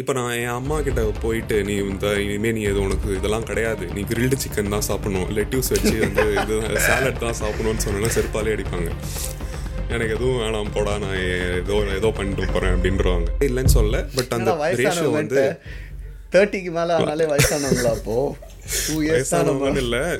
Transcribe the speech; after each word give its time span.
இப்போ 0.00 0.12
நான் 0.18 0.32
என் 0.40 0.56
அம்மா 0.58 0.76
கிட்ட 0.86 1.02
போயிட்டு 1.22 1.56
நீ 1.68 1.74
இந்த 1.92 2.06
இனிமேல் 2.24 2.54
நீ 2.56 2.62
எது 2.70 2.78
உனக்கு 2.86 3.08
இதெல்லாம் 3.18 3.46
கிடையாது. 3.50 3.84
நீ 3.96 4.00
கிரில்டு 4.10 4.36
சிக்கன் 4.42 4.74
தான் 4.74 4.86
சாப்பிடணும். 4.88 5.28
லெட்யூஸ் 5.38 5.70
வச்சு 5.74 5.94
வந்து 6.04 6.24
இது 6.42 6.56
சாலட் 6.88 7.22
தான் 7.24 7.38
சாப்பிடணும்னு 7.40 7.84
சொன்னா 7.86 8.10
செருப்பாலே 8.16 8.54
அடிப்பாங்க. 8.56 8.90
எனக்கு 9.94 10.14
எதுவும் 10.16 10.40
வேணாம் 10.42 10.72
போடா 10.76 10.94
நான் 11.04 11.18
ஏதோ 11.60 11.76
ஏதோ 11.98 12.08
பண்ணிட்டு 12.18 12.52
போகிறேன் 12.54 12.74
அப்படின்றவாங்க. 12.76 13.28
இல்லைன்னு 13.48 13.74
சொல்ல 13.78 14.02
பட் 14.16 14.34
அந்த 14.38 14.52
ரேஷியோ 14.80 15.10
வந்து 15.20 15.44
தேர்ட்டிக்கு 16.32 16.70
மேல 16.70 16.94
ஆனாலே 16.98 17.24
வயசானவங்களா 17.24 17.90
அப்போ? 17.90 18.14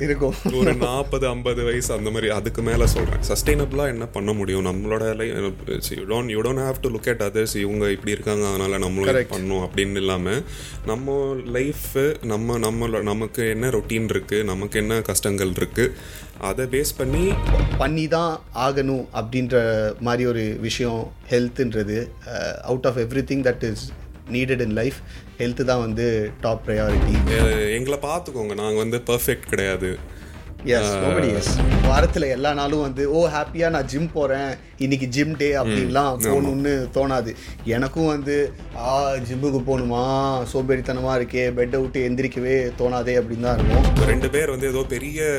இருக்கும். 0.01 0.35
ஒரு 0.53 0.75
நாற்பது 0.75 1.27
ஐம்பது 1.27 1.63
வயசு 1.63 1.93
அந்த 1.93 2.09
மாதிரி. 2.09 2.27
அதுக்கு 2.29 2.61
மேலே 2.61 2.85
சொல்கிறேன் 2.85 3.23
சஸ்டைனபிளாக 3.29 3.87
என்ன 3.87 4.05
பண்ண 4.07 4.31
முடியும்? 4.33 4.65
நம்மளோட 4.65 5.03
you 5.91 6.05
don't 6.05 6.31
you 6.31 6.41
don't 6.41 6.63
have 6.65 6.79
to 6.81 6.89
look 6.89 7.09
at 7.09 7.21
others 7.21 7.55
இவங்க 7.57 7.91
இப்படி 7.91 8.11
இருக்காங்க 8.11 8.45
அதனால 8.47 8.77
நம்மளும் 8.77 9.11
இது 9.15 9.25
பண்ணணும் 9.29 9.63
அப்படின்னு 9.65 9.95
இல்லாமல் 9.95 10.39
நம்ம 10.85 11.17
லைஃபு 11.51 12.05
நம்ம 12.25 12.57
நம்ம 12.57 13.01
நமக்கு 13.03 13.49
என்ன 13.49 13.69
ரொட்டீன் 13.69 14.09
இருக்குது 14.09 14.43
நமக்கு 14.43 14.79
என்ன 14.79 15.01
கஷ்டங்கள் 15.01 15.53
இருக்குது 15.53 15.93
அதை 16.41 16.65
பேஸ் 16.65 16.97
பண்ணி 16.97 17.25
பண்ணி 17.77 18.07
தான் 18.07 18.33
ஆகணும் 18.59 19.05
அப்படின்ற 19.13 19.55
மாதிரி 19.99 20.25
ஒரு 20.25 20.57
விஷயம் 20.59 20.99
ஹெல்த்துன்றது 21.29 21.99
out 22.63 22.85
of 22.85 22.97
everything 23.31 23.45
that 23.45 23.63
is 23.63 23.85
needed 24.35 24.65
in 24.67 24.77
life 24.81 24.99
health 25.41 25.69
தான் 25.71 25.83
வந்து 25.85 26.05
டாப் 26.45 26.63
ப்ரையாரிட்டி 26.67 27.15
எங்களை 27.79 27.99
பார்த்துக்கோங்க. 28.09 28.53
நாங்கள் 28.63 28.83
வந்து 28.85 28.99
பர்ஃபெக்ட் 29.11 29.51
கிடையாது. 29.53 29.91
எஸ் 30.75 30.93
நோபடி 31.01 31.27
எஸ் 31.39 31.51
வாரத்தில் 31.89 32.25
எல்லா 32.35 32.51
நாளும் 32.59 32.83
வந்து 32.85 33.03
ஓ 33.17 33.19
ஹாப்பியாக 33.33 33.73
நான் 33.75 33.89
ஜிம் 33.91 34.07
போகிறேன் 34.15 34.49
இன்னைக்கு 34.85 35.07
ஜிம் 35.15 35.35
டே 35.41 35.49
அப்படின்லாம் 35.59 36.17
போகணுன்னு 36.25 36.73
தோணாது. 36.95 37.31
எனக்கும் 37.75 38.09
வந்து 38.13 38.35
ஆ 38.87 38.93
ஜிம்முக்கு 39.27 39.61
போகணுமா? 39.69 40.01
சோம்பேறித்தனமாக 40.53 41.17
இருக்கே. 41.19 41.45
பெட்டை 41.59 41.79
விட்டு 41.83 42.01
எந்திரிக்கவே 42.07 42.57
தோணாதே 42.81 43.15
அப்படின்னு 43.21 43.47
தான் 43.49 43.57
இருக்கும் 43.59 44.09
ரெண்டு 44.13 44.29
பேர் 44.35 44.53
வந்து 44.55 44.71
ஏதோ 44.73 44.83
பெரிய 44.95 45.29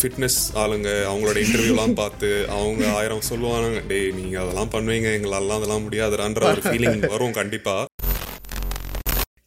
ஃபிட்னஸ் 0.00 0.40
ஆளுங்க. 0.62 0.90
அவங்களோட 1.10 1.38
இன்டர்வியூலாம் 1.44 1.98
பார்த்து 2.02 2.30
அவங்க 2.58 2.84
ஆயிரம் 2.98 3.26
சொல்லுவாங்க 3.30 3.80
டேய் 3.92 4.14
நீங்க 4.20 4.36
அதெல்லாம் 4.44 4.74
பண்ணுவீங்க. 4.76 5.10
எங்களாலாம் 5.18 5.60
அதெல்லாம் 5.60 5.86
முடியாதுடான்ற 5.88 6.44
ஒரு 6.54 6.64
ஃபீலிங் 6.68 7.02
வரும் 7.14 7.38
கண்டிப்பா. 7.40 7.76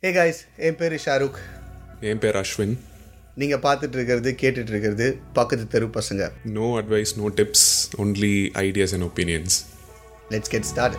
ஏ 0.08 0.12
காய்ஸ் 0.16 0.40
என் 0.68 0.76
பேர் 0.80 0.94
ஷாருக். 1.06 1.38
என் 2.10 2.20
பேர் 2.24 2.38
அஸ்வின். 2.42 2.76
நீங்கள் 3.42 3.62
பார்த்துட்டு 3.66 3.98
இருக்கிறது 3.98 4.30
கேட்டுட்டு 4.42 4.72
இருக்கிறது 4.74 5.08
பக்கத்து 5.38 5.66
தெரு 5.74 5.88
பசங்க. 5.98 6.30
No 6.58 6.68
advice 6.82 7.12
no 7.20 7.30
tips 7.40 7.66
only 8.04 8.36
ideas 8.66 8.94
and 8.98 9.06
opinions 9.10 9.56
let's 10.34 10.52
get 10.54 10.68
start 10.72 10.98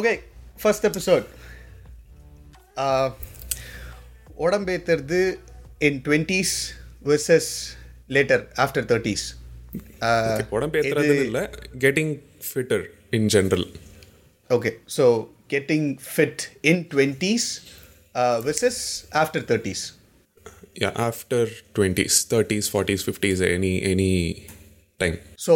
okay 0.00 0.14
first 0.62 0.88
episode 0.90 1.26
உடம்பேத்துறது 4.42 5.20
in 5.80 6.00
twenties 6.06 6.54
versus 7.04 7.50
later 8.10 8.42
after 8.64 8.86
thirties 8.90 9.24
உடம்பு 10.52 10.78
ஏத்துறது 10.80 11.16
இல்லை 11.26 11.44
getting 11.84 12.14
fitter 12.48 12.84
in 13.10 13.28
general 13.34 13.66
okay 14.50 14.72
so 14.96 15.06
getting 15.48 15.88
fit 16.06 16.42
in 16.64 16.82
twenties 16.92 17.48
versus 18.46 18.82
after 19.22 19.44
thirties 19.50 19.84
yeah 20.82 20.90
after 21.06 21.50
twenties 21.78 22.16
thirties 22.28 22.68
forties 22.72 23.04
fifties 23.06 23.42
any 23.48 23.72
any 23.92 24.12
time 25.00 25.16
so 25.46 25.54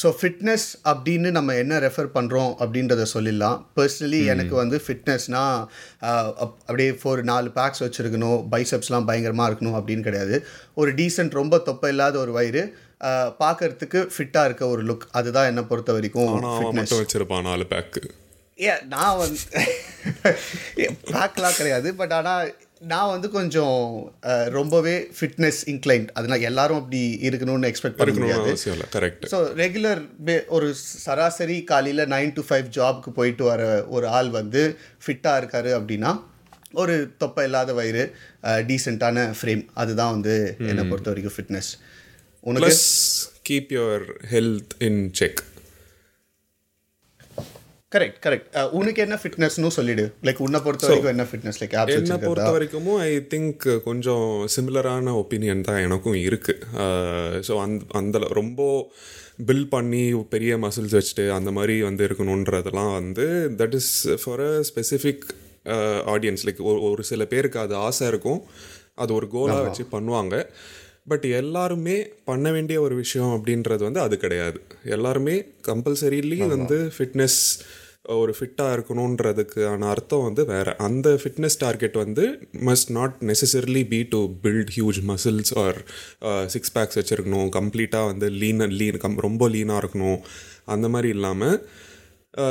so 0.00 0.08
fitness 0.18 0.66
அப்படின்னு 0.90 1.30
நம்ம 1.36 1.54
என்ன 1.62 1.78
refer 1.84 2.08
பண்ணுறோம் 2.14 2.52
அப்படின்றத 2.62 3.02
சொல்லிடலாம். 3.14 3.58
Personally 3.76 4.20
எனக்கு 4.32 4.54
வந்து 4.60 4.76
ஃபிட்னஸ்னா 4.84 5.42
அப்படியே 6.44 6.92
ஒரு 7.12 7.22
நாலு 7.32 7.50
பேக்ஸ் 7.58 7.82
வச்சுருக்கணும். 7.84 8.38
பைசப்ஸ்லாம் 8.54 9.08
பயங்கரமாக 9.10 9.48
இருக்கணும் 9.50 9.76
அப்படின்னு 9.80 10.06
கிடையாது. 10.08 10.38
ஒரு 10.82 10.92
டீசென்ட் 11.00 11.38
ரொம்ப 11.40 11.58
தொப்பை 11.68 11.90
இல்லாத 11.94 12.18
ஒரு 12.24 12.34
வயிறு 12.38 12.64
பார்க்கறதுக்கு 13.44 14.00
ஃபிட்டாக 14.14 14.48
இருக்க 14.48 14.64
ஒரு 14.74 14.82
லுக் 14.88 15.06
அதுதான் 15.20 15.48
என்னை 15.50 15.64
பொறுத்த 15.70 15.92
வரைக்கும் 15.98 16.34
வச்சிருப்பான் 17.02 17.48
நாலு 17.50 17.66
பேக்கு 17.74 18.02
ஏ 18.58 18.72
நான் 18.94 19.18
வந்து 19.22 19.40
பேக்லாம் 21.14 21.58
கிடையாது. 21.60 21.88
பட் 22.00 22.12
ஆனால் 22.18 22.50
நான் 22.82 23.10
வந்து 23.10 23.28
கொஞ்சம் 23.30 23.76
ரொம்பவே 24.48 24.94
ஃபிட்னஸ் 25.16 25.60
இன்க்ளைன்ட் 25.66 26.08
அதனால் 26.12 26.40
எல்லாரும் 26.40 26.78
அப்படி 26.78 27.00
இருக்கணும்னு 27.22 27.68
எக்ஸ்பெக்ட் 27.68 27.98
பண்ண 27.98 28.14
முடியாது. 28.16 28.50
கரெக்ட் 28.94 29.24
ஸோ 29.32 29.38
ரெகுலர் 29.60 30.00
ஒரு 30.48 30.68
சராசரி 31.04 31.58
காலையில் 31.64 32.04
நைன் 32.14 32.32
டு 32.32 32.44
ஃபைவ் 32.48 32.68
ஜாப்க்கு 32.78 33.10
போயிட்டு 33.10 33.44
வர 33.44 33.62
ஒரு 33.88 34.08
ஆள் 34.10 34.30
வந்து 34.30 34.62
ஃபிட்டாக 35.04 35.40
இருக்காரு 35.42 35.72
அப்படின்னா 35.78 36.12
ஒரு 36.74 36.96
தொப்பை 37.18 37.44
இல்லாத 37.44 37.72
வயிறு 37.72 38.04
டீசெண்டான 38.68 39.26
ஃப்ரேம் 39.38 39.64
அதுதான் 39.74 40.12
வந்து 40.12 40.36
என்னை 40.70 40.84
பொறுத்த 40.84 41.10
வரைக்கும் 41.10 41.36
ஃபிட்னஸ் 41.36 41.70
உனக்கு? 42.46 42.74
Keep 43.42 43.72
your 43.76 44.06
health 44.32 44.74
in 44.80 45.02
check 45.14 45.40
correct 47.94 48.18
correct 48.24 48.48
உனக்கு 48.78 49.00
என்ன 49.04 49.16
ஃபிட்னஸ்னு 49.22 49.70
சொல்லிடு. 49.76 50.04
லைக் 50.26 50.40
உன்னை 50.46 50.60
பொறுத்த 50.66 50.86
வரைக்கும் 50.86 51.12
என்ன 51.14 51.24
ஃபிட்னஸ் 51.30 51.58
லைக் 51.62 51.74
என்னை 51.96 52.18
பொறுத்த 52.28 52.50
வரைக்கும் 52.56 52.88
ஐ 53.08 53.10
திங்க் 53.34 53.64
கொஞ்சம் 53.88 54.28
சிமிலரான 54.54 55.14
ஒப்பீனியன் 55.22 55.66
தான் 55.68 55.80
எனக்கும் 55.86 56.18
இருக்குது 56.28 57.42
ஸோ 57.48 57.54
அந்த 57.64 57.84
அந்த 58.00 58.18
ரொம்ப 58.40 58.60
பில் 59.48 59.66
பண்ணி 59.74 60.02
பெரிய 60.34 60.52
மசில்ஸ் 60.64 60.96
வச்சுட்டு 60.98 61.24
அந்த 61.38 61.50
மாதிரி 61.58 61.74
வந்து 61.88 62.02
இருக்கணுன்றதெல்லாம் 62.08 62.92
வந்து 62.98 63.26
that 63.60 63.76
is 63.80 63.92
for 64.24 64.42
a 64.48 64.52
specific 64.70 65.26
audience 66.14 66.44
like 66.48 66.62
ஒரு 66.90 67.02
சில 67.10 67.24
பேருக்கு 67.32 67.58
அது 67.64 67.74
ஆசை 67.88 68.06
இருக்கும். 68.12 68.40
அது 69.02 69.10
ஒரு 69.18 69.26
கோலாக 69.34 69.66
வச்சு 69.66 69.84
பண்ணுவாங்க. 69.92 70.36
பட் 71.10 71.24
எல்லாருமே 71.38 71.94
பண்ண 72.30 72.46
வேண்டிய 72.56 72.76
ஒரு 72.86 72.94
விஷயம் 73.02 73.32
அப்படின்றது 73.36 73.82
வந்து 73.88 74.00
அது 74.06 74.16
கிடையாது. 74.24 74.58
எல்லாருமே 74.96 75.36
கம்பல்சரிலி 75.68 76.38
வந்து 76.54 76.78
ஃபிட்னஸ் 76.96 77.38
ஒரு 78.04 78.32
ஃபிட்டாக 78.36 78.74
இருக்கணுன்றதுக்கான 78.76 79.88
அர்த்தம் 79.90 80.24
வந்து 80.26 80.42
வேறு. 80.44 80.72
அந்த 80.86 81.08
ஃபிட்னஸ் 81.20 81.58
டார்கெட் 81.58 81.96
வந்து 82.02 82.24
must 82.68 82.90
not 82.90 83.14
necessarily 83.30 83.82
be 83.92 84.00
to 84.14 84.20
build 84.44 84.72
huge 84.76 84.98
muscles 85.10 85.52
or 85.64 85.78
six 86.54 86.74
packs 86.78 86.98
வச்சுருக்கணும். 87.00 87.48
கம்ப்ளீட்டாக 87.58 88.10
வந்து 88.12 88.28
லீன் 88.40 88.66
லீன் 88.80 89.00
கம் 89.04 89.16
ரொம்ப 89.28 89.48
லீனாக 89.54 89.82
இருக்கணும். 89.84 90.20
அந்த 90.74 90.88
மாதிரி 90.88 91.10
இல்லாமல் 91.16 91.56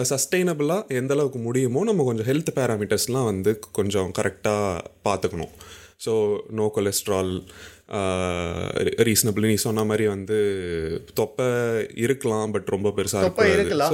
சஸ்டெயினபிளாக 0.09 0.81
uh, 0.83 0.97
எந்த 0.99 1.11
அளவுக்கு 1.15 1.39
முடியுமோ 1.45 1.83
நம்ம 1.83 2.03
கொஞ்சம் 2.03 2.27
ஹெல்த் 2.27 2.51
பேராமீட்டர்ஸ்லாம் 2.57 3.29
வந்து 3.29 3.51
கொஞ்சம் 3.77 4.09
கரெக்டாக 4.17 4.81
பார்த்துக்கணும் 5.07 5.53
ஸோ 6.05 6.13
நோ 6.59 6.65
கொலஸ்ட்ரால் 6.75 7.33
ரீசனபிள் 9.07 9.47
நீ 9.51 9.55
சொன்ன 9.63 9.83
மாதிரி 9.83 10.05
வந்து 10.07 10.37
தொப்பை 11.13 11.47
இருக்கலாம் 12.03 12.51
பட் 12.51 12.69
ரொம்ப 12.75 12.89
பெருசாக 12.97 13.47
இருக்கலாம். 13.55 13.93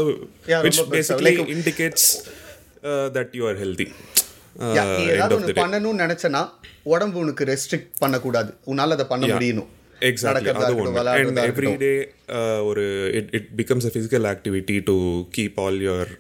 Which. 0.66 0.82
Basically 0.94 1.34
indicates 1.56 2.10
that 3.16 3.34
you 3.40 3.44
are 3.50 3.60
healthy 3.64 3.88
பண்ணணும்னு 5.62 6.04
நினைச்சனா 6.04 6.44
உடம்பு 6.94 7.18
உனக்கு 7.20 7.44
ரெஸ்ட்ரிக்ட் 7.52 7.90
பண்ணக்கூடாது. 8.04 8.52
உன்னால 8.72 8.96
அதை 8.98 9.06
பண்ண 9.14 9.26
முடியணும். 9.28 9.70
எவ்ரி 11.50 11.72
டே 11.78 11.92
ஒரு 12.70 12.86
it 13.20 13.30
it 13.38 13.50
becomes 13.60 13.88
a 13.90 13.92
physical 13.94 14.28
activity 14.34 14.78
to 14.90 14.96
keep 15.38 15.58
all 15.66 15.80
your 15.88 16.12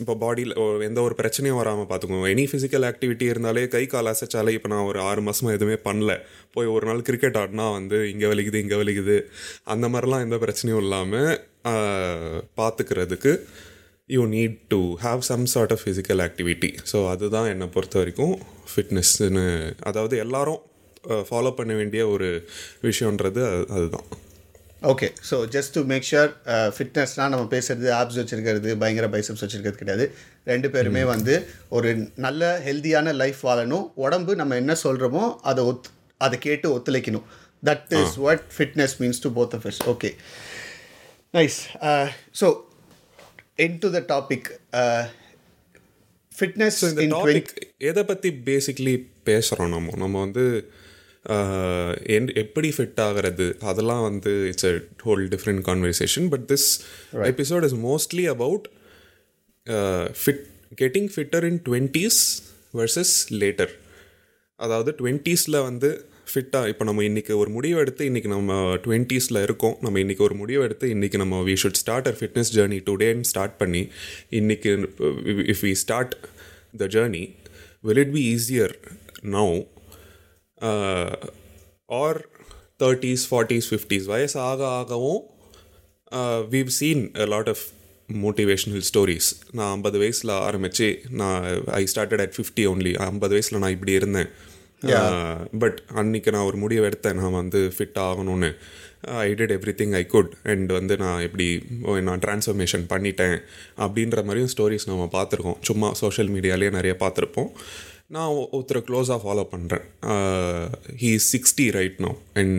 இப்போ 0.00 0.14
பாடியில் 0.20 0.54
எந்த 0.84 1.00
ஒரு 1.02 1.14
பிரச்சனையும் 1.18 1.58
வராமல் 1.58 1.86
பார்த்துக்கோங்க 1.86 2.30
எனி 2.30 2.44
ஃபிசிக்கல் 2.50 2.86
ஆக்டிவிட்டி 2.86 3.22
இருந்தாலே 3.24 3.68
கை 3.68 3.86
கால் 3.86 4.06
அசைச்சாலே 4.06 4.48
இப்போ 4.50 4.68
நான் 4.68 4.84
ஒரு 4.84 5.00
ஆறு 5.00 5.20
மாதமாக 5.20 5.52
எதுவுமே 5.52 5.76
பண்ணல. 5.84 6.14
போய் 6.52 6.66
ஒரு 6.66 6.86
நாள் 6.86 7.02
கிரிக்கெட் 7.02 7.36
ஆடினா 7.36 7.72
வந்து 7.72 8.10
இங்கே 8.10 8.26
வலிக்குது 8.26 8.54
இங்கே 8.54 8.74
வலிக்குது. 8.74 9.16
அந்த 9.64 9.88
மாதிரிலாம் 9.88 10.20
எந்த 10.20 10.36
பிரச்சனையும் 10.36 10.82
இல்லாமல் 10.82 11.30
பார்த்துக்கிறதுக்கு 12.56 13.32
you 14.10 14.24
need 14.26 14.56
to 14.68 14.80
have 15.02 15.18
some 15.24 15.46
sort 15.46 15.72
of 15.72 15.82
physical 15.84 16.22
activity 16.22 16.70
so 16.92 17.08
அதுதான் 17.08 17.48
என்னை 17.48 17.66
பொறுத்த 17.68 17.98
வரைக்கும் 17.98 18.34
ஃபிட்னஸ்ன்னு 18.70 19.44
அதாவது 19.82 20.18
எல்லாரும் 20.18 20.60
ஃபாலோ 21.28 21.54
பண்ண 21.54 21.74
வேண்டிய 21.74 22.08
ஒரு 22.08 22.28
விஷயன்றது 22.82 23.40
அது- 23.50 23.68
அதுதான். 23.70 24.08
Okay 24.82 25.08
so 25.28 25.36
just 25.54 25.72
to 25.76 25.80
make 25.90 26.06
sure 26.10 26.30
ஃபிட்னஸ்னால் 26.76 27.32
நம்ம 27.32 27.44
பேசுறது 27.54 27.88
ஆப்ஸ் 27.96 28.18
வச்சிருக்கிறது 28.20 28.70
பயங்கர 28.82 29.06
பைசப்ஸ் 29.14 29.42
வச்சிருக்கிறது 29.44 29.80
கிடையாது. 29.82 30.04
ரெண்டு 30.50 30.68
பேருமே 30.74 31.02
வந்து 31.10 31.34
ஒரு 31.78 31.90
நல்ல 32.24 32.50
ஹெல்தியான 32.66 33.12
லைஃப் 33.22 33.40
வாழணும். 33.48 33.84
உடம்பு 34.04 34.34
நம்ம 34.40 34.56
என்ன 34.62 34.76
சொல்கிறோமோ 34.84 35.24
அதை 35.50 35.64
ஒத் 35.72 35.90
அதை 36.20 36.38
கேட்டு 36.46 36.66
ஒத்துழைக்கணும். 36.76 37.26
That 37.62 37.92
is 38.00 38.16
what 38.24 38.44
fitness 38.56 38.96
means 39.02 39.22
to 39.26 39.30
both 39.38 39.56
of 39.58 39.66
is 39.72 39.82
okay 39.94 40.10
nice 41.34 41.58
so 42.42 42.48
into 43.84 43.90
the 43.96 44.02
topic 44.14 44.48
fitness 46.32 46.78
எதை 47.90 48.02
பற்றி 48.12 48.30
பேசிக்லி 48.46 48.94
பேசுகிறோம் 49.28 49.74
நம்ம? 49.76 49.96
நம்ம 50.04 50.16
வந்து 50.26 50.44
என்- 52.10 52.34
எப்படி 52.34 52.68
ஃபிட் 52.68 53.00
ஆகிறது? 53.00 53.56
அதெல்லாம் 53.62 54.02
வந்து 54.02 54.46
it's 54.48 54.66
a 54.66 54.74
whole 55.02 55.24
different 55.28 55.62
conversation 55.64 56.28
but 56.28 56.46
this 56.48 56.68
episode 57.30 57.64
is 57.64 57.76
mostly 57.82 58.24
about 58.26 58.66
fit 60.20 60.44
getting 60.78 61.10
fitter 61.14 61.44
in 61.44 61.60
twenties 61.64 62.20
versus 62.74 63.12
later 63.38 63.72
அதாவது 64.60 64.90
டுவெண்ட்டீஸில் 64.98 65.62
வந்து 65.62 65.90
ஃபிட்டாக 66.32 66.68
இப்போ 66.68 66.84
நம்ம 66.84 67.02
இன்றைக்கி 67.02 67.34
ஒரு 67.34 67.50
முடிவு 67.50 67.80
எடுத்து 67.80 68.02
இன்றைக்கி 68.10 68.28
நம்ம 68.28 68.52
டுவெண்ட்டீஸில் 68.84 69.42
இருக்கோம். 69.42 69.76
நம்ம 69.80 69.98
இன்றைக்கி 69.98 70.18
ஒரு 70.20 70.34
முடிவு 70.34 70.62
எடுத்து 70.62 70.86
இன்றைக்கி 70.88 71.16
நம்ம 71.16 71.42
we 71.42 71.54
should 71.62 71.74
start 71.74 72.08
our 72.08 72.18
fitness 72.20 72.52
journey 72.54 72.78
டுடேன்னு 72.86 73.20
start 73.24 73.56
பண்ணி 73.56 73.82
இன்றைக்கி 74.32 74.70
if 75.46 75.62
we 75.62 75.72
start 75.76 76.14
the 76.76 76.86
journey 76.86 77.22
will 77.84 77.96
it 77.98 78.12
be 78.12 78.34
easier 78.34 78.74
now 79.30 79.52
or 81.86 82.20
thirties 82.82 83.24
forties 83.30 83.68
fifties 83.70 84.04
வயசு 84.04 84.40
ஆக 84.40 84.66
ஆகவும் 84.66 85.22
we've 86.54 86.70
seen 86.78 87.14
a 87.14 87.26
lot 87.26 87.48
of 87.48 87.64
motivational 88.08 88.84
stories 88.90 89.28
நான் 89.52 89.70
ஐம்பது 89.70 89.98
வயசில் 89.98 90.30
ஆரம்பித்து 90.30 91.02
நான் 91.10 91.42
I 91.80 91.84
started 91.94 92.20
at 92.20 92.36
fifty 92.36 92.64
only 92.72 92.94
ஐம்பது 93.08 93.34
வயசில் 93.36 93.58
நான் 93.58 93.70
இப்படி 93.70 93.92
இருந்தேன். 93.92 94.30
பட் 95.62 95.82
அன்னைக்கு 95.94 96.30
நான் 96.30 96.46
ஒரு 96.50 96.56
முடிவு 96.56 96.88
எடுத்தேன். 96.88 97.18
நான் 97.20 97.32
வந்து 97.32 97.72
ஃபிட் 97.76 97.98
ஆகணும்னு. 98.06 98.50
I 99.24 99.28
did 99.32 99.52
everything 99.80 99.94
I 99.94 100.06
could 100.06 100.32
and 100.42 100.72
வந்து 100.72 100.96
நான் 100.96 101.22
இப்படி 101.22 101.46
ஓ, 101.84 101.98
நான் 102.08 102.18
ட்ரான்ஸ்ஃபர்மேஷன் 102.18 102.84
பண்ணிட்டேன். 102.92 103.36
அப்படின்ற 103.84 104.24
மாதிரியும் 104.24 104.52
ஸ்டோரிஸ் 104.56 104.86
நம்ம 104.86 105.08
பார்த்துருக்கோம். 105.12 105.58
சும்மா 105.60 105.92
சோஷியல் 105.92 106.30
மீடியாலேயே 106.30 106.70
நிறைய 106.70 106.96
பார்த்துருப்போம். 107.04 107.50
நான் 108.14 108.30
ஒருத்தரை 108.54 108.80
க்ளோஸாக 108.88 109.18
ஃபாலோ 109.24 109.42
பண்ணுறேன் 109.52 109.84
he 111.02 111.10
is 111.18 111.28
sixty 111.34 111.66
right 111.76 111.98
no 112.04 112.10
and 112.40 112.56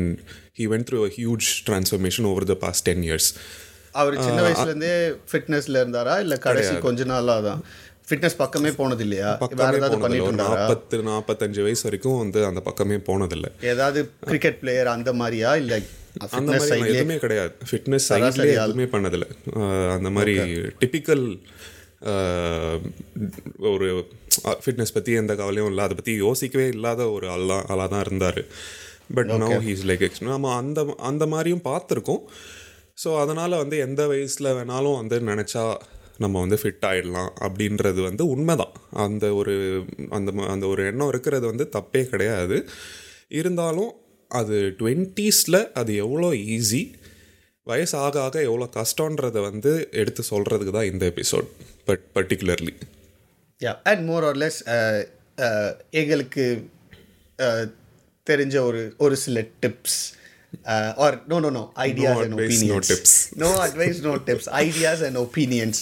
he 0.60 0.66
went 0.74 0.88
through 0.90 1.00
a 1.08 1.12
huge 1.18 1.48
transformation 1.68 2.28
over 2.32 2.46
the 2.52 2.56
past 2.64 2.86
ten 2.90 3.04
years 3.08 3.30
அவர் 4.02 4.16
சின்ன 4.28 4.42
வயசுல 4.46 4.70
இருந்தே 4.72 4.94
ஃபிட்னஸ்ல 5.32 5.80
இருந்தாரா? 5.84 6.14
இல்ல 6.26 6.36
கடைசி 6.46 6.74
கொஞ்ச 6.86 7.04
நாளா 7.12 7.36
தான் 7.48 7.62
ஃபிட்னஸ் 8.10 8.38
பக்கமே 8.44 8.72
போனது 8.78 9.04
இல்லையா 9.06 9.32
வேற 9.62 9.74
ஏதாவது 9.80 10.32
நாற்பத்து 10.44 11.00
நாற்பத்தஞ்சு 11.10 11.66
வயசு 11.68 11.84
வரைக்கும் 11.88 12.22
வந்து 12.24 12.40
அந்த 12.50 12.62
பக்கமே 12.70 13.00
போனதில்லை. 13.10 13.50
ஏதாவது 13.74 14.00
கிரிக்கெட் 14.30 14.60
பிளேயர் 14.62 14.92
அந்த 14.96 15.12
மாதிரியா? 15.22 15.52
இல்ல 15.64 15.74
அந்த 16.40 16.52
மாதிரி 16.62 16.90
எதுவுமே 16.94 17.18
கிடையாது. 17.26 17.54
ஃபிட்னஸ் 17.70 18.08
சைட்லேயே 18.12 18.56
எதுவுமே 18.64 18.88
பண்ணதில்லை. 18.96 19.30
அந்த 19.98 20.12
மாதிரி 20.18 20.36
டிப்பிக்கல் 20.82 21.26
ஒரு 23.74 23.90
ஃபிட்னஸ் 24.64 24.96
பற்றி 24.96 25.12
எந்த 25.22 25.34
கவலையும் 25.42 25.70
இல்லை. 25.72 25.84
அதை 25.88 25.96
பற்றி 26.00 26.14
யோசிக்கவே 26.26 26.66
இல்லாத 26.76 27.02
ஒரு 27.16 27.28
ஆளா 27.36 27.58
ஆளாக 27.74 27.88
தான் 27.94 28.04
இருந்தார் 28.06 28.42
but 29.16 29.32
no 29.44 29.50
he's 29.68 29.86
like 29.90 30.04
X 30.08 30.24
நம்ம 30.28 30.52
அந்த 30.62 30.82
அந்த 31.10 31.24
மாதிரியும் 31.34 31.64
பார்த்துருக்கோம். 31.70 32.22
ஸோ 33.04 33.10
அதனால் 33.24 33.62
வந்து 33.62 33.76
எந்த 33.88 34.02
வயசில் 34.12 34.56
வேணாலும் 34.58 34.98
வந்து 35.02 35.18
நினச்சா 35.32 35.64
நம்ம 36.24 36.36
வந்து 36.44 36.58
ஃபிட் 36.62 36.86
ஆகிடலாம் 36.90 37.32
அப்படின்றது 37.46 38.00
வந்து 38.08 38.24
உண்மைதான். 38.34 38.74
அந்த 39.06 39.26
ஒரு 39.40 39.54
அந்த 40.18 40.32
அந்த 40.54 40.66
ஒரு 40.74 40.82
எண்ணம் 40.92 41.12
இருக்கிறது 41.14 41.46
வந்து 41.52 41.66
தப்பே 41.78 42.04
கிடையாது. 42.12 42.58
இருந்தாலும் 43.40 43.92
அது 44.32 44.58
டுவெண்ட்டீஸில் 44.80 45.62
அது 45.80 45.92
எவ்வளோ 46.06 46.30
ஈஸி 46.56 46.84
வயசு 47.68 47.96
ஆக 48.06 48.16
ஆக 48.26 48.36
எவ்வளோ 48.50 48.68
கஷ்டன்றதை 48.78 49.42
வந்து 49.50 49.72
எடுத்து 50.02 50.22
சொல்கிறதுக்கு 50.30 50.74
தான் 50.78 50.90
இந்த 50.92 51.04
episode 51.14 51.50
but 51.90 52.04
particularly 52.16 52.74
yeah 53.62 53.74
and 53.92 54.04
more 54.10 54.26
or 54.30 54.40
less 54.44 54.62
எங்களுக்கு 56.02 56.46
uh, 57.40 57.64
தெரிஞ்ச 58.28 58.56
ஒரு 58.70 58.82
ஒரு 59.04 59.16
சில 59.22 59.40
tips 59.64 60.00
or 61.04 61.16
no 61.32 61.38
no 61.46 61.50
no 61.58 61.64
ideas 61.86 62.22
and 62.24 62.36
opinions. 62.38 63.14
No 63.44 63.50
advice 63.66 64.00
no 64.08 64.14
tips 64.28 64.50
ideas 64.62 65.02
and 65.08 65.20
opinions 65.24 65.80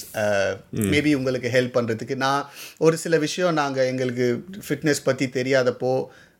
maybe 0.93 1.11
உங்களுக்கு 1.19 1.49
ஹெல்ப் 1.55 1.75
பண்ணுறதுக்கு 1.77 2.15
நான் 2.25 2.45
ஒரு 2.77 2.97
சில 3.03 3.17
விஷயம் 3.17 3.59
நாங்கள் 3.61 3.89
எங்களுக்கு 3.91 4.27
ஃபிட்னஸ் 4.67 5.05
பற்றி 5.09 5.27
தெரியாதப்போ 5.39 5.93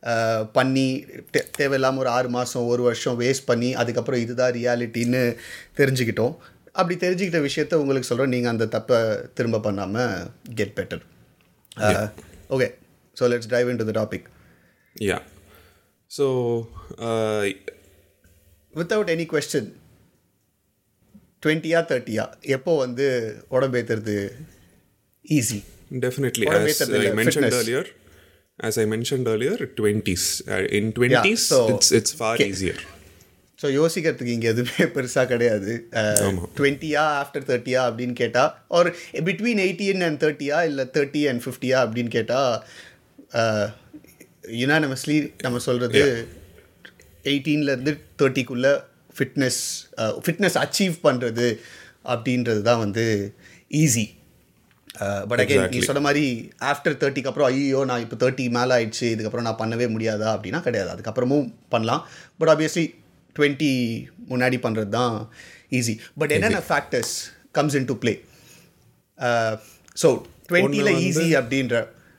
uh, 0.04 0.42
பண்ணி 0.58 0.88
தே 1.34 1.42
தேவையில்லாமல் 1.60 2.04
ஒரு 2.06 2.12
ஆறு 2.18 2.32
மாதம் 2.38 2.70
ஒரு 2.74 2.84
வருஷம் 2.90 3.20
வேஸ்ட் 3.24 3.50
பண்ணி 3.52 3.72
அதுக்கப்புறம் 3.84 4.24
இதுதான் 4.26 4.56
ரியாலிட்டின்னு 4.60 5.24
தெரிஞ்சுக்கிட்டோம். 5.82 6.36
அப்படி 6.80 6.96
தெரிஞ்சுக்கிட்ட 7.06 7.40
விஷயத்த 7.48 7.80
உங்களுக்கு 7.84 8.10
சொல்கிறேன் 8.10 8.36
நீங்கள் 8.36 8.54
அந்த 8.56 8.68
தப்பை 8.76 9.00
திரும்ப 9.38 9.64
பண்ணாமல் 9.68 10.14
get 10.56 10.76
better 10.80 11.04
Okay 12.51 12.69
so 13.17 13.29
let's 13.33 13.51
dive 13.55 13.71
in 13.73 13.81
to 13.83 13.87
the 13.91 13.95
topic 14.01 14.27
yeah 14.97 15.19
so 16.11 16.27
without 18.75 19.13
any 19.15 19.27
question 19.33 19.71
டுவெண்ட்டியா 21.43 21.81
தேர்ட்டியா 21.91 22.25
எப்போ 22.57 22.73
வந்து 22.85 23.07
உடம்பேத்துறது 23.51 24.17
easy 25.25 25.61
definitely 26.05 26.47
What 26.47 26.57
a 26.57 26.61
as 26.61 26.69
method, 26.71 26.93
I 27.01 27.09
uh, 27.09 27.17
mentioned 27.19 27.45
fitness. 27.45 27.57
earlier 27.59 27.83
as 28.59 28.75
I 28.83 28.87
mentioned 28.87 29.27
earlier 29.33 29.57
20s 29.81 30.25
uh, 30.49 30.65
in 30.79 30.85
20s 30.93 31.43
so- 31.51 31.67
it's 31.73 31.89
it's 31.99 32.13
far 32.21 32.33
okay. 32.35 32.47
easier 32.53 32.77
So 33.62 33.68
யோசிக்கிறதுக்கு 33.78 34.36
இங்கே 34.36 34.50
எதுவுமே 34.52 34.86
பெருசாக 34.96 35.26
கிடையாது. 35.32 35.72
டுவெண்ட்டியா 36.58 37.02
after 37.22 37.48
தேர்ட்டியா 37.50 37.82
அப்படின்னு 37.90 38.16
கேட்டால் 38.22 38.52
ஒரு 38.78 38.90
பிட்வீன் 39.28 39.62
எயிட்டீன் 39.66 40.06
அண்ட் 40.08 40.20
தேர்ட்டியா 40.24 40.60
இல்லை 40.70 40.86
தேர்ட்டி 40.98 41.24
அண்ட் 41.32 41.44
ஃபிஃப்டியா 41.46 41.80
அப்படின்னு 41.86 42.12
கேட்டால் 42.18 42.54
யுனானமஸ்லி 44.62 45.18
நம்ம 45.46 45.60
சொல்கிறது 45.66 46.04
எயிட்டீன்லேருந்து 47.32 47.94
தேர்ட்டிக்குள்ளே 48.22 48.72
ஃபிட்னஸ் 49.18 49.62
ஃபிட்னஸ் 50.24 50.58
அச்சீவ் 50.64 50.96
பண்ணுறது 51.08 51.48
அப்படின்றது 52.14 52.62
தான் 52.70 52.82
வந்து 52.86 53.06
ஈஸி 53.82 54.06
பட் 55.30 55.42
அகைன் 55.42 55.70
நீ 55.74 55.80
சொன்ன 55.90 56.02
மாதிரி 56.06 56.24
ஆஃப்டர் 56.72 56.98
தேர்ட்டிக்கு 57.02 57.30
அப்புறம் 57.32 57.50
ஐயோ 57.52 57.82
நான் 57.90 58.04
இப்போ 58.06 58.18
தேர்ட்டி 58.24 58.46
மேலே 58.56 58.72
ஆயிடுச்சு 58.78 59.08
இதுக்கப்புறம் 59.14 59.48
நான் 59.48 59.62
பண்ணவே 59.62 59.86
முடியாதா 59.96 60.30
அப்படின்னா 60.36 60.62
கிடையாது. 60.68 60.90
அதுக்கப்புறமும் 60.96 61.48
பண்ணலாம். 61.76 62.02
பட் 62.40 62.52
ஆப்வியஸ்லி 62.54 62.86
டுவெண்ட்டி 63.36 63.72
முன்னாடி 64.32 64.60
பண்ணுறது 64.66 64.92
தான் 65.00 65.16
ஈஸி 65.80 65.96
பட் 66.22 66.34
என்னென்ன 66.38 66.62
factors 66.70 67.14
comes 67.58 67.78
into 67.92 67.96
play 68.04 68.14
so 70.04 70.10
டுவெண்ட்டியில் 70.52 70.92
ஈஸி 71.08 71.28
அப்படின்ற 71.40 71.76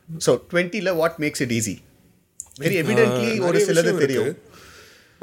ஸோ 0.08 0.32
டுவெண்ட்டியில் 0.52 0.92
what 1.00 1.18
makes 1.24 1.44
it 1.46 1.54
easy 1.58 1.76
very 2.62 2.76
evidently 2.82 3.28
ஒரு 3.48 3.58
சிலது 3.66 3.92
தெரியும். 4.04 4.32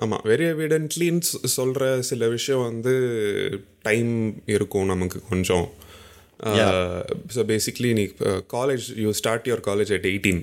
ஆமாம் 0.04 0.24
வெரி 0.30 0.46
எவிடென்ட்லின்னு 0.54 1.50
சொல்கிற 1.58 1.84
சில 2.10 2.28
விஷயம் 2.36 2.64
வந்து 2.70 2.94
டைம் 3.88 4.12
இருக்கும் 4.56 4.90
நமக்கு 4.94 5.20
கொஞ்சம். 5.32 5.68
ஸோ 7.36 7.42
பேசிக்லி 7.52 7.90
நீ 8.00 8.04
college 8.56 8.86
you 9.04 9.12
start 9.20 9.48
your 9.50 9.64
college 9.70 9.92
at 9.98 10.08
eighteen 10.12 10.42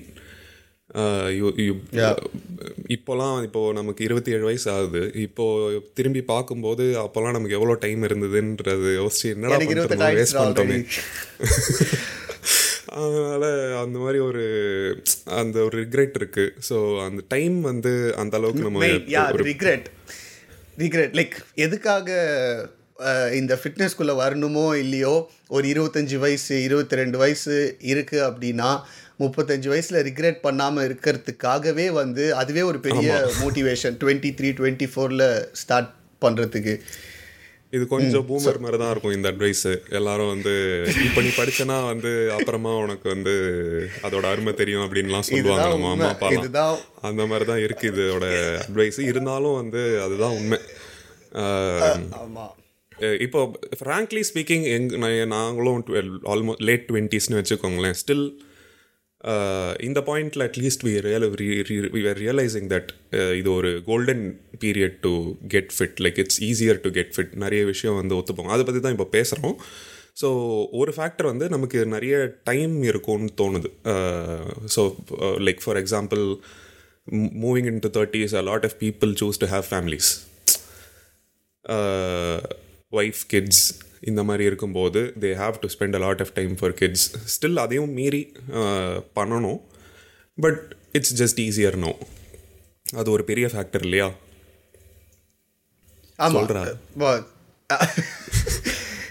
இப்போலாம் 2.87 3.37
இப்போ 3.43 3.61
நமக்கு 3.73 4.01
இருபத்தி 4.03 4.31
ஏழு 4.31 4.43
வயசு 4.43 4.67
ஆகுது 4.71 5.01
இப்போ 5.17 5.45
திரும்பி 5.93 6.21
பார்க்கும்போது 6.23 6.85
அப்போல்லாம் 6.97 7.35
நமக்கு 7.37 7.57
எவ்வளோ 7.57 7.77
டைம் 7.79 8.03
இருந்ததுன்றது 8.03 8.91
யோசிச்சு 8.95 9.31
என்னடா 9.33 9.57
பண்ணுறோம் 9.61 10.19
வேஸ்ட் 10.19 10.39
பண்ணிட்டோமே. 10.39 10.79
அதனால் 12.95 13.45
அந்த 13.81 13.97
மாதிரி 13.99 14.19
ஒரு 14.19 14.43
அந்த 15.35 15.57
ஒரு 15.63 15.75
ரிக்ரெட் 15.77 16.17
இருக்குது 16.17 16.53
ஸோ 16.69 16.77
அந்த 17.01 17.21
டைம் 17.27 17.57
வந்து 17.61 17.91
அந்த 18.15 18.37
அளவுக்கு 18.37 18.67
நம்ம 18.67 18.87
ரிக்ரெட் 19.45 19.87
ரிக்ரெட் 20.77 21.15
லைக் 21.15 21.35
எதுக்காக 21.55 22.09
இந்த 23.31 23.53
ஃபிட்னஸ்குள்ளே 23.61 24.13
வரணுமோ 24.15 24.67
இல்லையோ 24.75 25.15
ஒரு 25.47 25.65
இருபத்தஞ்சி 25.67 26.17
வயசு 26.17 26.55
இருபத்தி 26.63 26.95
ரெண்டு 26.95 27.17
வயசு 27.17 27.55
இருக்குது 27.83 28.25
அப்படின்னா 28.27 28.69
முப்பத்தஞ்சு 29.23 29.67
வயசில் 29.73 30.03
ரிக்ரெட் 30.09 30.39
பண்ணாமல் 30.45 30.85
இருக்கிறதுக்காகவே 30.89 31.87
வந்து 32.01 32.23
அதுவே 32.43 32.63
ஒரு 32.71 32.79
பெரிய 32.87 33.09
மோட்டிவேஷன் 33.41 33.97
டுவெண்ட்டி 34.03 34.31
த்ரீ 34.39 34.51
டுவெண்ட்டி 34.59 34.87
ஃபோரில் 34.93 35.27
ஸ்டார்ட் 35.63 35.91
பண்ணுறதுக்கு 36.25 36.73
இது 37.75 37.83
கொஞ்சம் 37.93 38.25
பூமர் 38.27 38.59
மாதிரி 38.63 38.77
தான் 38.81 38.91
இருக்கும் 38.93 39.15
இந்த 39.15 39.27
அட்வைஸ் 39.33 39.63
எல்லாரும் 39.97 40.29
வந்து 40.33 40.51
இப்போ 41.05 41.21
நீ 41.25 41.31
படிச்சனா 41.39 41.77
வந்து 41.89 42.11
அப்புறமா 42.35 42.71
உனக்கு 42.83 43.07
வந்து 43.13 43.33
அதோட 44.07 44.25
அருமை 44.33 44.53
தெரியும் 44.59 44.83
அப்படின்லாம் 44.85 45.25
சொல்லுவாங்க. 45.29 45.65
நம்ம. 45.73 45.89
அம்மா 46.11 46.29
இதுதான் 46.35 46.75
அந்த 47.09 47.21
மாதிரி 47.31 47.45
தான் 47.51 47.63
இருக்கு 47.65 47.87
இதோட 47.91 48.27
அட்வைஸ் 48.65 48.99
இருந்தாலும் 49.11 49.57
வந்து 49.61 49.81
அதுதான் 50.05 50.35
உண்மை. 50.39 50.59
இப்போ 53.25 53.39
ஃப்ராங்க்லி 53.79 54.23
ஸ்பீக்கிங் 54.29 54.65
எங் 54.75 54.87
நான் 55.03 55.33
நாங்களும் 55.37 55.81
ஆல்மோஸ்ட் 56.33 56.63
லேட் 56.69 56.85
டுவெண்ட்டீஸ்னு 56.91 57.39
வச்சுக்கோங்களேன். 57.41 57.97
ஸ்டில் 58.03 58.25
இந்த 59.87 59.99
பாயிண்டில் 60.07 60.43
at least 60.47 60.83
we 60.87 60.93
real 61.05 61.25
we 61.95 62.01
are 62.11 62.19
realizing 62.25 62.67
that 62.73 62.89
இது 63.39 63.49
ஒரு 63.59 63.71
golden 63.89 64.25
period 64.63 64.97
to 65.05 65.13
get 65.53 65.71
fit 65.77 65.99
like 66.05 66.19
it's 66.23 66.39
easier 66.49 66.79
to 66.85 66.89
get 66.97 67.13
fit 67.15 67.33
நிறைய 67.43 67.61
விஷயம் 67.71 67.97
வந்து 68.01 68.15
ஒத்துப்போம். 68.19 68.51
அதை 68.55 68.63
பற்றி 68.67 68.81
தான் 68.81 68.95
இப்போ 68.97 69.07
பேசுகிறோம் 69.17 69.55
ஸோ 70.21 70.27
ஒரு 70.81 70.91
ஃபேக்டர் 70.97 71.29
வந்து 71.31 71.45
நமக்கு 71.55 71.79
நிறைய 71.95 72.17
டைம் 72.49 72.75
இருக்கும்னு 72.89 73.31
தோணுது. 73.41 73.69
So 74.75 74.83
like 75.47 75.63
for 75.63 75.79
example 75.81 76.23
moving 77.45 77.67
into 77.85 77.91
thirties 77.97 78.35
a 78.41 78.43
lot 78.49 78.67
of 78.69 78.77
people 78.83 79.11
choose 79.21 79.41
to 79.43 79.49
have 79.55 79.65
families 79.71 80.11
wife 83.01 83.21
kids 83.33 83.63
இந்த 83.99 84.23
மாதிரி 84.23 84.43
இருக்கும்போது 84.43 85.13
they 85.19 85.23
have 85.23 85.53
to 85.59 85.67
spend 85.67 85.93
a 85.93 85.97
lot 85.97 86.19
of 86.19 86.33
time 86.33 86.55
for 86.55 86.73
kids 86.73 87.11
still 87.27 87.55
அதையும் 87.55 87.91
மீறி 87.91 88.31
பண்ணணும். 89.15 89.61
But 90.35 90.75
it's 90.91 91.23
just 91.23 91.39
easier 91.39 91.75
no 91.75 91.97
அது 92.95 93.11
ஒரு 93.11 93.23
பெரிய 93.23 93.47
factor 93.47 93.81
இல்லையா. 93.81 94.13
வா- 96.99 97.25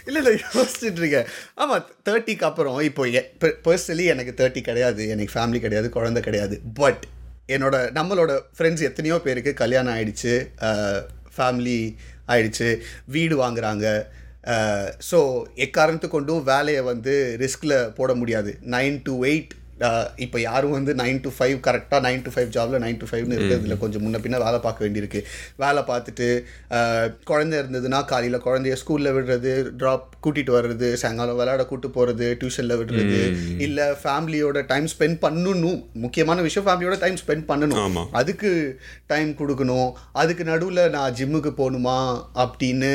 இல்ல 0.06 0.18
இல்ல 0.18 0.30
யோசிச்சுட்டு 0.34 0.96
இருக்கேன். 0.96 1.26
ஆமா 1.56 1.84
தேர்ட்டிக்கு 2.04 2.44
அப்புறம் 2.44 2.78
இப்போ 2.78 3.06
பர்சனலி 3.40 4.04
எனக்கு 4.04 4.34
தேர்ட்டி 4.36 4.60
கிடையாது. 4.60 5.08
எனக்கு 5.08 5.40
ஃபேமிலி 5.40 5.60
கிடையாது 5.60 5.88
குழந்தை 5.88 6.22
கிடையாது. 6.22 6.60
பட் 6.74 7.06
என்னோட 7.48 7.90
நம்மளோட 7.92 8.40
ஃப்ரெண்ட்ஸ் 8.58 8.82
எத்தனையோ 8.82 9.18
பேருக்கு 9.18 9.54
கல்யாணம் 9.54 9.94
ஆயிடுச்சு 9.94 10.48
ஃபேமிலி 11.36 11.94
ஆயிடுச்சு 12.28 12.80
வீடு 13.04 13.42
வாங்குறாங்க. 13.42 14.06
ஸோ 15.10 15.18
எக்காரணத்து 15.66 16.08
கொண்டும் 16.14 16.46
வேலையை 16.52 16.84
வந்து 16.92 17.16
ரிஸ்கில் 17.44 17.76
போட 17.98 18.14
முடியாது. 18.22 18.52
நைன் 18.76 18.98
டு 19.08 19.16
எயிட் 19.32 19.52
இப்போ 20.24 20.38
யாரும் 20.40 20.74
வந்து 20.76 20.92
நைன் 21.00 21.16
டு 21.22 21.30
ஃபைவ் 21.36 21.56
கரெக்டாக 21.64 21.98
நைன் 22.04 22.20
டு 22.26 22.30
ஃபைவ் 22.34 22.50
ஜாபில் 22.56 22.82
நைன் 22.84 22.98
டு 23.00 23.06
ஃபைவ்னு 23.10 23.36
இருக்கிறதுல 23.36 23.76
கொஞ்சம் 23.80 24.02
முன்ன 24.04 24.18
பின்ன 24.24 24.38
வேலை 24.44 24.58
பார்க்க 24.66 24.84
வேண்டியிருக்கு. 24.84 25.20
வேலை 25.62 25.80
பார்த்துட்டு 25.88 26.28
குழந்தை 27.30 27.56
இருந்ததுன்னா 27.62 28.00
காலையில் 28.12 28.44
குழந்தைய 28.44 28.74
ஸ்கூலில் 28.82 29.14
விடுறது 29.16 29.54
ட்ராப் 29.80 30.06
கூட்டிகிட்டு 30.26 30.54
வர்றது 30.56 30.90
சாயங்காலம் 31.02 31.40
விளையாட 31.40 31.64
கூட்டு 31.72 31.90
போகிறது 31.96 32.28
டியூஷனில் 32.42 32.78
விடுறது. 32.82 33.18
இல்லை 33.66 33.88
ஃபேமிலியோட 34.04 34.62
டைம் 34.70 34.86
ஸ்பெண்ட் 34.94 35.20
பண்ணணும். 35.26 35.80
முக்கியமான 36.04 36.46
விஷயம் 36.48 36.68
ஃபேமிலியோட 36.68 36.98
டைம் 37.04 37.20
ஸ்பெண்ட் 37.24 37.46
பண்ணணும். 37.50 37.98
அதுக்கு 38.22 38.52
டைம் 39.14 39.32
கொடுக்கணும். 39.42 39.90
அதுக்கு 40.22 40.46
நடுவில் 40.52 40.82
நான் 40.96 41.18
ஜிம்முக்கு 41.20 41.54
போகணுமா? 41.60 41.98
அப்படின்னு 42.44 42.94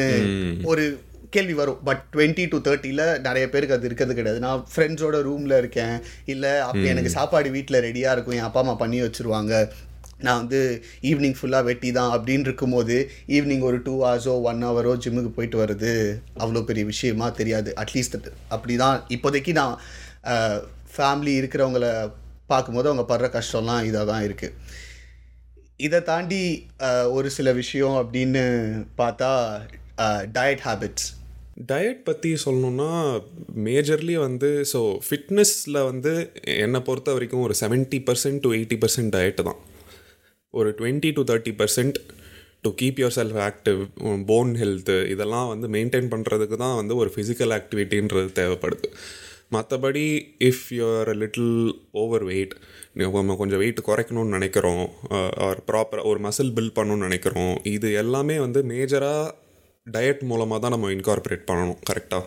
ஒரு 0.72 0.88
கேள்வி 1.36 1.56
வரும். 1.62 1.80
பட் 1.88 2.02
டுவெண்ட்டி 2.14 2.46
டு 2.52 2.58
தேர்ட்டியில் 2.68 3.06
நிறைய 3.28 3.46
பேருக்கு 3.54 3.78
அது 3.78 3.88
இருக்கிறது 3.90 4.18
கிடையாது. 4.20 4.40
நான் 4.46 4.64
ஃப்ரெண்ட்ஸோட 4.72 5.18
ரூமில் 5.28 5.56
இருக்கேன். 5.62 5.96
இல்லை 6.34 6.54
அப்போ 6.70 6.86
எனக்கு 6.94 7.12
சாப்பாடு 7.18 7.50
வீட்டில் 7.58 7.84
ரெடியாக 7.88 8.16
இருக்கும். 8.16 8.38
என் 8.40 8.48
அப்பா 8.50 8.62
அம்மா 8.64 8.76
பண்ணி 8.84 9.00
வச்சுருவாங்க. 9.06 9.54
நான் 10.26 10.40
வந்து 10.42 10.60
ஈவினிங் 11.10 11.36
ஃபுல்லாக 11.40 11.68
வெட்டி 11.68 11.90
தான் 11.98 12.14
அப்படின்னு 12.16 12.48
இருக்கும்போது 12.48 12.96
ஈவினிங் 13.36 13.64
ஒரு 13.68 13.78
டூ 13.86 13.94
ஹவர்ஸோ 14.02 14.34
ஒன் 14.50 14.64
ஹவரோ 14.68 14.94
ஜிம்முக்கு 15.04 15.32
போயிட்டு 15.38 15.58
வர்றது 15.62 15.92
அவ்வளோ 16.44 16.64
பெரிய 16.70 16.86
விஷயமா 16.94 17.28
தெரியாது. 17.40 17.70
அட்லீஸ்ட் 17.84 18.18
அப்படி 18.56 18.76
தான் 18.84 18.98
இப்போதைக்கு 19.18 19.54
நான் 19.62 19.76
ஃபேமிலி 20.96 21.34
இருக்கிறவங்கள 21.42 21.88
பார்க்கும்போது 22.52 22.90
அவங்க 22.90 23.06
படுற 23.12 23.30
கஷ்டம்லாம் 23.38 23.86
இதாக 23.90 24.06
தான் 24.12 24.26
இருக்குது 24.28 24.56
இதை 25.88 26.00
தாண்டி 26.12 26.42
ஒரு 27.18 27.30
சில 27.38 27.50
விஷயம் 27.62 27.98
அப்படின்னு 28.02 28.44
பார்த்தா 29.02 29.32
டயட் 30.38 30.64
ஹேபிட்ஸ் 30.68 31.08
டயட் 31.60 32.04
பற்றி 32.04 32.30
சொல்லணுன்னா 32.44 32.92
மேஜர்லி 33.66 34.16
வந்து 34.18 34.50
ஸோ 34.72 34.82
ஃபிட்னஸில் 35.08 35.80
வந்து 35.90 36.14
என்னை 36.58 36.80
பொறுத்த 36.82 37.14
வரைக்கும் 37.14 37.46
ஒரு 37.48 37.56
seventy 37.62 38.00
percent 38.08 38.42
to 38.44 38.50
eighty 38.58 38.78
percent 38.84 39.12
diet 39.16 39.44
தான். 39.50 39.60
ஒரு 40.54 40.70
twenty 40.80 41.10
to 41.18 41.24
thirty 41.32 41.54
percent 41.62 41.98
to 42.62 42.70
keep 42.82 43.00
yourself 43.18 43.40
active 43.48 43.82
bone 44.30 44.54
health 44.62 44.96
இதெல்லாம் 45.14 45.50
வந்து 45.50 45.68
மெயின்டைன் 45.76 46.10
பண்ணுறதுக்கு 46.14 46.56
தான் 46.64 46.78
வந்து 46.82 46.96
ஒரு 47.02 47.12
ஃபிசிக்கல் 47.16 47.54
ஆக்டிவிட்டின்றது 47.58 48.32
தேவைப்படுது. 48.40 48.88
மற்றபடி 49.56 50.06
if 50.50 50.66
you are 50.78 51.12
little 51.22 51.54
over 52.02 52.26
weight 52.32 52.56
நம்ம 53.00 53.36
கொஞ்சம் 53.36 53.62
வெயிட் 53.64 53.88
குறைக்கணும்னு 53.88 54.36
நினைக்கிறோம் 54.38 54.84
uh, 55.12 55.30
ஆர் 55.46 55.62
ப்ராப்பராக 55.70 56.10
ஒரு 56.12 56.20
மசில் 56.20 56.56
பில்ட் 56.58 56.78
பண்ணணும்னு 56.78 57.08
நினைக்கிறோம் 57.08 57.56
இது 57.76 57.88
எல்லாமே 58.04 58.36
வந்து 58.46 58.62
மேஜராக 58.72 59.24
டயட் 59.92 60.24
மூலமாக 60.24 60.62
தான் 60.62 60.72
நம்ம 60.72 60.92
இன்கார்பரேட் 60.92 61.48
பண்ணணும் 61.50 61.80
கரெக்டாக 61.90 62.26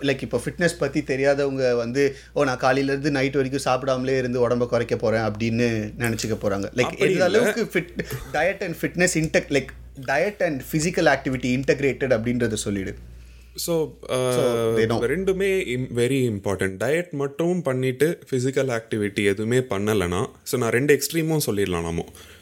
லைக் 0.00 0.22
இப்போ 0.22 0.38
ஃபிட்னஸ் 0.38 0.78
பற்றி 0.78 1.00
தெரியாதவங்க 1.02 1.74
வந்து 1.74 2.02
ஓ 2.34 2.44
நான் 2.44 2.62
காலையிலேருந்து 2.62 3.10
நைட் 3.10 3.36
வரைக்கும் 3.36 3.66
சாப்பிடாமலே 3.66 4.16
இருந்து 4.18 4.38
உடம்ப 4.40 4.66
குறைக்க 4.66 4.96
போகிறேன் 4.96 5.26
அப்படின்னு 5.28 5.68
நினச்சிக்க 6.04 6.36
போகிறாங்க 6.36 6.68
லைக் 6.74 6.94
எந்த 7.00 7.24
அளவுக்கு 7.24 7.64
fit 7.72 7.92
diet 8.32 8.62
and 8.62 8.78
fitness 8.80 9.16
intake 9.16 9.52
like 9.56 9.70
diet 10.06 10.42
and 10.42 10.62
physical 10.70 11.08
activity 11.08 11.50
integrated 11.58 12.14
அப்படின்றத 12.16 12.58
சொல்லிடு. 12.64 12.94
So 13.56 13.74
know. 14.86 14.98
ரெண்டுமே 15.06 15.50
வெரி 15.92 16.18
இம்பார்ட்டன்ட் 16.32 16.76
டயட் 16.76 17.12
மட்டும் 17.14 17.60
பண்ணிட்டு 17.62 18.08
ஃபிசிக்கல் 18.30 18.70
ஆக்டிவிட்டி 18.70 19.22
எதுவுமே 19.24 19.60
பண்ணலைன்னா 19.70 20.20
ஸோ 20.50 20.56
நான் 20.56 20.74
ரெண்டு 20.78 20.94
எக்ஸ்ட்ரீமும் 20.94 21.46
சொல்லிடலாம் 21.48 21.86
நம்ம 21.90 22.04
Uh, 22.08 22.35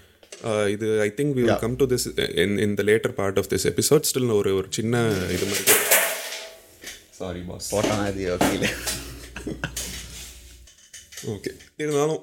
இது 0.71 0.87
I 1.01 1.11
think 1.17 1.35
we 1.37 1.43
will 1.43 1.61
come 1.61 1.77
to 1.77 1.87
this 1.91 2.07
in 2.43 2.57
in 2.59 2.75
the 2.75 2.85
later 2.85 3.15
part 3.15 3.39
of 3.39 3.51
this 3.53 3.67
episode 3.71 4.09
still 4.09 4.33
ஒரு 4.35 4.51
ஒரு 4.55 4.69
சின்ன 4.71 4.95
இது 5.35 5.47
மாதிரி 5.47 5.75
சாரி 7.19 7.43
பாஸ் 7.49 7.69
போட்டான் 7.73 8.05
அது 8.07 8.25
ஓகே 8.37 8.71
ஓகே 11.35 11.51
இருந்தாலும் 11.79 12.21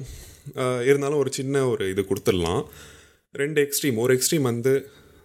அஹ், 0.56 0.82
இருந்தாலும் 0.86 1.20
ஒரு 1.20 1.32
சின்ன 1.34 1.66
ஒரு 1.68 1.84
இது 1.90 2.02
கொடுத்துடலாம். 2.04 2.62
ரெண்டு 3.36 3.60
எக்ஸ்ட்ரீம் 3.62 3.98
ஒரு 3.98 4.12
எக்ஸ்ட்ரீம் 4.16 4.48
வந்து 4.50 4.72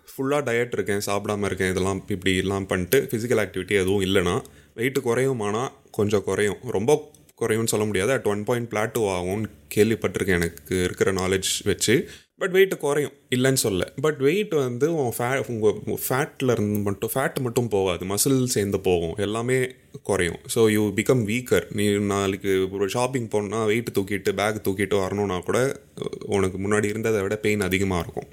ஃபுல்லாக 0.08 0.42
டயட் 0.44 0.74
இருக்கேன் 0.74 1.02
சாப்பிடாம 1.06 1.46
இருக்கேன் 1.46 1.72
இதெல்லாம் 1.72 2.00
இப்படி 2.08 2.32
எல்லாம் 2.38 2.66
பண்ணிட்டு 2.66 2.98
ஃபிசிக்கல் 3.08 3.40
ஆக்டிவிட்டி 3.42 3.74
எதுவும் 3.80 4.04
இல்லைன்னா 4.06 4.36
வெயிட் 4.76 5.00
குறையுமானா 5.06 5.62
கொஞ்சம் 5.90 6.24
குறையும். 6.24 6.60
ரொம்ப 6.70 6.92
குறையும்னு 7.40 7.72
சொல்ல 7.72 7.86
முடியாது. 7.86 8.12
அட் 8.12 8.28
ஒன் 8.28 8.44
பாயிண்ட் 8.44 8.70
பிளாட்டோ 8.70 9.02
ஆகும்னு 9.14 9.48
கேள்விப்பட்டிருக்கேன் 9.74 10.38
எனக்கு 10.40 10.76
இருக்கிற 10.84 11.10
நாலேஜ் 11.14 11.50
வச்சு. 11.64 11.94
பட் 12.40 12.54
வெயிட் 12.56 12.74
குறையும். 12.78 13.12
இல்லைன்னு 13.34 13.60
சொல்ல. 13.64 13.84
பட் 14.04 14.18
வெயிட் 14.26 14.54
வந்து 14.54 14.86
உன் 14.94 15.12
ஃபே 15.18 15.28
உங்கள் 15.52 15.76
ஃபேட்டில் 16.06 16.50
இருந்து 16.54 16.78
மட்டும் 16.88 17.12
ஃபேட் 17.12 17.38
மட்டும் 17.46 17.68
போகாது. 17.68 18.02
மசில் 18.06 18.44
சேர்ந்து 18.54 18.80
போகும். 18.80 19.14
எல்லாமே 19.26 19.56
குறையும். 20.08 20.40
ஸோ 20.54 20.62
யூ 20.74 20.82
பிகம் 20.98 21.22
வீக்கர் 21.30 21.66
நீ 21.78 21.84
நாளைக்கு 22.12 22.52
ஒரு 22.72 22.88
ஷாப்பிங் 22.88 23.28
போனால் 23.28 23.66
வெயிட் 23.66 23.94
தூக்கிட்டு 23.98 24.32
பேக் 24.40 24.60
தூக்கிட்டு 24.66 24.98
வரணும்னா 25.00 25.38
கூட 25.48 25.60
உனக்கு 26.36 26.58
முன்னாடி 26.64 26.84
இருந்ததை 26.84 27.22
விட 27.22 27.36
பெயின் 27.46 27.60
அதிகமாக 27.60 28.04
இருக்கும். 28.04 28.28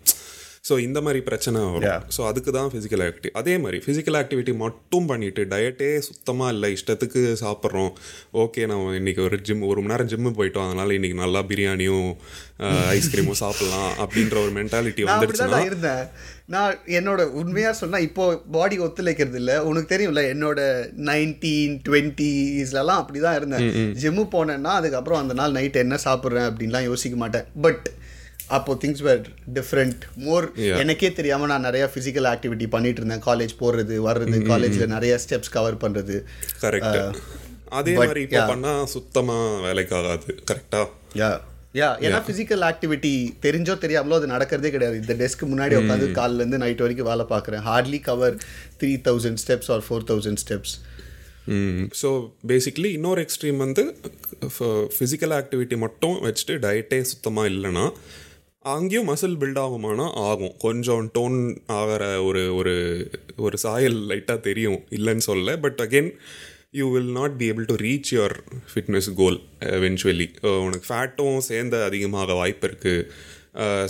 ஸோ 0.67 0.73
இந்த 0.85 0.99
மாதிரி 1.05 1.19
பிரச்சனை. 1.27 1.61
வரும். 1.71 2.03
ஸோ 2.15 2.21
அதுக்கு 2.27 2.51
தான் 2.57 2.69
ஃபிசிக்கல் 2.73 3.01
ஆக்டிவிட்டி 3.05 3.29
அதே 3.39 3.53
மாதிரி 3.63 3.77
ஃபிசிக்கல் 3.85 4.17
ஆக்டிவிட்டி 4.19 4.53
மட்டும் 4.61 5.07
பண்ணிட்டு 5.09 5.41
டயட்டே 5.53 5.89
சுத்தமாக 6.05 6.53
இல்லை 6.55 6.67
இஷ்டத்துக்கு 6.75 7.21
சாப்பிட்றோம். 7.41 7.89
ஓகே 8.43 8.61
நான் 8.71 8.83
இன்னைக்கு 8.99 9.21
ஒரு 9.25 9.37
ஜிம் 9.47 9.65
ஒரு 9.69 9.81
மணி 9.81 9.93
நேரம் 9.93 10.11
ஜிம்மு 10.11 10.31
போயிட்டோம் 10.37 10.67
அதனால 10.67 10.93
இன்னைக்கு 10.97 11.17
நல்லா 11.23 11.39
பிரியாணியும் 11.49 12.07
ஐஸ்கிரீமும் 12.97 13.41
சாப்பிடலாம் 13.41 13.91
அப்படின்ற 14.03 14.37
ஒரு 14.43 14.53
மென்டாலிட்டி 14.59 15.07
நான் 15.49 15.67
இருந்தேன். 15.71 16.05
நான் 16.55 16.77
என்னோட 16.99 17.21
உண்மையா 17.41 17.73
சொன்னா 17.81 17.99
இப்போ 18.07 18.23
பாடி 18.55 18.77
ஒத்துழைக்கிறது 18.85 19.39
இல்ல. 19.41 19.51
உனக்கு 19.71 19.91
தெரியும்ல 19.93 20.23
என்னோட 20.33 20.61
நைன்டீன் 21.09 21.75
டுவெண்ட்டிஸ்லலாம் 21.89 23.01
அப்படிதான் 23.03 23.37
இருந்தேன். 23.41 23.67
ஜிம்மு 24.03 24.25
போனேன்னா 24.37 24.73
அதுக்கப்புறம் 24.79 25.21
அந்த 25.23 25.35
நாள் 25.41 25.57
நைட் 25.59 25.83
என்ன 25.85 25.99
சாப்பிட்றேன் 26.07 26.49
அப்படின்லாம் 26.51 26.89
யோசிக்க 26.89 27.17
மாட்டேன். 27.25 27.47
பட் 27.67 27.85
அப்போ 28.57 28.71
திங்ஸ் 28.81 29.03
வேர் 29.07 29.21
டிஃப்ரெண்ட் 29.57 30.01
மோர். 30.25 30.45
எனக்கே 30.81 31.09
தெரியாம 31.19 31.47
நான் 31.51 31.65
நிறைய 31.67 31.85
ஃபிசிக்கல் 31.93 32.27
ஆக்டிவிட்டி 32.33 32.67
பண்ணிட்டு 32.75 33.01
இருந்தேன். 33.01 33.23
காலேஜ் 33.29 33.53
போறது 33.61 33.95
வர்றது 34.09 34.39
காலேஜ்ல 34.51 34.87
நிறைய 34.95 35.15
ஸ்டெப்ஸ் 35.23 35.55
கவர் 35.55 35.81
பண்றது. 35.83 36.17
கரெக்ட் 36.65 36.99
அதே 37.79 37.93
மாதிரி 37.99 38.21
இப்போ. 38.25 38.41
பண்ணால் 38.51 38.91
சுத்தமாக 38.95 39.61
வேலைக்காகாது 39.67 40.29
கரெக்டாக 40.49 40.87
யா 41.21 41.31
யா 41.79 41.87
ஏன்னா 42.05 42.19
ஃபிசிக்கல் 42.25 42.63
ஆக்டிவிட்டி 42.69 43.11
தெரிஞ்சோ 43.45 43.75
தெரியாமலோ 43.83 44.17
அது 44.19 44.27
நடக்கிறதே 44.33 44.71
கிடையாது. 44.73 44.97
இந்த 45.03 45.13
டெஸ்க் 45.21 45.43
முன்னாடி 45.51 45.75
உட்காந்து 45.79 46.07
காலிலேருந்து 46.17 46.59
நைட் 46.63 46.83
வரைக்கும் 46.85 47.09
வேலை 47.11 47.25
பார்க்குறேன். 47.31 47.63
Hardly 47.69 47.99
cover 48.09 48.35
three 48.81 48.91
thousand 49.07 49.41
steps 49.43 49.71
or 49.75 49.85
four 49.87 50.05
thousand 50.11 50.41
steps 50.43 50.75
so 52.01 52.09
basically 52.51 52.89
இன்னொரு 52.97 53.21
எக்ஸ்ட்ரீம் 53.25 53.57
வந்து 53.65 53.83
ஃபிசிக்கல் 54.97 55.33
ஆக்டிவிட்டி 55.39 55.77
மட்டும் 55.85 56.15
வச்சுட்டு 56.27 56.55
டயட்டே 56.65 56.99
சுத்தமாக 57.13 57.51
இல்லைன்னா 57.53 57.85
அங்கேயும் 58.71 59.07
மசில் 59.09 59.37
பில்ட் 59.41 59.59
ஆகுமானா 59.63 60.05
ஆகும். 60.27 60.53
கொஞ்சம் 60.65 61.05
டோன் 61.15 61.37
ஆகிற 61.77 62.03
ஒரு 62.27 62.41
ஒரு 62.59 62.73
ஒரு 63.45 63.57
சாயல் 63.63 63.97
லைட்டாக 64.09 64.39
தெரியும். 64.47 64.79
இல்லைன்னு 64.97 65.25
சொல்ல 65.29 65.55
but 65.65 65.79
again 65.85 66.09
you 66.79 66.85
will 66.93 67.11
not 67.17 67.35
be 67.39 67.47
able 67.51 67.67
to 67.71 67.75
reach 67.85 68.11
your 68.15 68.35
fitness 68.71 69.09
goal 69.19 69.39
eventually 69.77 70.27
உனக்கு 70.65 70.87
ஃபேட்டும் 70.89 71.39
சேர்ந்து 71.49 71.77
அதிகமாக 71.89 72.35
வாய்ப்பு 72.41 72.67
இருக்குது 72.69 73.05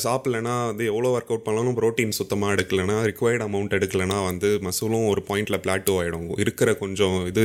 சாப்பிட்லனா 0.06 0.54
வந்து 0.70 0.86
எவ்வளோ 0.92 1.10
ஒர்க் 1.16 1.30
அவுட் 1.32 1.46
பண்ணாலும் 1.48 1.78
ப்ரோட்டீன் 1.78 2.18
சுத்தமாக 2.20 2.56
எடுக்கலைன்னா 2.56 2.98
ரிக்வயர்ட் 3.10 3.46
அமௌண்ட் 3.46 3.76
எடுக்கலைன்னா 3.78 4.18
வந்து 4.30 4.50
மசூலும் 4.66 5.06
ஒரு 5.12 5.22
பாயிண்டில் 5.30 5.62
பிளாட்டோ 5.66 5.94
ஆகிடும் 6.00 6.28
இருக்கிற 6.44 6.70
கொஞ்சம் 6.82 7.16
இது 7.32 7.44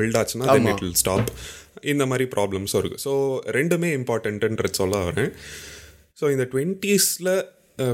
பில்ட் 0.00 0.18
ஆச்சுன்னா 0.20 0.48
தென் 0.56 0.68
இட் 0.72 0.82
வில் 0.84 0.98
ஸ்டாப் 1.02 1.30
இந்த 1.92 2.06
மாதிரி 2.10 2.26
ப்ராப்ளம்ஸும் 2.34 2.80
இருக்குது 2.82 3.04
ஸோ 3.06 3.14
ரெண்டுமே 3.58 3.90
இம்பார்ட்டன்ட்டுன்றது 4.00 4.80
சொல்ல 4.80 4.96
வரேன். 5.08 5.32
ஸோ 6.18 6.30
இந்த 6.30 6.44
டுவெண்ட்டீஸில் 6.52 7.32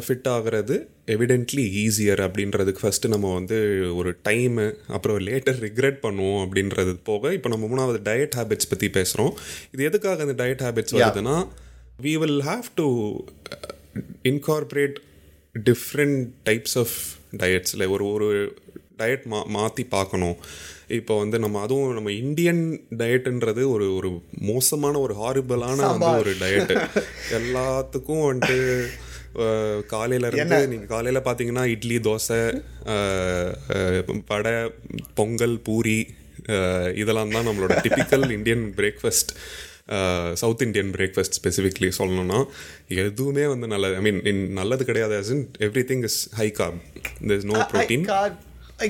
ஃபிட் 0.03 0.29
ஆகிறது 0.29 0.75
எவிடென்ட்லி 1.07 1.65
ஈஸியர் 1.85 2.21
அப்படின்றதுக்கு 2.21 2.83
ஃபஸ்ட்டு 2.83 3.09
நம்ம 3.09 3.35
வந்து 3.35 3.59
ஒரு 3.95 4.11
டைமு 4.29 4.65
அப்புறம் 4.87 5.19
லேட்டர் 5.19 5.59
ரிக்ரெட் 5.59 5.99
பண்ணுவோம் 6.03 6.43
அப்படின்றது 6.45 6.93
போக 7.03 7.33
இப்போ 7.35 7.49
நம்ம 7.49 7.67
மூணாவது 7.67 8.01
டயட் 8.03 8.37
ஹேபிட்ஸ் 8.37 8.69
பற்றி 8.69 8.89
பேசுகிறோம் 8.89 9.33
இது 9.73 9.85
எதுக்காக 9.85 10.23
அந்த 10.23 10.37
டயட் 10.43 10.65
ஹேபிட்ஸ் 10.67 10.97
வருதுன்னா 10.99 11.37
we 12.03 12.13
will 12.17 12.43
have 12.43 12.69
to 12.75 12.87
incorporate 14.23 14.99
different 15.55 16.29
types 16.45 16.79
of 16.79 16.97
டயட்ஸில் 17.37 17.89
ஒரு 17.89 18.05
ஒரு 18.13 18.29
டயட் 18.99 19.25
மா 19.27 19.45
மாற்றி 19.49 19.85
பார்க்கணும். 19.85 20.37
இப்போ 20.91 21.15
வந்து 21.19 21.37
நம்ம 21.39 21.61
அதுவும் 21.61 21.95
நம்ம 21.95 22.13
இந்தியன் 22.21 22.63
டயட்டுன்றது 23.01 23.63
ஒரு 23.73 23.87
ஒரு 23.93 24.11
மோசமான 24.45 25.01
ஒரு 25.01 25.15
ஹாரிபிளான 25.15 25.79
வந்து 25.89 26.11
ஒரு 26.23 26.35
டயட்டு 26.41 26.77
எல்லாத்துக்கும் 27.39 28.27
வந்துட்டு 28.27 28.59
காலையில 29.87 30.29
இருந்து 30.29 30.61
நீங்க 30.67 30.87
காலையில 30.87 31.21
பாத்தீங்கன்னா 31.27 31.65
இட்லி 31.71 31.99
தோசை 32.01 32.41
வடை 34.31 34.55
பொங்கல் 35.15 35.57
பூரி 35.63 35.99
இதெல்லாம் 36.95 37.35
தான் 37.35 37.49
நம்மளோட 37.49 37.75
typical 37.83 38.27
Indian 38.31 38.65
breakfast 38.79 39.33
South 40.35 40.63
Indian 40.63 40.91
breakfast 40.97 41.37
specifically 41.39 41.89
சொல்லணும்னா 41.99 42.39
எதுவுமே 42.99 43.45
வந்து 43.47 43.67
நல்லது 43.67 43.97
ஐ 43.97 44.03
மீன் 44.07 44.43
நல்லது 44.53 44.85
கிடையாது 44.85 45.17
as 45.17 45.31
in 45.31 45.41
everything 45.91 46.05
is 46.05 46.21
high 46.37 46.49
carb 46.61 46.79
there's 47.23 47.45
no 47.45 47.59
protein 47.73 48.07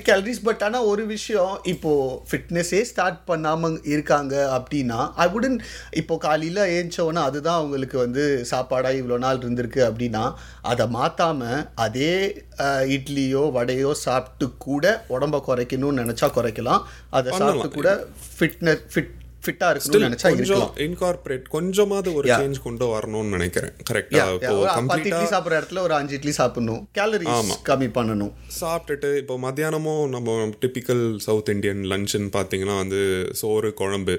calories 0.01 0.43
but 0.43 0.63
ஆனால் 0.63 0.87
ஒரு 0.87 1.05
விஷயம் 1.07 1.55
இப்போ 1.65 1.93
ஃபிட்னஸே 2.29 2.81
ஸ்டார்ட் 2.89 3.19
பண்ணாமல் 3.25 3.77
இருக்காங்க 3.89 4.35
அப்படின்னா 4.57 4.99
ஐ 5.17 5.29
உடன் 5.33 5.57
இப்போ 5.97 6.17
காலையில் 6.19 6.63
ஏஞ்சோன்னா 6.75 7.23
அதுதான் 7.25 7.59
அவங்களுக்கு 7.59 7.99
வந்து 7.99 8.23
சாப்பாடாக 8.51 9.01
இவ்வளோ 9.01 9.19
நாள் 9.19 9.41
இருந்திருக்கு 9.41 9.83
அப்படின்னா 9.87 10.25
அதை 10.67 10.87
மாற்றாமல் 10.93 11.57
அதே 11.81 12.13
அஹ், 12.61 12.85
இட்லியோ 12.95 13.45
வடையோ 13.53 13.93
சாப்பிட்டு 14.01 14.49
கூட 14.61 14.85
உடம்ப 15.11 15.43
குறைக்கணும்னு 15.47 16.03
நினச்சா 16.03 16.29
குறைக்கலாம். 16.35 16.83
அதை 17.11 17.31
சாப்பிட்டு 17.41 17.79
கூட 17.79 17.91
ஃபிட்னஸ் 18.35 18.85
ஃபிட் 18.93 19.15
ஃபிட்டாக 19.45 19.73
இருக்கணும்னு 19.73 20.07
நினச்சா 20.07 20.31
கொஞ்சம் 20.35 20.73
இன்கார்பரேட் 20.87 21.47
கொஞ்சமாவது 21.57 22.11
ஒரு 22.19 22.29
சேஞ்ச் 22.41 22.59
கொண்டு 22.67 22.87
வரணும்னு 22.95 23.35
நினைக்கிறேன். 23.37 23.75
கரெக்டா 23.91 24.25
இப்போ 24.37 24.97
இட்லி 25.01 25.27
சாப்பிட்ற 25.35 25.61
இடத்துல 25.61 25.83
ஒரு 25.87 25.95
அஞ்சு 25.99 26.17
இட்லி 26.19 26.35
சாப்பிடணும். 26.41 26.83
கேலரிஸ் 26.99 27.53
கம்மி 27.71 27.89
பண்ணணும். 27.99 28.33
சாப்பிட்டுட்டு 28.61 29.11
இப்போ 29.23 29.37
மத்தியானமும் 29.47 30.05
நம்ம 30.17 30.37
டிப்பிக்கல் 30.65 31.05
சவுத் 31.27 31.53
இந்தியன் 31.55 31.85
லஞ்சுன்னு 31.93 32.33
பார்த்தீங்கன்னா 32.39 32.77
வந்து 32.83 33.01
சோறு 33.43 33.71
குழம்பு 33.83 34.17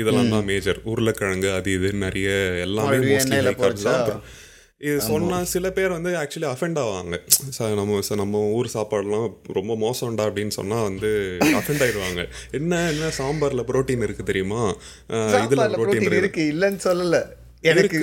இதெல்லாம் 0.00 0.32
தான் 0.34 0.48
மேஜர் 0.50 0.78
உருளைக்கிழங்கு 0.92 1.50
அது 1.58 1.72
இது 1.78 1.88
நிறைய 2.04 2.30
எல்லாமே 2.64 2.96
மோஸ்ட்லி 3.10 3.38
இது 4.84 4.96
சொன்னா 5.00 5.36
சில 5.52 5.66
பேர் 5.76 5.94
வந்து 5.94 6.10
ஆக்சுவலி 6.20 6.46
அஃபெண்ட் 6.52 6.78
ஆவாங்க. 6.82 7.14
நம்ம 7.78 8.00
நம்ம 8.20 8.40
ஊர் 8.56 8.68
சாப்பாடுலாம் 8.74 9.28
ரொம்ப 9.58 9.74
மோசம்டா 9.84 10.24
அப்படின்னு 10.28 10.54
சொன்னா 10.56 10.78
வந்து 10.88 11.10
அஃபெண்ட் 11.60 11.84
ஆயிடுவாங்க. 11.84 12.22
என்ன 12.58 12.80
என்ன 12.92 13.10
சாம்பார்ல 13.18 13.64
புரோட்டீன் 13.70 14.04
இருக்கு 14.06 14.24
தெரியுமா? 14.30 14.62
இதுல 15.44 15.68
புரோட்டீன் 15.78 16.18
இருக்கு. 16.20 16.44
இல்லைன்னு 16.54 16.82
சொல்லல. 16.88 17.20
எனக்கு 17.72 18.00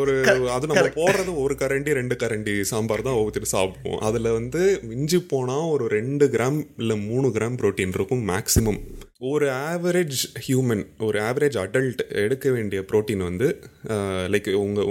ஒரு 0.00 0.12
அது 0.54 0.66
நம்ம 0.68 0.84
போடுறது 0.98 1.32
ஒரு 1.44 1.54
கரண்டி 1.62 1.90
ரெண்டு 1.98 2.14
கரண்டி 2.20 2.52
சாம்பார் 2.72 3.06
தான் 3.06 3.18
ஊற்றிட்டு 3.22 3.48
சாப்பிடுவோம். 3.56 4.02
அதில் 4.08 4.28
வந்து 4.38 4.60
மிஞ்சி 4.90 5.18
போனால் 5.32 5.70
ஒரு 5.74 5.86
ரெண்டு 5.96 6.26
கிராம் 6.34 6.60
இல்லை 6.78 6.96
மூணு 7.08 7.28
கிராம் 7.36 7.58
புரோட்டீன் 7.62 7.96
இருக்கும் 7.98 8.22
மேக்ஸிமம் 8.32 8.80
ஒரு 9.30 9.46
ஆவரேஜ் 9.72 10.20
ஹியூமன் 10.44 10.82
ஒரு 11.06 11.18
ஆவரேஜ் 11.26 11.56
அடல்ட் 11.62 12.00
எடுக்க 12.22 12.46
வேண்டிய 12.54 12.78
புரோட்டீன் 12.90 13.22
வந்து 13.26 13.48
லைக் 14.32 14.48
உங்கள் 14.62 14.88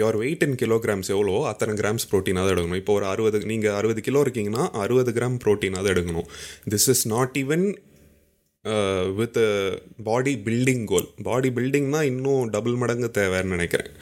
யோர் 0.00 0.16
வெயிட் 0.22 0.42
இன் 0.46 0.56
கிலோகிராம்ஸ் 0.62 1.10
எவ்வளோ 1.14 1.34
அத்தனை 1.50 1.72
கிராம்ஸ் 1.80 2.06
ப்ரோட்டீனாக 2.12 2.52
எடுக்கணும். 2.52 2.80
இப்போ 2.82 2.94
ஒரு 2.98 3.06
அறுபது 3.12 3.40
நீங்கள் 3.50 3.76
அறுபது 3.78 4.02
கிலோ 4.06 4.22
இருக்கீங்கன்னா 4.24 4.64
அறுபது 4.84 5.12
கிராம் 5.18 5.36
ப்ரோட்டீனாக 5.44 5.92
எடுக்கணும். 5.94 6.28
This 6.74 6.88
is 6.94 7.04
not 7.14 7.38
even 7.42 7.66
with 9.20 9.40
body 10.10 10.34
building 10.48 10.84
goal 10.92 11.08
body 11.28 11.50
பில்டிங்னா 11.60 12.02
இன்னும் 12.10 12.50
டபுள் 12.56 12.76
மடங்கு 12.82 13.10
தேவைன்னு 13.20 13.54
நினைக்கிறேன். 13.56 13.92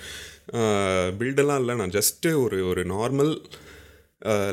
பில்டெல்லாம் 1.20 1.62
இல்லை 1.62 1.76
நான் 1.82 1.96
ஜஸ்ட்டு 1.98 2.28
ஒரு 2.44 2.60
ஒரு 2.70 2.84
நார்மல் 2.94 3.34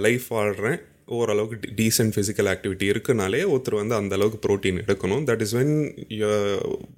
லைஃப் 0.07 0.27
வாழ்கிறேன் 0.37 0.79
ஓரளவுக்கு 1.17 1.73
டீசென்ட் 1.79 2.13
ஃபிசிக்கல் 2.15 2.49
ஆக்டிவிட்டி 2.53 2.85
இருக்குனாலே 2.93 3.41
ஒருத்தர் 3.53 3.81
வந்து 3.81 3.95
அந்த 3.99 4.13
அளவுக்கு 4.17 4.39
ப்ரோட்டீன் 4.45 4.81
எடுக்கணும். 4.83 5.23
தட் 5.29 5.43
இஸ் 5.45 5.55
வென் 5.59 5.75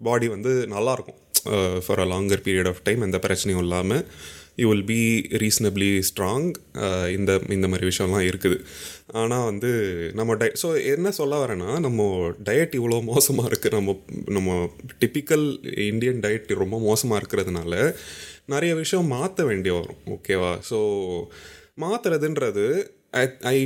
பாடி 0.08 0.28
வந்து 0.36 0.52
நல்லாயிருக்கும் 0.76 1.20
for 1.86 2.02
a 2.04 2.08
longer 2.14 2.44
period 2.48 2.70
of 2.72 2.84
time 2.88 3.06
எந்த 3.08 3.18
பிரச்சனையும் 3.26 3.64
இல்லாமல் 3.66 4.04
you 4.62 4.66
will 4.72 4.88
be 4.94 5.04
reasonably 5.44 5.92
strong 6.08 6.48
இந்த 7.18 7.32
இந்த 7.56 7.68
மாதிரி 7.72 7.86
விஷயம்லாம் 7.90 8.26
இருக்குது. 8.30 8.58
ஆனால் 9.20 9.46
வந்து 9.50 9.70
நம்ம 10.20 10.36
டய 10.42 10.52
ஸோ 10.64 10.70
என்ன 10.94 11.12
சொல்ல 11.20 11.36
வரேன்னா 11.44 11.70
நம்ம 11.86 12.08
டயட் 12.48 12.76
இவ்வளோ 12.80 12.98
மோசமாக 13.12 13.50
இருக்குது 13.52 13.78
நம்ம 13.78 13.96
நம்ம 14.38 14.58
டிப்பிக்கல் 15.04 15.48
இந்தியன் 15.92 16.22
டயட் 16.26 16.52
ரொம்ப 16.64 16.80
மோசமாக 16.90 17.22
இருக்கிறதுனால 17.22 17.74
நிறைய 18.56 18.74
விஷயம் 18.84 19.12
மாற்ற 19.16 19.46
வேண்டிய 19.52 19.74
வரும். 19.80 20.02
ஓகேவா 20.16 20.54
so 20.70 20.80
மாற்றுறதுன்றது 21.84 22.66
I 23.14 23.24
I 23.54 23.58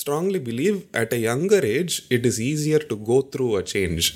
strongly 0.00 0.40
believe 0.48 0.78
at 1.00 1.14
a 1.18 1.20
younger 1.30 1.66
age 1.76 1.94
it 2.16 2.26
is 2.30 2.40
easier 2.50 2.84
to 2.92 2.96
go 3.10 3.18
through 3.34 3.46
a 3.60 3.62
change 3.74 4.08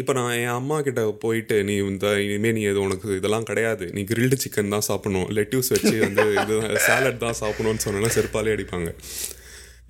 இப்போ 0.00 0.12
நான் 0.16 0.32
என் 0.38 0.56
அம்மா 0.60 0.76
கிட்ட 0.86 1.02
போயிட்டு 1.22 1.56
நீ 1.68 1.74
இந்த 1.90 2.06
இனிமேல் 2.24 2.54
நீ 2.56 2.62
எது 2.70 2.80
உனக்கு 2.86 3.08
இதெல்லாம் 3.18 3.46
கிடையாது. 3.50 3.84
நீ 3.96 4.00
கிரில்டு 4.10 4.36
சிக்கன் 4.42 4.74
தான் 4.74 4.86
சாப்பிடணும். 4.88 5.28
லெட்யூஸ் 5.36 5.70
வச்சு 5.74 5.94
வந்து 6.04 6.24
இது 6.42 6.56
சாலட் 6.86 7.22
தான் 7.24 7.38
சாப்பிடணும்னு 7.40 7.84
சொன்னா 7.84 8.10
செருப்பாலே 8.16 8.54
அடிப்பாங்க. 8.56 8.90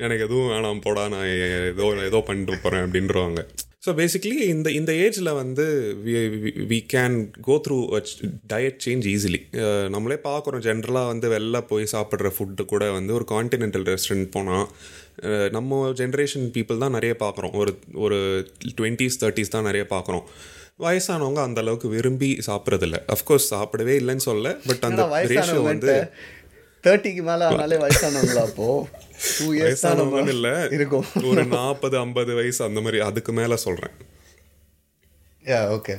எனக்கு 0.04 0.24
எதுவும் 0.26 0.50
வேணாம் 0.52 0.84
போடா 0.86 1.04
நான் 1.14 1.28
ஏதோ 1.70 1.86
ஏதோ 2.10 2.20
பண்ணிட்டு 2.28 2.62
போகிறேன் 2.64 2.84
அப்படின்றவாங்க. 2.86 3.42
ஸோ 3.86 3.92
பேசிக்லி 3.98 4.36
இந்த 4.52 4.68
இந்த 4.70 4.92
ஏஜில் 5.04 5.30
வந்து 5.34 5.64
we 6.70 6.78
can 6.94 7.16
go 7.40 7.56
through 7.66 7.76
diet 8.52 8.80
change 8.84 9.04
easily 9.12 9.40
நம்மளே 9.94 10.18
பார்க்குறோம் 10.28 10.64
ஜென்ரலாக 10.68 11.10
வந்து 11.12 11.26
வெளில 11.34 11.60
போய் 11.70 11.84
சாப்பிட்ற 11.92 12.30
ஃபுட்டு 12.36 12.64
கூட 12.64 12.84
வந்து 12.90 13.14
ஒரு 13.14 13.26
கான்டினென்டல் 13.34 13.86
ரெஸ்டாரண்ட் 13.90 14.30
போனால் 14.36 14.66
நம்ம 15.50 15.80
ஜென்ரேஷன் 16.00 16.46
பீப்புள் 16.56 16.82
தான் 16.84 16.96
நிறைய 16.96 17.12
பார்க்குறோம். 17.22 17.54
ஒரு 17.60 17.72
ஒரு 18.04 18.18
டுவெண்ட்டீஸ் 18.78 19.20
தேர்ட்டிஸ் 19.22 19.54
தான் 19.54 19.68
நிறைய 19.68 19.84
பார்க்குறோம். 19.94 20.24
வயசானவங்க 20.84 21.40
அந்த 21.48 21.60
அளவுக்கு 21.64 21.88
விரும்பி 21.88 22.30
சாப்பிட்றதில்ல. 22.48 22.96
அஃப்கோர்ஸ் 23.14 23.46
சாப்பிடவே 23.54 23.94
இல்லைன்னு 24.00 24.24
சொல்ல 24.30 24.56
பட் 24.66 24.84
அந்த 24.88 25.02
ரேஷியோ 25.32 25.62
வந்து 25.72 25.94
தேர்ட்டிக்கு 26.86 27.22
மேலே 27.28 27.44
ஆனாலே 27.50 27.76
வயசானவங்களா 27.84 28.42
அப்போ? 28.48 28.66
டூ 29.36 29.46
இயர்ஸ் 29.54 29.68
வயசானவங்கன்னு 29.68 30.34
இல்லை. 30.38 30.52
இருக்கும். 30.78 31.06
ஒரு 31.30 31.44
நாற்பது 31.56 31.96
ஐம்பது 32.04 32.34
வயசு 32.40 32.60
அந்த 32.68 32.80
மாதிரி. 32.86 33.00
அதுக்கு 33.08 33.32
மேலே 33.40 33.56
சொல்கிறேன் 33.66 33.96
யா 35.44 35.62
ஓகே 35.78 35.96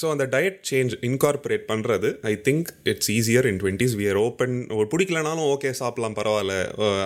ஸோ 0.00 0.06
அந்த 0.12 0.24
டயட் 0.32 0.56
சேஞ்ச் 0.68 0.94
இன்கார்பரேட் 1.08 1.64
பண்ணுறது 1.70 2.08
I 2.30 2.32
think 2.46 2.68
it's 2.90 3.10
easier 3.16 3.46
in 3.50 3.60
twenties 3.62 3.94
we're 4.00 4.18
open 4.24 4.54
பிடிக்கலனாலும் 4.92 5.48
okay 5.54 5.70
சாப்பிட்லாம் 5.80 6.16
பரவாயில்ல. 6.18 6.54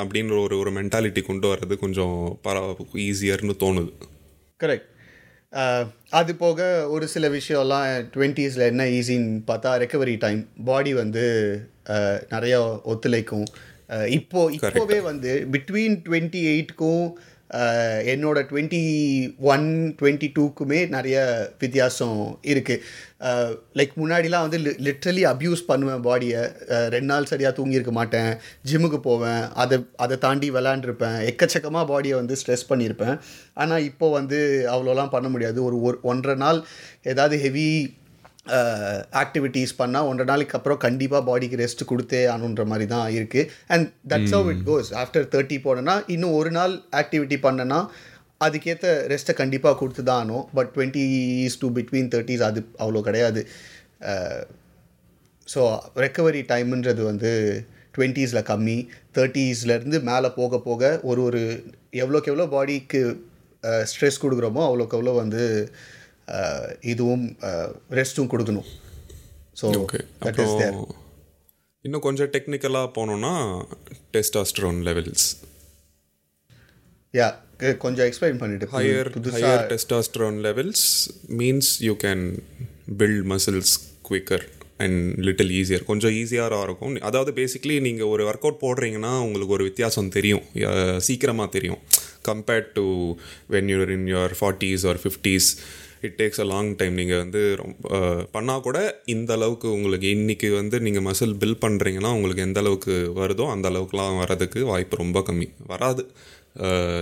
அப்படின்ற 0.03 0.37
ஒரு 0.45 0.57
ஒரு 0.62 0.71
மென்டாலிட்டி 0.79 1.23
கொண்டு 1.29 1.47
வர்றது 1.53 1.77
கொஞ்சம் 1.85 2.16
பரவ 2.47 2.87
ஈஸியர்னு 3.09 3.57
தோணுது. 3.64 3.92
கரெக்ட் 4.61 4.88
அது 6.21 6.33
போக 6.45 6.61
ஒரு 6.95 7.07
சில 7.14 7.29
விஷயம்லாம் 7.37 7.87
டுவெண்ட்டீஸில் 8.14 8.69
என்ன 8.71 8.85
ஈஸின்னு 8.99 9.37
பார்த்தா 9.51 9.71
ரெக்கவரி 9.83 10.16
டைம் 10.25 10.40
பாடி 10.71 10.95
வந்து 11.03 11.25
நிறைய 12.35 12.57
ஒத்துழைக்கும். 12.92 13.49
இப்போ 14.18 14.40
இப்போவே 14.59 15.01
வந்து 15.12 15.33
பிட்வீன் 15.55 15.96
டுவெண்ட்டி 16.09 16.42
எயிட்க்கும் 16.53 17.07
என்னோட 18.12 18.38
டுவெண்ட்டி 18.51 18.81
ஒன் 19.51 19.66
டுவெண்ட்டி 19.99 20.29
டூக்குமே 20.37 20.79
நிறைய 20.94 21.18
வித்தியாசம் 21.62 22.16
இருக்குது 22.53 22.81
லைக் 23.79 23.92
முன்னாடிலாம் 24.01 24.46
வந்து 24.46 24.59
லிட்ரலி 24.87 25.22
அப்யூஸ் 25.33 25.62
பண்ணுவேன் 25.68 26.03
பாடியை 26.07 26.40
ரெண்டு 26.94 27.09
நாள் 27.11 27.29
சரியாக 27.33 27.57
தூங்கியிருக்க 27.59 27.92
மாட்டேன். 27.99 28.33
ஜிம்முக்கு 28.70 29.01
போவேன். 29.07 29.44
அதை 29.64 29.79
அதை 30.05 30.16
தாண்டி 30.25 30.49
விளாண்டுருப்பேன். 30.57 31.18
எக்கச்சக்கமாக 31.31 31.90
பாடியை 31.92 32.16
வந்து 32.20 32.38
ஸ்ட்ரெஸ் 32.40 32.68
பண்ணியிருப்பேன். 32.70 33.16
ஆனால் 33.62 33.87
இப்போ 33.90 34.09
வந்து 34.18 34.40
அவ்வளோலாம் 34.75 35.14
பண்ண 35.14 35.31
முடியாது. 35.35 35.61
ஒரு 35.68 35.79
ஒரு 35.88 35.99
ஒன்றரை 36.12 36.37
நாள் 36.44 36.61
ஏதாவது 37.14 37.38
ஹெவி 37.44 37.68
ஆக்டிவிட்டீஸ் 39.22 39.72
பண்ணால் 39.80 40.09
ஒன்றரை 40.09 40.28
நாளைக்கு 40.32 40.56
அப்புறம் 40.59 40.80
கண்டிப்பாக 40.87 41.22
பாடிக்கு 41.28 41.61
ரெஸ்ட் 41.62 41.82
கொடுத்தே 41.90 42.20
ஆகணுன்ற 42.32 42.64
மாதிரி 42.72 42.87
தான் 42.94 43.06
இருக்குது 43.18 43.48
and 43.74 43.87
that's 44.12 44.35
how 44.37 44.50
it 44.52 44.66
goes 44.70 44.90
after 45.02 45.26
thirty 45.35 45.59
போனேன்னா 45.66 45.96
இன்னும் 46.14 46.37
ஒரு 46.40 46.52
நாள் 46.59 46.74
ஆக்டிவிட்டி 47.00 47.38
பண்ணேன்னா 47.46 47.80
அதுக்கேற்ற 48.46 48.88
ரெஸ்ட்டை 49.12 49.35
கண்டிப்பாக 49.40 49.76
கொடுத்து 49.80 50.02
தான் 50.09 50.18
ஆகணும். 50.20 50.44
But 50.56 50.70
twenties 50.74 51.59
to 51.62 51.68
between 51.76 52.11
thirties 52.14 52.44
அது 52.48 52.61
அவ்வளோ 52.82 53.00
கிடையாது. 53.09 53.42
ஸோ 55.48 55.62
ரெக்கவரி 56.04 56.42
டைமுன்றது 56.52 57.02
வந்து 57.11 57.32
டுவெண்ட்டீஸில் 57.96 58.46
கம்மி. 58.50 58.78
தேர்ட்டீஸ்லேருந்து 59.16 59.98
மேலே 60.11 60.28
போக 60.40 60.59
போக 60.68 60.82
ஒரு 61.11 61.20
ஒரு 61.28 61.42
எவ்வளோக்கு 62.02 62.30
எவ்வளோ 62.32 62.48
பாடிக்கு 62.56 63.00
ஸ்ட்ரெஸ் 63.90 64.22
கொடுக்குறோமோ 64.24 64.62
அவ்வளோக்கு 64.68 64.96
எவ்வளோ 64.98 65.14
வந்து 65.22 65.44
இதுவும் 66.92 67.26
ரெஸ்ட்டும் 67.98 68.30
கொடுக்கணும். 68.32 68.68
ஸோ 69.60 69.66
தட் 70.26 70.40
இஸ் 70.44 70.56
தேர் 70.62 70.76
அப்புறம் 70.80 71.02
இன்னும் 71.86 72.04
கொஞ்சம் 72.08 72.30
டெக்னிக்கலாக 72.36 72.88
போனோம்னா 72.98 73.34
டெஸ்டாஸ்ட்ரோன் 74.16 74.80
லெவல்ஸ் 74.88 75.26
யா 77.14 77.28
கொஞ்சம் 77.84 78.06
எக்ஸ்பிளைன் 78.08 78.40
பண்ணிட்டு 78.42 78.66
புதுசா 79.16 79.40
higher 79.46 79.62
testosterone 79.72 80.38
levels 80.48 80.82
means 81.40 81.66
you 81.88 81.94
can 82.04 82.20
build 83.00 83.20
muscles 83.34 83.70
quicker 84.10 84.42
and 84.84 85.02
little 85.26 85.52
easier 85.58 85.84
கொஞ்சம் 85.90 86.14
ஈஸியாக 86.20 86.56
இருக்கும். 86.66 86.96
அதாவது 87.08 87.30
பேசிக்லி 87.38 87.76
நீங்கள் 87.86 88.10
ஒரு 88.14 88.22
ஒர்க் 88.30 88.44
அவுட் 88.46 88.58
போடுறீங்கன்னா 88.64 89.12
உங்களுக்கு 89.26 89.54
ஒரு 89.56 89.64
வித்தியாசம் 89.68 90.10
தெரியும். 90.16 90.42
சீக்கிரமாக 91.06 91.48
தெரியும். 91.54 91.80
Compared 92.28 92.68
to 92.78 92.84
when 93.54 93.70
you're 93.74 93.92
in 93.94 94.04
your 94.12 94.34
forties 94.40 94.84
or 94.90 95.00
fifties 95.04 95.48
it 96.07 96.16
takes 96.19 96.40
a 96.40 96.49
long 96.49 96.71
time 96.77 96.95
நீங்கள் 96.95 97.23
வந்து 97.23 97.40
ரொம்ப 97.57 98.01
பண்ணால் 98.35 98.62
கூட 98.62 98.79
இந்த 99.14 99.33
அளவுக்கு 99.33 99.69
உங்களுக்கு 99.73 100.09
இன்றைக்கி 100.14 100.49
வந்து 100.55 100.77
நீங்கள் 100.81 101.05
மசில் 101.05 101.37
பில் 101.37 101.61
பண்ணுறீங்கன்னா 101.61 102.12
உங்களுக்கு 102.16 102.42
எந்த 102.42 102.61
அளவுக்கு 102.61 102.95
வருதோ 103.16 103.47
அந்த 103.53 103.69
அளவுக்குலாம் 103.71 104.19
வரதுக்கு 104.21 104.61
வாய்ப்பு 104.66 104.97
ரொம்ப 104.97 105.21
கம்மி. 105.27 105.49
வராது. 105.66 106.05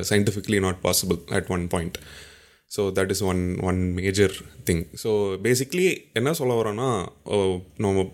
Scientifically 0.08 0.58
not 0.60 0.80
possible 0.82 1.18
at 1.30 1.50
one 1.50 1.64
point 1.68 1.98
so 2.70 2.82
that 2.96 3.10
is 3.10 3.22
one 3.24 3.42
one 3.62 3.80
major 3.94 4.34
thing 4.66 4.82
so 5.02 5.10
basically 5.42 5.84
என்ன 6.12 6.32
சொல்ல 6.34 6.54
வரோன்னா 6.54 6.88
நம்ம 7.78 8.04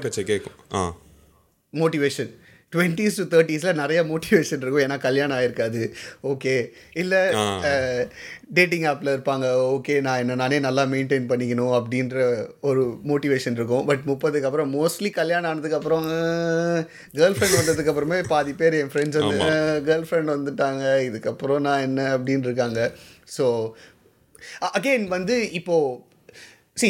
பேச்சை 0.00 0.24
கேட்கும் 0.24 0.58
ஆ. 0.72 0.82
மோட்டிவேஷன் 1.72 2.30
டுவெண்ட்டீஸ் 2.74 3.16
டு 3.20 3.24
தேர்ட்டிஸில் 3.32 3.78
நிறைய 3.80 4.00
மோட்டிவேஷன் 4.10 4.60
இருக்கும். 4.62 4.84
ஏன்னா 4.86 4.98
கல்யாணம் 5.06 5.36
ஆயிருக்காது. 5.38 5.82
ஓகே 6.30 6.54
இல்லை 7.02 7.20
டேட்டிங் 8.58 8.86
ஆப்பில் 8.90 9.12
இருப்பாங்க. 9.14 9.46
ஓகே 9.74 9.94
நான் 10.06 10.20
என்ன 10.22 10.36
நானே 10.42 10.58
நல்லா 10.66 10.84
மெயின்டைன் 10.92 11.28
பண்ணிக்கணும் 11.32 11.74
அப்படின்ற 11.78 12.18
ஒரு 12.70 12.82
மோட்டிவேஷன் 13.10 13.56
இருக்கும். 13.58 13.86
பட் 13.90 14.04
முப்பதுக்கு 14.10 14.48
அப்புறம் 14.50 14.74
மோஸ்ட்லி 14.78 15.10
கல்யாணம் 15.20 15.50
ஆனதுக்கப்புறம் 15.52 16.08
கேர்ள் 17.20 17.36
ஃப்ரெண்ட் 17.38 17.58
வந்ததுக்கப்புறமே 17.60 18.20
பாதி 18.34 18.54
பேர் 18.60 18.78
என் 18.82 18.92
ஃப்ரெண்ட்ஸ் 18.94 19.20
வந்து 19.22 19.40
கேர்ள் 19.88 20.06
ஃப்ரெண்ட் 20.10 20.34
வந்துட்டாங்க. 20.36 20.84
இதுக்கப்புறம் 21.08 21.64
நான் 21.68 21.86
என்ன 21.88 22.02
அப்படின்னு 22.18 22.48
இருக்காங்க. 22.50 22.92
ஸோ 23.38 23.46
அகெயின் 24.76 25.08
வந்து 25.16 25.34
இப்போது 25.58 25.98
சி 26.80 26.88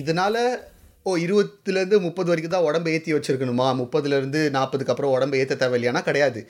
இதனால 0.00 0.36
ஓ 1.06 1.12
இருபத்துலேருந்து 1.16 1.98
முப்பது 2.00 2.28
வரைக்கும் 2.30 2.54
தான் 2.54 2.66
உடம்பு 2.68 2.92
ஏற்றி 2.94 3.14
வச்சிருக்கணுமா? 3.14 3.66
முப்பதுலேருந்து 3.80 4.40
நாற்பதுக்கு 4.56 4.92
அப்புறம் 4.92 5.14
உடம்பு 5.16 5.38
ஏற்ற 5.38 5.54
தேவையில்லையானா 5.54 6.02
கிடையாது. 6.02 6.40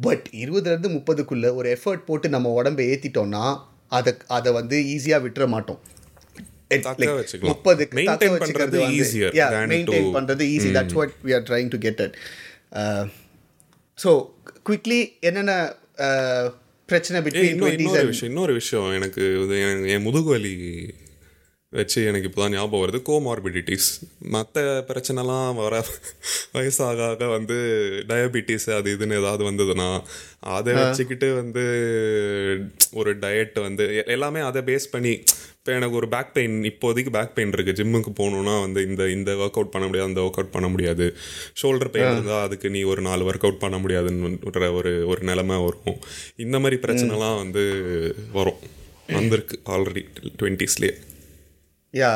பட் 0.00 0.26
இருபதுலேருந்து 0.42 0.90
முப்பதுக்குள்ளே 0.96 1.50
ஒரு 1.54 1.68
எஃபர்ட் 1.76 2.06
போட்டு 2.06 2.28
நம்ம 2.28 2.52
உடம்பை 2.52 2.86
ஏற்றிட்டோம்னா 2.92 3.44
அதை 3.98 4.12
அதை 4.28 4.52
வந்து 4.52 4.78
ஈஸியாக 4.94 5.24
விட்டுற 5.26 5.46
மாட்டோம். 5.48 5.82
Than 6.72 6.84
மெயின்டைன் 9.70 10.12
பண்ணுறது 10.14 10.44
easy 10.54 10.70
that's 10.76 10.96
what 10.98 11.14
we 11.24 11.32
are 11.32 11.44
trying 11.48 11.70
to 11.70 11.78
get 11.78 12.00
it 12.00 12.16
so 13.98 14.10
quickly 14.68 15.00
என்னென்ன 15.20 15.54
uh, 16.06 16.44
பிரச்சனை 16.88 17.18
பிட்வீன் 17.24 17.52
இன்னொரு 17.78 18.06
விஷயம் 18.06 18.30
இன்னொரு 18.30 18.52
விஷயம் 18.52 18.88
எனக்கு 18.92 19.24
என் 19.58 19.84
என் 19.86 20.02
முதுகு 20.02 20.30
வலி 20.32 20.54
வச்சு 21.76 22.00
எனக்கு 22.08 22.28
இப்போ 22.28 22.40
தான் 22.42 22.54
ஞாபகம் 22.54 22.82
வருது. 22.82 22.98
கோமார்பிடிட்டிஸ் 23.08 23.88
மற்ற 24.34 24.64
பிரச்சனைலாம் 24.88 25.54
வர 25.54 25.74
வயசாக 26.54 27.06
ஆக 27.10 27.28
வந்து 27.36 27.56
டயபிட்டிஸ் 28.08 28.68
அது 28.78 28.96
இதுன்னு 28.96 29.18
ஏதாவது 29.20 29.42
வந்ததுன்னா 29.50 29.88
அதை 30.56 30.74
வச்சுக்கிட்டு 30.74 31.28
வந்து 31.34 31.64
ஒரு 33.00 33.12
டயட் 33.24 33.58
வந்து 33.60 33.86
எல்லாமே 34.06 34.40
அதை 34.40 34.62
பேஸ் 34.62 34.86
பண்ணி 34.90 35.14
இப்போ 35.58 35.72
எனக்கு 35.78 35.96
ஒரு 35.96 36.08
பேக் 36.08 36.32
பெயின் 36.36 36.56
இப்போதைக்கு 36.70 37.10
பேக் 37.10 37.34
பெயின் 37.34 37.50
இருக்குது 37.50 37.78
ஜிம்முக்கு 37.80 38.12
போகணுன்னா 38.20 38.54
வந்து 38.60 38.80
இந்த 38.88 39.02
இந்த 39.08 39.30
ஒர்க் 39.42 39.58
அவுட் 39.58 39.70
பண்ண 39.70 39.86
முடியாது 39.86 40.08
அந்த 40.08 40.20
ஒர்க் 40.20 40.38
அவுட் 40.40 40.50
பண்ண 40.50 40.68
முடியாது. 40.68 41.06
ஷோல்டர் 41.60 41.92
பெயின் 41.96 42.12
இருந்தால் 42.12 42.44
அதுக்கு 42.46 42.70
நீ 42.70 42.82
ஒரு 42.82 43.02
நாலு 43.02 43.28
ஒர்க் 43.30 43.46
அவுட் 43.48 43.62
பண்ண 43.64 43.78
முடியாதுன்னு 43.78 44.38
ஒரு 44.78 44.92
ஒரு 45.06 45.22
நிலைமை 45.22 45.58
வரும். 45.66 46.00
இந்த 46.36 46.58
மாதிரி 46.58 46.80
பிரச்சனைலாம் 46.86 47.40
வந்து 47.42 47.64
வரும். 48.32 48.60
வந்திருக்கு 49.16 49.56
ஆல்ரெடி 49.74 50.04
டுவெண்ட்டீஸ்லேயே 50.42 50.94
யா 51.94 52.10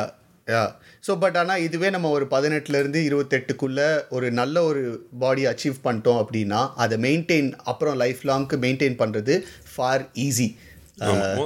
யா 0.47 0.61
ஸோ 1.05 1.11
பட் 1.23 1.37
ஆனால் 1.39 1.63
இதுவே 1.65 1.89
நம்ம 1.95 2.09
ஒரு 2.17 2.25
பதினெட்டுலேருந்து 2.33 2.99
இருபத்தெட்டுக்குள்ளே 3.07 3.87
ஒரு 4.15 4.27
நல்ல 4.39 4.63
ஒரு 4.69 4.83
பாடி 5.23 5.43
அச்சீவ் 5.51 5.77
பண்ணிட்டோம் 5.87 6.19
அப்படின்னா 6.21 6.61
அதை 6.83 6.95
மெயின்டைன் 7.07 7.49
அப்புறம் 7.71 7.97
லைஃப் 8.03 8.21
லாங்க்கு 8.29 8.57
மெயின்டைன் 8.65 8.97
பண்ணுறது 9.01 9.35
ஃபார் 9.71 10.03
ஈஸி. 10.25 10.47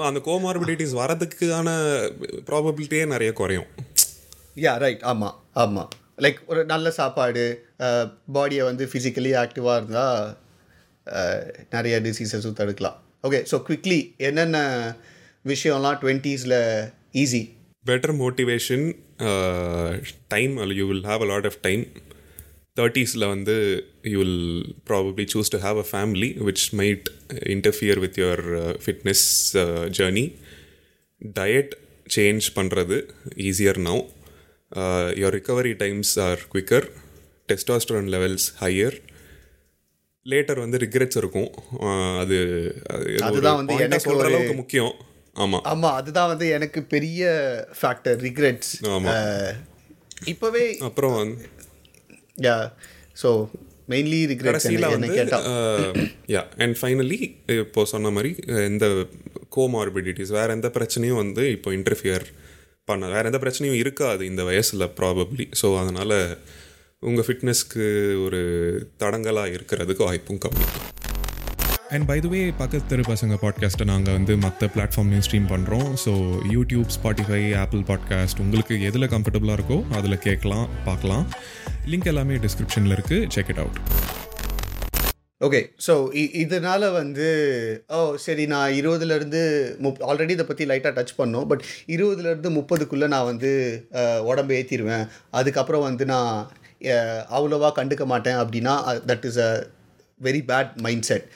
அந்த 0.08 0.20
கோமார்பிடிட்டிஸ் 0.28 0.94
வரதுக்கான 1.02 1.70
ப்ராபபிலிட்டியே 2.50 3.06
நிறைய 3.14 3.32
குறையும். 3.40 3.70
யா 4.66 4.74
ரைட் 4.84 5.04
ஆமாம் 5.12 5.38
ஆமாம் 5.64 5.90
லைக் 6.24 6.40
ஒரு 6.52 6.62
நல்ல 6.72 6.88
சாப்பாடு 7.00 7.44
பாடியை 8.38 8.64
வந்து 8.70 8.86
ஃபிசிக்கலி 8.92 9.32
ஆக்டிவாக 9.44 9.80
இருந்தால் 9.82 10.20
நிறைய 11.76 11.96
டிசீசஸும் 12.08 12.60
தடுக்கலாம். 12.60 12.98
ஓகே 13.28 13.40
ஸோ 13.52 13.58
குவிக்லி 13.68 14.00
என்னென்ன 14.28 14.60
விஷயம்லாம் 15.54 15.98
டுவெண்ட்டீஸில் 16.04 16.60
easy 17.24 17.42
better 17.86 18.14
motivation 18.14 18.82
uh, 19.20 19.90
time 20.30 20.54
you 20.80 20.88
will 20.88 21.04
have 21.04 21.22
a 21.22 21.30
lot 21.34 21.46
of 21.52 21.56
time 21.68 21.84
30ஸ்ல 22.78 23.26
வந்து 23.36 23.56
probably 24.90 25.24
choose 25.32 25.50
to 25.54 25.58
have 25.66 25.78
a 25.82 25.88
family 25.96 26.30
which 26.48 26.62
might 26.80 27.06
interfere 27.56 27.98
with 28.04 28.16
your 28.24 28.38
uh, 28.56 28.74
fitness 28.86 29.22
uh, 29.56 29.84
journey 29.98 30.26
diet 31.40 31.72
change 32.16 32.46
பண்ணுறது 32.58 32.98
easier 33.48 33.76
now 33.90 33.98
uh, 34.80 35.08
your 35.22 35.32
recovery 35.40 35.74
times 35.84 36.12
are 36.28 36.40
quicker 36.54 36.84
testosterone 37.50 38.10
levels 38.16 38.46
higher 38.64 38.94
later 40.26 40.60
வந்து 40.60 40.78
regrets 40.78 41.18
இருக்கும் 41.18 41.48
uh, 41.86 42.14
அது 42.24 42.38
அதுதான் 43.28 43.58
வந்து 43.58 43.74
ஒரு- 44.16 44.28
அளவுக்கு 44.30 44.54
முக்கியம் 44.54 44.94
ஆமாம் 45.36 45.64
ஆமாம் 45.64 45.96
அதுதான் 45.96 46.32
வந்து 46.32 46.46
எனக்கு 46.50 46.80
பெரிய 46.88 47.22
ஃபேக்டர் 47.80 48.18
ரிக்ரெட்ஸ். 48.22 48.72
இப்போவே 50.32 50.64
அப்புறம் 50.82 51.20
யா 52.38 52.56
ஸோ 53.18 53.30
மெயின்லி 53.90 54.20
ரிக்ரெட்ஸ் 54.32 54.68
வந்து 54.90 55.10
கேட்டால் 55.20 55.48
யா 56.34 56.42
அண்ட் 56.58 56.78
ஃபைனலி 56.80 57.20
இப்போ 57.56 57.84
சொன்ன 57.86 58.10
மாதிரி 58.10 58.32
எந்த 58.66 58.86
கோமார்பிடிட்டிஸ் 59.50 60.32
வேறு 60.32 60.52
எந்த 60.54 60.70
பிரச்சனையும் 60.70 61.22
வந்து 61.24 61.46
இப்போ 61.52 61.72
இன்டர்ஃபியர் 61.74 62.26
பண்ண 62.88 63.10
வேறு 63.10 63.30
எந்த 63.32 63.40
பிரச்சனையும் 63.44 63.80
இருக்காது 63.80 64.24
இந்த 64.26 64.44
வயசில் 64.44 64.94
ப்ராபப்ளி 65.00 65.48
ஸோ 65.62 65.70
அதனால் 65.80 66.18
உங்கள் 67.04 67.26
ஃபிட்னஸ்க்கு 67.28 67.86
ஒரு 68.26 68.40
தடங்கலாக 68.98 69.54
இருக்கிறதுக்கு 69.54 70.04
வாய்ப்பும் 70.04 70.42
கம்மி. 70.46 70.66
அண்ட் 71.96 72.06
பை 72.06 72.20
த 72.20 72.28
வே 72.28 72.52
பக்கத்து 72.52 72.88
தெரு 72.88 73.02
பசங்க 73.02 73.36
பாட்காஸ்ட்டை 73.42 73.86
நாங்கள் 73.86 74.14
வந்து 74.14 74.38
மற்ற 74.38 74.68
பிளாட்ஃபார்ம்லையும் 74.76 75.24
ஸ்ட்ரீம் 75.28 75.48
பண்ணுறோம் 75.50 75.90
so 76.06 76.12
YouTube 76.52 76.86
Spotify 76.96 77.56
Apple 77.56 77.80
podcast 77.80 78.40
உங்களுக்கு 78.40 78.82
எதில் 78.82 79.04
கம்ஃபர்டபுளாக 79.04 79.58
இருக்கோ 79.60 79.92
அதில் 79.92 80.18
கேட்கலாம் 80.20 80.70
பார்க்கலாம். 80.86 81.30
லிங்க் 81.86 82.06
எல்லாமே 82.06 82.36
டிஸ்கிரிப்ஷனில் 82.36 82.96
இருக்குது 82.98 83.28
check 83.28 83.50
it 83.50 83.58
out 83.58 83.80
okay 85.42 85.70
so 85.88 86.14
இதனால் 86.14 86.92
வந்து 86.92 87.28
ஓ 87.88 88.16
சரி 88.16 88.46
நான் 88.46 88.72
இருபதுலேருந்து 88.72 89.42
முப் 89.80 90.02
ஆல்ரெடி 90.10 90.30
இதை 90.30 90.46
பற்றி 90.46 90.66
லைட்டாக 90.66 91.02
டச் 91.02 91.18
பண்ணோம். 91.18 91.48
பட் 91.48 91.64
இருபதுலேருந்து 91.88 92.52
முப்பதுக்குள்ளே 92.60 93.08
நான் 93.08 93.26
வந்து 93.26 93.84
உடம்பு 94.24 94.56
ஏற்றிடுவேன் 94.56 95.08
அதுக்கப்புறம் 95.30 95.82
வந்து 95.82 96.06
நான் 96.06 96.52
அவ்வளோவா 97.30 97.72
கண்டுக்க 97.76 98.06
மாட்டேன் 98.06 98.36
அப்படின்னா 98.36 98.76
that 99.08 99.26
is 99.26 99.38
a 99.38 99.68
very 100.22 100.42
bad 100.46 100.78
mindset 101.04 101.28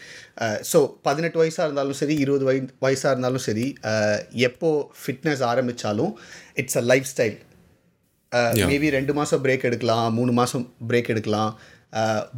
so 0.69 0.79
பதினெட்டு 1.03 1.37
வயசாக 1.39 1.67
இருந்தாலும் 1.67 1.99
சரி 1.99 2.15
இருபது 2.21 2.45
வய 2.45 2.57
வயசாக 2.81 3.13
இருந்தாலும் 3.13 3.45
சரி 3.45 3.67
அஹ், 3.89 4.19
எப்போ 4.47 4.69
ஃபிட்னஸ் 5.01 5.43
ஆரம்பித்தாலும் 5.49 6.13
it's 6.55 6.77
a 6.77 6.87
life 6.87 7.09
style 7.11 7.37
maybe 8.65 8.87
ரெண்டு 8.93 9.13
மாதம் 9.17 9.43
பிரேக் 9.43 9.67
எடுக்கலாம் 9.67 10.07
மூணு 10.15 10.31
மாதம் 10.37 10.63
பிரேக் 10.89 11.11
எடுக்கலாம். 11.13 11.51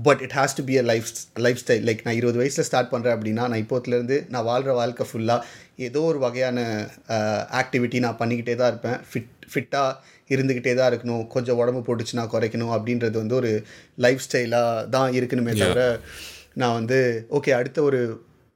But 0.05 0.19
it 0.25 0.35
has 0.35 0.55
to 0.57 0.63
be 0.65 0.75
a 0.77 0.85
life 0.89 1.07
lifestyle 1.61 1.85
like 1.87 2.03
நான் 2.05 2.17
இருபது 2.17 2.37
வயசில் 2.41 2.67
ஸ்டார்ட் 2.67 2.91
பண்ணுறேன் 2.91 3.15
அப்படின்னா 3.15 3.43
நான் 3.47 3.61
இப்போத்துலேருந்து 3.63 4.17
நான் 4.29 4.47
வாழ்கிற 4.47 4.73
வாழ்க்கை 4.77 5.05
ஃபுல்லாக 5.07 5.47
ஏதோ 5.87 6.01
ஒரு 6.09 6.19
வகையான 6.23 6.57
ஆக்டிவிட்டி 7.61 7.99
நான் 8.01 8.19
பண்ணிக்கிட்டே 8.19 8.55
தான் 8.57 8.71
இருப்பேன். 8.73 8.99
ஃபிட் 9.09 9.31
ஃபிட்டாக 9.51 9.95
இருந்துக்கிட்டே 10.29 10.73
தான் 10.75 10.89
இருக்கணும். 10.91 11.23
கொஞ்சம் 11.33 11.59
உடம்பு 11.59 11.81
போட்டுச்சு 11.85 12.15
நான் 12.15 12.31
குறைக்கணும் 12.31 12.73
அப்படின்றது 12.75 13.17
வந்து 13.17 13.35
ஒரு 13.35 13.51
லைஃப் 13.97 14.23
ஸ்டைலாக 14.25 14.65
தான் 14.95 15.09
இருக்கணுமே 15.17 15.53
தவிர 15.63 15.81
நான் 16.61 16.77
வந்து 16.79 16.99
ஓகே 17.37 17.51
அடுத்த 17.59 17.79
ஒரு 17.87 17.99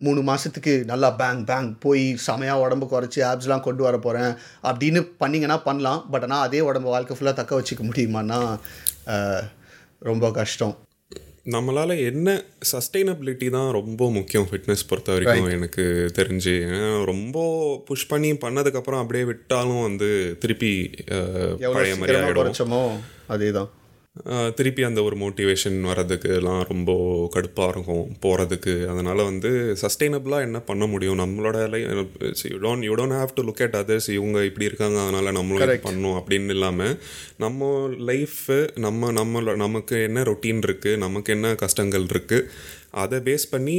மூணு 0.01 0.19
மாதத்துக்கு 0.27 0.73
நல்லா 0.91 1.09
பேங் 1.19 1.41
பேங் 1.49 1.67
போய் 1.83 2.03
செமையாக 2.27 2.63
உடம்பு 2.65 2.85
குறைச்சி 2.93 3.19
ஆப்ஸ்லாம் 3.31 3.65
கொண்டு 3.65 3.81
வர 3.87 3.95
போகிறேன் 4.05 4.31
அப்படின்னு 4.69 5.01
பண்ணிங்கன்னா 5.23 5.57
பண்ணலாம். 5.67 5.99
பட் 6.13 6.25
ஆனால் 6.27 6.45
அதே 6.45 6.61
உடம்பு 6.69 6.89
வாழ்க்கை 6.93 7.15
ஃபுல்லாக 7.17 7.39
தக்க 7.39 7.59
வச்சுக்க 7.59 7.83
முடியுமான்னா 7.89 8.39
ரொம்ப 10.09 10.31
கஷ்டம். 10.39 10.73
நம்மளால் 11.55 11.93
என்ன 12.09 12.29
சஸ்டைனபிலிட்டி 12.71 13.47
தான் 13.57 13.69
ரொம்ப 13.77 14.09
முக்கியம் 14.17 14.47
ஃபிட்னஸ் 14.49 14.87
பொறுத்த 14.89 15.13
வரைக்கும் 15.15 15.53
எனக்கு 15.57 15.85
தெரிஞ்சு. 16.19 16.55
ஏன்னா 16.67 16.89
ரொம்ப 17.11 17.45
புஷ் 17.87 18.09
பண்ணி 18.11 18.31
பண்ணதுக்கப்புறம் 18.45 19.01
அப்படியே 19.03 19.27
விட்டாலும் 19.31 19.85
வந்து 19.87 20.09
திருப்பி 20.43 20.71
பழைய 21.75 21.95
மாதிரி 22.01 22.17
ஆகிடும் 22.21 22.99
அதே 23.35 23.51
தான் 23.59 23.69
திருப்பி 24.55 24.83
அந்த 24.83 25.03
ஒரு 25.03 25.15
மோட்டிவேஷன் 25.15 25.77
வர்றதுக்குலாம் 25.83 26.63
ரொம்ப 26.67 26.91
கடுப்பாக 27.35 27.67
இருக்கும் 27.67 28.17
போகிறதுக்கு 28.21 28.85
அதனால் 28.85 29.23
வந்து 29.23 29.75
சஸ்டைனபிளாக 29.81 30.41
என்ன 30.41 30.59
பண்ண 30.59 30.85
முடியும்? 30.85 31.19
நம்மளோட 31.19 31.57
you 32.43 32.57
don't 32.57 32.83
you 32.83 32.95
don't 32.95 33.17
have 33.17 33.33
to 33.35 33.43
look 33.43 33.61
at 33.61 33.75
others 33.75 34.09
இவங்க 34.11 34.45
இப்படி 34.45 34.65
இருக்காங்க 34.65 34.99
அதனால் 35.01 35.31
நம்மளும் 35.31 35.69
இது 35.69 35.79
பண்ணணும் 35.89 36.17
அப்படின்னு 36.19 36.49
இல்லாமல் 36.49 36.99
நம்ம 37.37 37.89
லைஃபு 38.05 38.69
நம்ம 38.75 39.11
நம்ம 39.11 39.55
நமக்கு 39.55 40.01
என்ன 40.01 40.21
ரொட்டீன் 40.21 40.61
இருக்குது 40.65 40.97
நமக்கு 40.97 41.33
என்ன 41.33 41.55
கஷ்டங்கள் 41.55 42.03
இருக்குது 42.03 42.47
அதை 43.03 43.17
பேஸ் 43.27 43.45
பண்ணி 43.51 43.75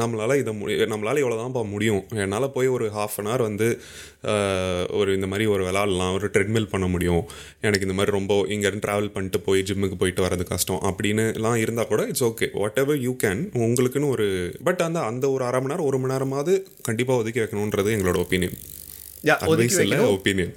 நம்மளால 0.00 0.36
இதை 0.40 0.52
முடி 0.58 0.74
நம்மளால 0.92 1.20
இவ்வளோ 1.22 1.38
தான்ப்பா 1.40 1.62
முடியும். 1.72 2.02
என்னால் 2.24 2.46
போய் 2.56 2.68
ஒரு 2.76 2.86
ஹாஃப் 2.96 3.16
அன் 3.20 3.28
ஹவர் 3.30 3.44
வந்து 3.48 3.68
ஒரு 4.98 5.10
இந்த 5.16 5.28
மாதிரி 5.32 5.46
ஒரு 5.54 5.62
விளாட்லாம் 5.68 6.14
ஒரு 6.18 6.28
ட்ரெட்மில் 6.34 6.70
பண்ண 6.72 6.86
முடியும். 6.94 7.22
எனக்கு 7.66 7.86
இந்த 7.88 7.96
மாதிரி 7.98 8.14
ரொம்ப 8.18 8.34
இங்கேருந்து 8.54 8.84
ட்ராவல் 8.86 9.12
பண்ணிட்டு 9.14 9.40
போய் 9.48 9.66
ஜிம்முக்கு 9.70 9.98
போயிட்டு 10.02 10.24
வரது 10.26 10.46
கஷ்டம். 10.52 10.82
அப்படின்னுலாம் 10.90 11.58
இருந்தால் 11.64 11.90
கூட 11.92 12.04
it's 12.12 12.26
okay 12.30 12.48
whatever 12.84 13.00
you 13.06 13.14
can 13.24 13.42
உங்களுக்குன்னு 13.64 14.12
ஒரு 14.16 14.28
பட் 14.64 14.82
அந்த 14.88 15.00
அந்த 15.10 15.26
ஒரு 15.30 15.44
அரை 15.44 15.60
மணி 15.60 15.72
நேரம் 15.74 15.88
ஒரு 15.90 15.98
மணி 15.98 16.14
நேரமாவது 16.14 16.54
கண்டிப்பாக 16.88 17.20
ஒதுக்கி 17.22 17.42
வைக்கணுன்றது 17.42 17.94
எங்களோட 17.96 18.18
ஒப்பீனியன் 18.24 18.56
யா 19.24 19.36
ஒதுக்கி 19.52 19.78
வைக்கணும்? 19.82 20.14
ஒப்பீனியன் 20.16 20.54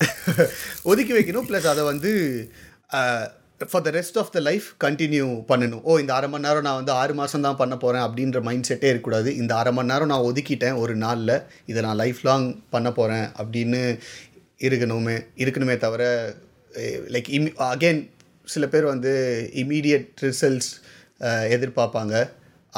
ஒதுக்கி 0.90 1.12
வைக்கணும் 1.14 1.46
ப்ளஸ் 1.48 1.68
அதை 1.70 1.82
வந்து 1.84 2.10
for 3.70 3.84
the 3.86 3.90
rest 3.96 4.18
of 4.20 4.30
the 4.34 4.40
life 4.48 4.66
continue 4.84 5.26
பண்ணணும். 5.50 5.80
ஓ 5.90 5.98
இந்த 6.02 6.12
அரை 6.16 6.28
மணி 6.32 6.46
நேரம் 6.46 6.66
நான் 6.66 6.78
வந்து 6.80 6.92
ஆறு 7.00 7.14
மாதம் 7.20 7.44
தான் 7.46 7.58
பண்ண 7.60 7.76
போகிறேன் 7.76 8.04
அப்படின்ற 8.06 8.40
மைண்ட் 8.48 8.68
செட்டே 8.68 8.88
இருக்கக்கூடாது. 8.90 9.30
இந்த 9.36 9.52
அரை 9.60 9.72
மணி 9.78 9.90
நேரம் 9.92 10.10
நான் 10.12 10.26
ஒதுக்கிட்டேன் 10.28 10.76
ஒரு 10.82 10.94
நாளில் 11.04 11.34
இதை 11.70 11.82
நான் 11.86 12.00
லைஃப் 12.02 12.20
லாங் 12.28 12.46
பண்ண 12.74 12.92
போகிறேன் 12.98 13.26
அப்படின்னு 13.42 13.80
இருக்கணுமே 14.68 15.16
இருக்கணுமே 15.42 15.76
தவிர 15.84 16.04
லைக் 17.14 17.30
இம் 17.38 17.50
அகெயின் 17.72 18.02
சில 18.54 18.66
பேர் 18.74 18.92
வந்து 18.94 19.12
இமீடியட் 19.62 20.08
ரிசல்ட்ஸ் 20.26 20.72
எதிர்பார்ப்பாங்க. 21.56 22.14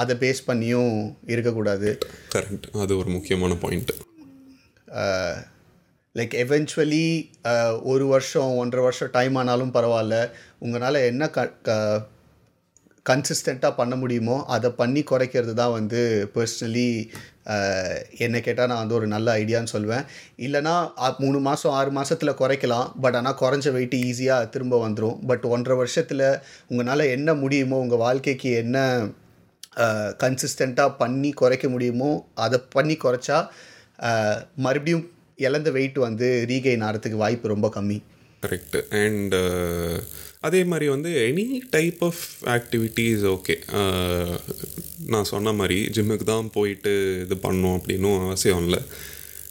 அதை 0.01 0.15
பேஸ் 0.17 0.43
பண்ணியும் 0.47 0.93
இருக்கக்கூடாது. 1.33 1.89
கரெக்ட் 2.35 2.67
அது 2.83 2.93
ஒரு 3.01 3.11
முக்கியமான 3.17 3.55
பாயிண்ட் 3.65 3.93
லைக் 6.21 6.35
எவென்ச்சுவலி 6.43 7.05
uh, 7.51 7.73
ஒரு 7.91 8.05
வருஷம் 8.13 8.55
ஒன்றரை 8.61 8.83
வருஷம் 8.87 9.13
டைம் 9.17 9.37
ஆனாலும் 9.41 9.75
பரவாயில்ல. 9.77 10.17
உங்களால் 10.65 11.07
என்ன 11.11 11.23
க 11.37 11.69
கன்சிஸ்டண்ட்டாக 13.07 13.79
பண்ண 13.79 13.95
முடியுமோ 14.01 14.35
அதை 14.55 14.69
பண்ணி 14.81 15.03
குறைக்கிறது 15.11 15.53
தான் 15.61 15.73
வந்து 15.77 16.01
பர்சனலி 16.35 16.89
uh, 17.53 17.93
என்னை 18.25 18.41
கேட்டால் 18.47 18.69
நான் 18.71 18.83
வந்து 18.83 18.97
ஒரு 18.99 19.07
நல்ல 19.15 19.29
ஐடியான்னு 19.43 19.73
சொல்வேன். 19.75 20.05
இல்லைனா 20.47 20.75
மூணு 21.23 21.39
மாதம் 21.47 21.77
ஆறு 21.79 21.93
மாதத்தில் 21.99 22.39
குறைக்கலாம். 22.43 22.91
பட் 23.05 23.17
ஆனால் 23.21 23.39
குறைஞ்ச 23.43 23.73
வெயிட் 23.77 23.97
ஈஸியாக 24.09 24.51
திரும்ப 24.57 24.81
வந்துடும் 24.85 25.17
பட் 25.31 25.47
ஒன்றரை 25.55 25.77
வருஷத்தில் 25.83 26.27
உங்களால் 26.71 27.13
என்ன 27.17 27.35
முடியுமோ 27.45 27.79
உங்கள் 27.85 28.03
வாழ்க்கைக்கு 28.07 28.53
என்ன 28.65 28.79
uh, 29.85 30.09
கன்சிஸ்டண்ட்டாக 30.25 30.99
பண்ணி 31.01 31.33
குறைக்க 31.43 31.69
முடியுமோ 31.77 32.13
அதை 32.47 32.61
பண்ணி 32.77 32.99
குறைச்சா 33.07 33.41
மறுபடியும் 34.65 35.07
இழந்த 35.41 35.71
வெயிட் 35.71 35.95
வந்து 35.95 36.45
ரீகெயின் 36.49 36.83
ஆகிறதுக்கு 36.83 37.15
வாய்ப்பு 37.15 37.49
ரொம்ப 37.49 37.73
கம்மி. 37.75 38.03
கரெக்ட் 38.47 38.89
அண்ட் 38.91 39.35
அதே 40.41 40.65
மாதிரி 40.65 40.89
வந்து 40.89 41.33
any 41.35 41.47
type 41.71 42.05
of 42.05 42.19
activities 42.45 43.41
okay 43.41 43.57
நான் 45.07 45.25
சொன்ன 45.25 45.53
மாதிரி 45.53 45.91
ஜிம்முக்கு 45.95 46.23
தான் 46.23 46.51
போயிட்டு 46.53 47.23
இது 47.25 47.35
பண்ணணும் 47.35 47.81
அப்படின்னும் 47.81 48.25
அவசியம் 48.25 48.63
இல்லை. 48.63 48.79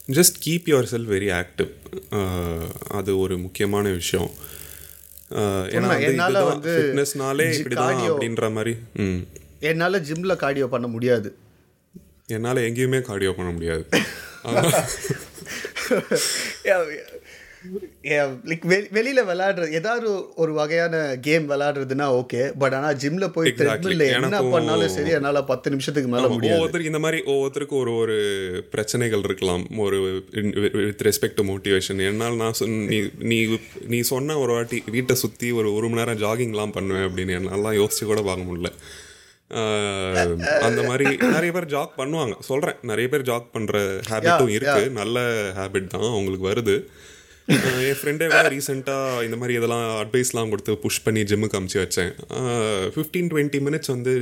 Just 0.07 0.41
keep 0.45 0.65
your 0.65 0.83
cell 0.83 1.07
very 1.07 1.47
active 2.11 2.61
அது 2.87 3.19
ஒரு 3.19 3.37
முக்கியமான 3.37 3.89
விஷயம். 3.89 4.31
Uh, 5.31 5.31
ஏன்னா 5.31 6.01
என்னால 6.01 6.43
வந்து 6.43 6.93
ஃபிட்னஸ்னாலே 6.95 7.65
cardio- 7.69 8.17
அப்படின்ற 8.17 8.51
மாதிரி. 8.51 8.75
ம். 8.95 9.17
என்னால் 9.59 10.01
ஜிம்மில் 10.01 10.35
கார்டியோ 10.35 10.67
பண்ண 10.67 10.87
முடியாது. 10.87 11.35
என்னால் 12.25 12.55
எங்கேயுமே 12.55 13.01
கார்டியோ 13.01 13.31
பண்ண 13.31 13.51
முடியாது. 13.51 13.85
லைக் 18.49 18.65
வெளியில் 18.91 19.25
விளையாடுறது 19.29 19.71
ஏதாவது 19.71 20.09
ஒரு 20.35 20.51
வகையான 20.53 20.95
கேம் 21.21 21.49
விளையாடுறதுன்னா 21.49 22.05
ஓகே 22.19 22.41
பட் 22.57 22.73
ஆனால் 22.73 22.95
ஜிம்மில் 22.95 23.31
போய். 23.31 23.49
த்ரெட்மில்ல 23.51 24.05
என்ன 24.17 24.39
பண்ணாலும் 24.53 24.93
சரி 24.95 25.09
என்னால் 25.09 25.39
பத்து 25.43 25.69
நிமிஷத்துக்கு 25.69 26.09
மேலே 26.09 26.27
முடியாது. 26.27 26.55
ஒவ்வொருத்தருக்கு 26.55 26.91
இந்த 26.93 26.99
மாதிரி 26.99 27.19
ஒவ்வொருத்தருக்கு 27.25 27.77
ஒரு 27.77 27.93
ஒரு 27.95 28.17
பிரச்சனைகள் 28.71 29.19
இருக்கலாம். 29.19 29.65
ஒரு 29.77 29.99
வித் 30.87 31.03
ரெஸ்பெக்ட் 31.09 31.39
டு 31.41 31.45
மோட்டிவேஷன் 31.51 32.01
என்னால் 32.09 32.35
நான் 32.35 32.53
சொன்ன 32.53 32.87
நீ 32.93 32.99
நீ 33.31 33.39
நீ 33.87 34.01
சொன்ன 34.01 34.37
ஒரு 34.39 34.51
வாட்டி 34.51 34.79
வீட்டை 34.91 35.15
சுற்றி 35.15 35.51
ஒரு 35.51 35.71
ஒரு 35.73 35.89
மணி 35.89 36.01
நேரம் 36.01 36.23
ஜாகிங்லாம் 36.25 36.71
பண்ணுவேன் 36.71 37.07
அப்படின்னு 37.09 37.37
என்னாலாம் 37.39 37.79
யோசிச்சு 37.81 38.05
கூட 38.05 38.21
பார்க்க 38.21 38.49
முடியல. 38.49 38.71
அந்த 40.67 40.81
மாதிரி 40.87 41.05
நிறைய 41.35 41.51
பேர் 41.55 41.71
ஜாக் 41.75 41.93
பண்ணுவாங்க. 41.99 42.33
சொல்கிறேன் 42.49 42.79
நிறைய 42.89 43.07
பேர் 43.13 43.27
ஜாக் 43.29 43.47
பண்ணுற 43.55 43.77
ஹேபிட்டும் 44.09 44.53
இருக்கு. 44.57 44.83
நல்ல 44.99 45.19
ஹேபிட் 45.59 45.93
தான் 45.93 46.09
அவங்களுக்கு 46.15 46.45
வருது. 46.51 46.75
என் 47.89 47.99
ஃப்ரெண்டே 47.99 48.25
கூட 48.33 48.49
ரீசெண்டாக 48.55 49.23
இந்த 49.27 49.37
மாதிரி 49.41 49.53
இதெல்லாம் 49.59 49.85
அட்வைஸ்லாம் 50.01 50.51
கொடுத்து 50.53 50.73
புஷ் 50.83 51.03
பண்ணி 51.05 51.21
ஜிம்முக்கு 51.31 51.59
அமுச்சு 51.59 51.79
வச்சேன். 51.83 52.11
ஃபிஃப்டீன் 52.95 53.29
டுவெண்ட்டி 53.31 53.61
மினிட்ஸ் 53.67 53.93
வந்து 53.95 54.13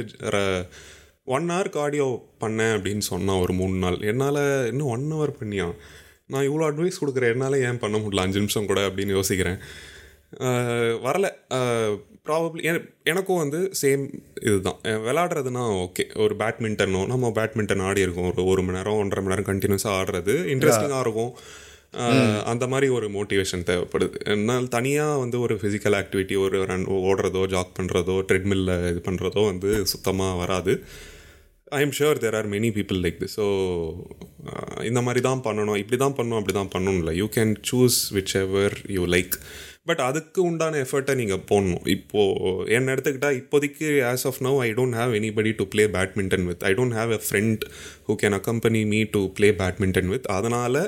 ஒன் 1.36 1.48
ஹவர் 1.54 1.70
கார்டியோ 1.78 2.08
பண்ணேன் 2.44 2.74
அப்படின்னு 2.76 3.06
சொன்னான் 3.12 3.42
ஒரு 3.46 3.54
மூணு 3.60 3.76
நாள். 3.84 3.98
என்னால் 4.12 4.42
இன்னும் 4.72 4.92
ஒன் 4.96 5.06
ஹவர் 5.16 5.38
பண்ணியா 5.40 5.68
நான் 6.34 6.48
இவ்வளோ 6.50 6.68
அட்வைஸ் 6.70 7.02
கொடுக்குறேன். 7.02 7.34
என்னால் 7.36 7.63
ஏன் 7.68 7.82
பண்ண 7.84 7.98
முடியல? 8.04 8.26
அஞ்சு 8.26 8.42
நிமிஷம் 8.44 8.70
கூட 8.72 8.82
அப்படின்னு 8.88 9.18
யோசிக்கிறேன். 9.18 9.60
வரல. 11.08 11.28
ப்ராபப்ளி 12.26 12.63
எனக்கும் 13.04 13.38
வந்து 13.38 13.72
சேம் 13.82 14.04
இதுதான். 14.42 14.80
அஹ் 14.84 15.02
விளையாடுறதுனா 15.06 15.63
ஓகே 15.84 16.18
ஒரு 16.18 16.36
பேட்மிண்டனோ 16.36 17.08
நம்ம 17.08 17.32
பேட்மிண்டன் 17.36 17.82
ஆடி 17.82 18.02
இருக்கோம். 18.02 18.34
ஒரு 18.34 18.46
ஒரு 18.46 18.62
மணி 18.63 18.78
நேரம் 18.78 18.98
ஒன்றரை 18.98 19.26
மணி 19.26 19.36
நேரம் 19.36 19.50
கண்டினியூஸாக 19.52 19.98
ஆடுறது. 20.02 20.36
இன்ட்ரெஸ்டிங்காக 20.54 21.00
இருக்கும். 21.00 21.32
அந்த 22.44 22.68
மாதிரி 22.68 22.88
ஒரு 22.92 23.08
மோட்டிவேஷன் 23.10 23.68
தேவைப்படுது. 23.70 24.18
என்னால் 24.24 24.68
தனியாக 24.68 25.18
வந்து 25.18 25.40
ஒரு 25.40 25.56
ஃபிசிக்கல் 25.56 25.96
ஆக்டிவிட்டி 26.02 26.38
ஒரு 26.38 26.66
ரன் 26.66 26.86
ஓடுறதோ 26.86 27.48
ஜாக் 27.48 27.78
பண்ணுறதோ 27.80 28.16
ட்ரெட்மில்ல 28.28 28.90
இது 28.90 29.02
பண்ணுறதோ 29.06 29.46
வந்து 29.46 29.86
சுத்தமாக 29.86 30.38
வராது. 30.38 30.74
I 31.70 31.82
am 31.82 31.96
sure 32.00 32.20
there 32.24 32.36
are 32.36 32.50
many 32.50 32.70
people 32.78 33.00
like 33.06 33.22
this 33.22 33.38
so 33.38 33.46
இந்த 34.84 35.02
மாதிரி 35.02 35.22
தான் 35.22 35.42
பண்ணணும். 35.44 35.78
இப்படி 35.78 35.98
தான் 36.04 36.16
பண்ணணும் 36.18 36.42
அப்படி 36.42 36.56
தான் 36.60 36.72
பண்ணணும் 36.76 36.98
இல்லை. 36.98 37.16
You 37.16 37.28
can 37.36 37.56
choose 37.72 38.00
whichever 38.42 38.78
you 38.88 39.06
like 39.06 39.36
but 39.88 40.02
அதுக்கு 40.08 40.39
உண்டான 40.50 40.80
எஃபர்ட்டை 40.84 41.13
நீங்கள் 41.19 41.43
போடணும். 41.50 41.84
இப்போது 41.95 42.71
என்ன 42.78 42.93
எடுத்துக்கிட்டால் 42.93 43.38
இப்போதைக்கு 43.41 43.88
as 44.12 44.26
of 44.30 44.39
now 44.47 44.60
I 44.65 44.69
don't 44.80 44.97
have 45.00 45.13
anybody 45.19 45.52
to 45.60 45.65
play 45.73 45.84
badminton 45.97 46.45
with 46.50 46.63
I 46.69 46.71
don't 46.80 46.95
have 47.00 47.12
a 47.17 47.19
friend 47.28 47.65
who 48.08 48.15
can 48.23 48.38
accompany 48.39 48.84
me 48.93 49.02
to 49.15 49.21
play 49.39 49.50
badminton 49.62 50.10
with 50.13 50.30
அதனால் 50.38 50.82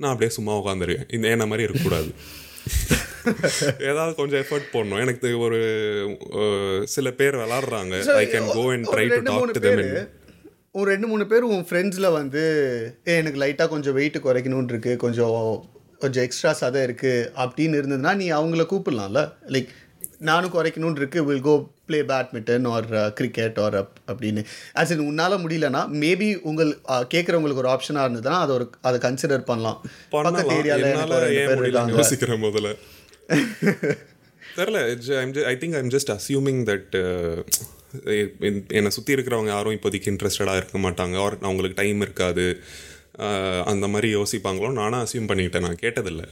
நான் 0.00 0.12
அப்படியே 0.12 0.34
சும்மா 0.38 0.54
உட்காந்துருக்கேன் 0.60 1.14
இந்த 1.18 1.26
என்ன 1.36 1.46
மாதிரி 1.50 1.66
இருக்கக்கூடாது. 1.66 2.10
ஏதாவது 3.90 4.12
கொஞ்சம் 4.18 4.40
எஃபர்ட் 4.42 4.68
போடணும். 4.74 5.00
எனக்கு 5.04 5.28
ஒரு 5.44 5.60
சில 6.94 7.10
பேர் 7.20 7.40
விளாடுறாங்க. 7.42 7.94
I 8.22 8.26
can 8.34 8.50
go 8.58 8.64
and 8.74 8.88
try 8.94 9.06
to 9.14 9.22
talk 9.30 9.54
to 9.56 9.64
them 9.68 9.82
ஒரு 10.78 10.88
ரெண்டு 10.92 11.06
மூணு 11.10 11.24
பேர் 11.30 11.44
உன் 11.54 11.64
ஃப்ரெண்ட்ஸில் 11.68 12.14
வந்து 12.18 12.42
ஏ 13.08 13.12
எனக்கு 13.20 13.40
லைட்டாக 13.42 13.72
கொஞ்சம் 13.74 13.96
வெயிட் 13.98 14.18
குறைக்கணும்னு 14.26 14.96
கொஞ்சம் 15.04 15.34
கொஞ்சம் 15.98 16.24
எக்ஸ்ட்ரா 16.24 16.52
சதை 16.60 16.82
இருக்குது 16.88 17.28
அப்படின்னு 17.44 17.78
இருந்ததுன்னா 17.80 18.14
நீ 18.14 18.26
அவங்கள 18.32 18.64
கூப்பிடலாம்ல? 18.72 19.20
லைக் 19.54 19.68
நானும் 20.18 20.52
குறைக்கணும்னு 20.52 20.98
இருக்கு 21.00 21.24
will 21.24 21.46
go 21.46 21.54
play 21.86 21.98
badminton 22.10 22.66
or 22.68 23.12
cricket 23.12 23.58
or 23.64 23.76
up 23.76 23.98
அப்படின்னு. 24.06 24.42
ஆஸ் 24.74 24.90
இன் 24.90 25.02
உன்னால் 25.08 25.38
முடியலன்னா 25.42 25.82
மேபி 26.02 26.28
உங்கள் 26.50 26.72
கேட்குறவங்களுக்கு 27.14 27.62
ஒரு 27.62 27.68
ஆப்ஷனாக 27.68 28.06
இருந்ததுன்னா 28.08 28.38
அதை 28.44 28.54
ஒரு 28.54 28.70
அதை 28.80 29.00
கன்சிடர் 29.06 29.44
பண்ணலாம். 29.50 29.78
பக்கத்து 30.10 30.56
ஏரியாவில் 30.58 31.96
யோசிக்கிறேன் 31.96 32.44
முதல்ல. 32.46 32.72
தெரில 34.56 35.44
I 35.44 35.56
think 35.62 35.78
I'm 35.80 35.92
just 35.96 36.12
assuming 36.16 36.62
that 36.70 36.94
என்னை 38.68 38.90
சுற்றி 38.90 39.14
இருக்கிறவங்க 39.14 39.46
யாரும் 39.46 39.72
இப்போதைக்கு 39.72 40.10
இன்ட்ரெஸ்டடாக 40.12 40.56
இருக்க 40.56 40.78
மாட்டாங்க. 40.78 41.16
ஆர் 41.24 41.36
அவங்களுக்கு 41.40 41.82
டைம் 41.82 42.00
இருக்காது. 42.00 42.46
uh, 42.46 42.95
அந்த 43.64 43.88
மாதிரி 43.88 44.14
யோசிப்பாங்களோ? 44.14 44.72
நானும் 44.72 45.00
அசியூம் 45.00 45.28
பண்ணிக்கிட்டேன். 45.28 45.60
நான் 45.60 45.82
கேட்டதில்லை. 45.82 46.26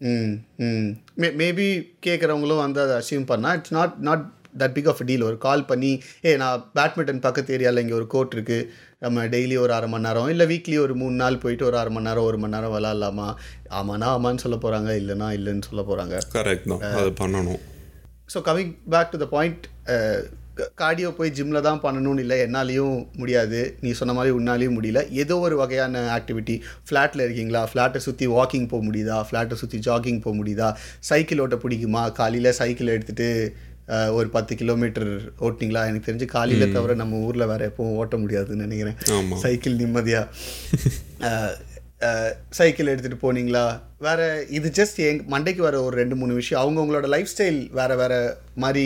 ம் 0.00 0.32
ம். 0.58 0.88
மே 1.14 1.28
மேபி 1.28 1.66
கேட்குறவங்களும் 2.06 2.56
வந்து 2.56 2.80
அதை 2.80 2.96
அசீவ் 2.96 3.30
பண்ணால் 3.30 3.54
it's 3.54 3.72
not 3.72 3.94
not 3.98 4.24
that 4.58 4.72
big 4.72 4.86
of 4.86 5.04
deal 5.04 5.22
ஒரு 5.22 5.38
கால் 5.38 5.64
பண்ணி 5.64 5.90
ஏ 6.24 6.36
நான் 6.36 6.72
பேட்மிண்டன் 6.74 7.20
பக்கத்து 7.20 7.54
ஏரியாவில் 7.56 7.80
இங்கே 7.80 7.92
ஒரு 7.92 8.06
கோர்ட் 8.06 8.34
இருக்குது 8.34 8.68
நம்ம 8.98 9.24
டெய்லி 9.26 9.58
ஒரு 9.58 9.72
அரை 9.72 9.88
மணி 9.88 10.02
நேரம் 10.02 10.28
இல்லை 10.28 10.46
வீக்லி 10.46 10.78
ஒரு 10.78 10.94
மூணு 10.94 11.14
நாள் 11.14 11.38
போயிட்டு 11.38 11.64
ஒரு 11.64 11.78
அரை 11.78 11.92
மணி 11.92 12.04
நேரம் 12.04 12.24
ஒரு 12.24 12.38
மணி 12.38 12.54
நேரம் 12.54 12.74
விளாட்லாமா 12.76 13.28
ஆமாண்ணா 13.70 14.08
ஆமான்னு 14.16 14.36
சொல்ல 14.36 14.56
போகிறாங்க 14.56 14.92
இல்லைன்னா 14.96 15.28
இல்லைன்னு 15.38 15.62
சொல்ல 15.62 15.82
போகிறாங்க 15.82 16.18
கரெக்ட் 16.32 16.68
தான். 16.68 16.80
அது 16.92 17.12
பண்ணணும். 17.20 17.60
So 18.34 18.40
coming 18.44 18.72
back 18.88 19.10
to 19.10 19.18
the 19.18 19.26
point 19.26 19.66
cardio 20.80 21.10
போய் 21.18 21.34
ஜிம்மில் 21.36 21.66
தான் 21.66 21.82
பண்ணணும்னு 21.84 22.22
இல்லை 22.24 22.36
என்னாலையும் 22.46 22.96
முடியாது. 23.20 23.60
நீ 23.84 23.90
சொன்ன 24.00 24.14
மாதிரி 24.18 24.34
உன்னாலையும் 24.38 24.76
முடியல. 24.78 25.02
ஏதோ 25.22 25.36
ஒரு 25.46 25.56
வகையான 25.62 26.02
ஆக்டிவிட்டி 26.16 26.56
ஃப்ளாட்டில் 26.88 27.24
இருக்கீங்களா? 27.26 27.62
ஃப்ளாட்டை 27.72 28.02
சுற்றி 28.06 28.28
வாக்கிங் 28.36 28.68
போக 28.72 28.82
முடியுதா? 28.88 29.18
ஃப்ளாட்டை 29.28 29.58
சுற்றி 29.62 29.80
ஜாகிங் 29.88 30.24
போக 30.26 30.34
முடியுதா? 30.40 30.70
சைக்கிள் 31.10 31.42
ஓட்ட 31.44 31.58
பிடிக்குமா? 31.64 32.04
காலையில் 32.20 32.56
சைக்கிள் 32.60 32.94
எடுத்துகிட்டு 32.96 33.30
ஒரு 34.18 34.28
பத்து 34.36 34.52
கிலோமீட்டர் 34.60 35.10
ஓட்டிங்களா 35.46 35.82
எனக்கு 35.88 36.08
தெரிஞ்சு 36.08 36.26
காலையில் 36.32 36.72
தவிர 36.76 36.94
நம்ம 37.00 37.18
ஊரில் 37.26 37.50
வேறு 37.50 37.68
எப்பவும் 37.70 37.98
ஓட்ட 38.02 38.16
முடியாதுன்னு 38.22 38.66
நினைக்கிறேன். 38.66 38.98
சைக்கிள் 39.44 39.80
நிம்மதியாக 39.82 40.26
சைக்கிள் 42.56 42.90
எடுத்துகிட்டு 42.92 43.24
போனீங்களா? 43.26 43.62
வேற 44.06 44.20
இது 44.56 44.68
ஜஸ்ட் 44.78 44.98
எங் 45.04 45.20
மண்டைக்கு 45.34 45.62
வர 45.66 45.76
ஒரு 45.84 45.94
ரெண்டு 46.00 46.16
மூணு 46.20 46.32
விஷயம். 46.38 46.60
அவங்கவுங்களோட 46.62 47.06
லைஃப் 47.14 47.30
ஸ்டைல் 47.32 47.60
வேற 47.78 47.92
வேற 48.00 48.14
மாதிரி 48.64 48.84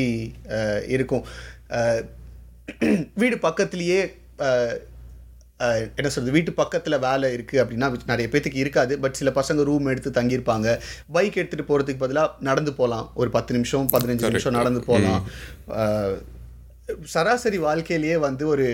இருக்கும். 0.97 1.25
வீடு 3.21 3.37
பக்கத்துலேயே 3.37 4.01
என்ன 5.97 6.09
சொல்றது 6.13 6.35
வீட்டு 6.35 6.53
பக்கத்தில் 6.53 6.99
வேலை 6.99 7.27
இருக்குது 7.37 7.61
அப்படின்னா 7.63 7.89
நிறைய 8.11 8.27
பேத்துக்கு 8.33 8.63
இருக்காது 8.63 8.99
பட் 8.99 9.19
சில 9.19 9.31
பசங்க 9.31 9.65
ரூம் 9.69 9.87
எடுத்து 9.87 10.11
தங்கியிருப்பாங்க. 10.11 10.69
பைக் 11.17 11.37
எடுத்துகிட்டு 11.37 11.69
போகிறதுக்கு 11.71 12.05
பதிலாக 12.05 12.37
நடந்து 12.41 12.73
போகலாம் 12.73 13.11
ஒரு 13.15 13.31
பத்து 13.31 13.55
நிமிஷம் 13.55 13.89
பதினஞ்சு 13.93 14.29
நிமிஷம் 14.29 14.59
நடந்து 14.61 14.81
போகலாம் 14.81 15.25
சராசரி 17.15 17.59
வாழ்க்கையிலேயே 17.59 18.17
வந்து 18.17 18.47
ஒரு 18.47 18.69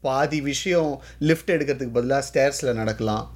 பாதி 0.00 0.40
விஷயம் 0.40 0.92
லிஃப்ட் 1.18 1.50
எடுக்கிறதுக்கு 1.50 1.96
பதிலாக 1.98 2.26
ஸ்டேர்ஸில் 2.28 2.78
நடக்கலாம். 2.80 3.26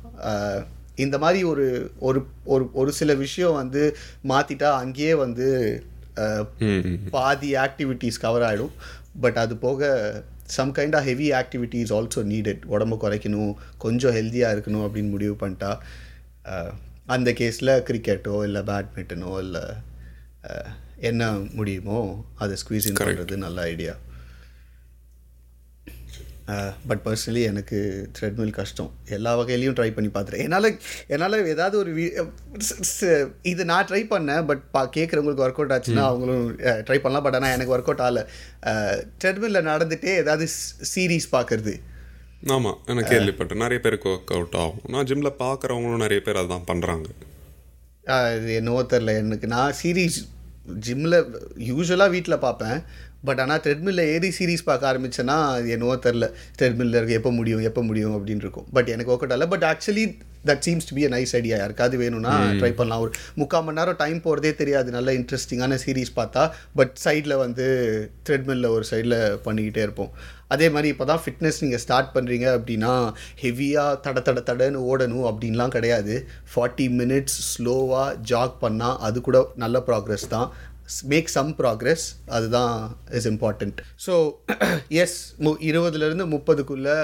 இந்த 0.94 1.16
மாதிரி 1.18 1.44
ஒரு 1.44 1.66
ஒரு 1.98 2.20
ஒரு 2.44 2.64
ஒரு 2.72 2.92
சில 2.92 3.14
விஷயம் 3.14 3.53
வந்து 3.53 3.83
மாற்றிட்டா 4.29 4.68
அங்கேயே 4.83 5.14
வந்து 5.14 5.48
பாதி 7.11 7.55
ஆக்டிவிட்டீஸ் 7.55 8.20
கவர் 8.20 8.42
ஆகிடும் 8.42 8.74
பட் 9.20 9.38
அது 9.38 9.55
போக 9.57 9.90
some 10.46 10.72
kind 10.74 10.96
of 10.96 11.05
heavy 11.05 11.33
activities 11.33 11.92
also 11.92 12.22
needed 12.24 12.64
உடம்பு 12.64 12.96
குறைக்கணும் 12.96 13.53
கொஞ்சம் 13.79 14.12
ஹெல்த்தியாக 14.12 14.55
இருக்கணும் 14.57 14.85
அப்படின்னு 14.87 15.11
முடிவு 15.11 15.37
பண்ணிட்டா 15.40 15.70
அந்த 17.07 17.31
கேஸில் 17.33 17.74
கிரிக்கெட்டோ 17.83 18.37
இல்லை 18.44 18.62
பேட்மிண்டனோ 18.62 19.38
இல்லை 19.38 19.64
என்ன 21.00 21.33
முடியுமோ 21.53 22.24
அதை 22.38 22.57
ஸ்குவீஸ் 22.57 22.87
இன் 22.87 23.00
பண்ணுறது 23.00 23.37
நல்ல 23.37 23.62
ஐடியா 23.62 23.94
பட் 26.88 27.02
பர்சனலி 27.04 27.42
எனக்கு 27.50 27.78
த்ரெட்மில் 28.16 28.50
கஷ்டம். 28.59 28.90
எல்லா 29.16 29.30
வகையிலையும் 29.38 29.76
ட்ரை 29.78 29.88
பண்ணி 29.96 30.11
பார்த்துட்டேன். 30.14 30.44
என்னால் 30.46 30.68
என்னால் 31.14 31.37
ஏதாவது 31.52 31.76
ஒரு 31.83 31.90
இது 33.52 33.64
நான் 33.70 33.88
ட்ரை 33.90 34.02
பண்ணேன் 34.12 34.44
பட் 34.50 34.62
பா 34.74 34.83
கேட்குறவங்களுக்கு 34.96 35.44
ஒர்க் 35.46 35.61
அவுட் 35.61 35.74
ஆச்சுன்னா 35.76 36.04
அவங்களும் 36.11 36.44
ட்ரை 36.88 36.98
பண்ணலாம் 37.04 37.26
பட் 37.26 37.38
ஆனால் 37.38 37.54
எனக்கு 37.57 37.74
ஒர்க் 37.76 37.90
அவுட் 37.90 38.04
ஆகல. 38.07 38.22
த்ரெட்மில்லில் 39.22 39.68
நடந்துகிட்டே 39.70 40.14
ஏதாவது 40.22 40.48
சீரீஸ் 40.94 41.28
பார்க்குறது. 41.37 41.74
ஆமாம் 42.57 42.78
எனக்கு 42.92 43.12
கேள்விப்பட்டேன். 43.14 43.62
நிறைய 43.64 43.80
பேருக்கு 43.87 44.11
ஒர்க் 44.14 44.35
அவுட் 44.38 44.59
ஆகும். 44.62 44.83
நான் 44.94 45.09
ஜிம்மில் 45.11 45.38
பார்க்குறவங்களும் 45.44 46.04
நிறைய 46.07 46.20
பேர் 46.26 46.42
அதான் 46.42 46.68
பண்ணுறாங்க 46.72 47.09
இது 48.37 48.54
என்னவோ 48.61 48.80
தெரில 48.92 49.12
எனக்கு. 49.20 49.46
நான் 49.57 49.76
சீரீஸ் 49.83 50.18
ஜிம்மில் 50.87 51.18
யூஸ்வலாக 51.70 52.14
வீட்டில் 52.14 52.42
பார்ப்பேன். 52.44 52.78
பட் 53.28 53.40
ஆனால் 53.44 53.62
த்ரெட்மில்ல 53.64 54.04
ஏறி 54.14 54.30
சீரீஸ் 54.38 54.68
பார்க்க 54.68 54.90
ஆரம்பிச்சேன்னா 54.92 55.38
அது 55.56 55.68
என்னவோ 55.76 55.96
தெரில 56.06 56.28
த்ரெட்மில்ல 56.60 56.98
இருக்கு 57.00 57.18
எப்போ 57.20 57.32
முடியும் 57.38 57.64
எப்போ 57.70 57.82
முடியும் 57.88 58.14
அப்படின்னு 58.18 58.44
இருக்கும். 58.46 58.68
பட் 58.76 58.92
எனக்கு 58.94 59.12
ஒர்க் 59.14 59.24
அவுட் 59.24 59.34
ஆகல. 59.37 59.48
But 59.54 59.66
actually 59.72 60.04
that 60.48 60.62
seems 60.66 60.87
to 60.88 60.94
be 60.96 61.02
a 61.06 61.10
nice 61.14 61.32
idea 61.38 61.56
யாருக்காவது 61.60 61.96
வேணும்னா 62.02 62.32
ட்ரை 62.60 62.70
பண்ணலாம். 62.78 63.02
ஒரு 63.04 63.12
முக்கால் 63.40 63.64
மணி 63.66 63.78
நேரம் 63.78 63.98
டைம் 64.02 64.18
போகிறதே 64.26 64.52
தெரியாது. 64.60 64.88
நல்ல 64.96 65.12
இன்ட்ரெஸ்டிங்கான 65.18 65.78
சீரீஸ் 65.84 66.12
பார்த்தா 66.18 66.42
பட் 66.80 66.94
சைடில் 67.04 67.34
வந்து 67.44 67.66
த்ரெட்மில்ல 68.28 68.70
ஒரு 68.76 68.87
சைடில் 68.90 69.16
பண்ணிக்கிட்டே 69.46 69.84
இருப்போம். 69.87 70.10
அதே 70.54 70.66
மாதிரி 70.74 70.88
இப்போ 70.92 71.04
தான் 71.10 71.22
ஃபிட்னஸ் 71.24 71.62
நீங்கள் 71.64 71.82
ஸ்டார்ட் 71.84 72.12
பண்ணுறீங்க 72.16 72.46
அப்படின்னா 72.56 72.92
ஹெவியாக 73.44 73.98
தட 74.04 74.18
தட 74.26 74.40
தடன்னு 74.50 74.84
ஓடணும் 74.90 75.26
அப்படின்லாம் 75.30 75.74
கிடையாது. 75.76 76.14
ஃபார்ட்டி 76.52 76.87
மினிட்ஸ் 77.00 77.38
ஸ்லோவாக 77.52 78.10
ஜாக் 78.32 78.56
பண்ணால் 78.64 79.00
அது 79.08 79.20
கூட 79.28 79.40
நல்ல 79.64 79.78
ப்ராக்ரஸ் 79.88 80.28
தான். 80.37 80.48
மேக் 81.03 81.27
சம் 81.27 81.57
ப்ராக்ரஸ் 81.59 82.05
அதுதான் 82.27 82.97
இஸ் 83.11 83.29
இம்பார்ட்டண்ட் 83.29 83.79
ஸோ 84.07 84.33
எஸ் 84.88 85.35
மு 85.38 85.57
இருபதுலேருந்து 85.61 86.27
முப்பதுக்குள்ளே 86.35 86.97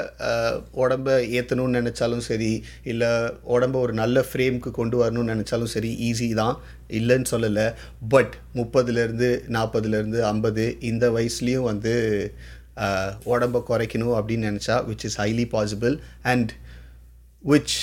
உடம்ப 0.75 1.09
ஏற்றணும்னு 1.38 1.79
நினச்சாலும் 1.81 2.19
சரி 2.19 2.64
இல்லை 2.85 3.09
உடம்ப 3.55 3.73
ஒரு 3.73 3.93
நல்ல 3.93 4.25
ஃப்ரேம்க்கு 4.33 4.71
கொண்டு 4.71 4.97
வரணும்னு 5.03 5.35
நினச்சாலும் 5.35 5.73
சரி 5.77 6.12
ஈஸி 6.12 6.35
தான். 6.35 6.61
இல்லைன்னு 6.88 7.25
சொல்லலை. 7.31 7.75
பட் 8.09 8.35
முப்பதுலேருந்து 8.55 9.29
நாற்பதுலேருந்து 9.49 10.21
ஐம்பது 10.21 10.77
இந்த 10.81 11.11
வயசுலேயும் 11.11 11.69
வந்து 11.73 12.35
உடம்ப 13.25 13.62
குறைக்கணும் 13.69 14.14
அப்படின்னு 14.19 14.49
நினச்சா 14.51 14.85
which 14.90 15.05
is 15.05 15.21
highly 15.21 15.47
possible 15.55 15.99
and 16.23 16.53
which 17.45 17.77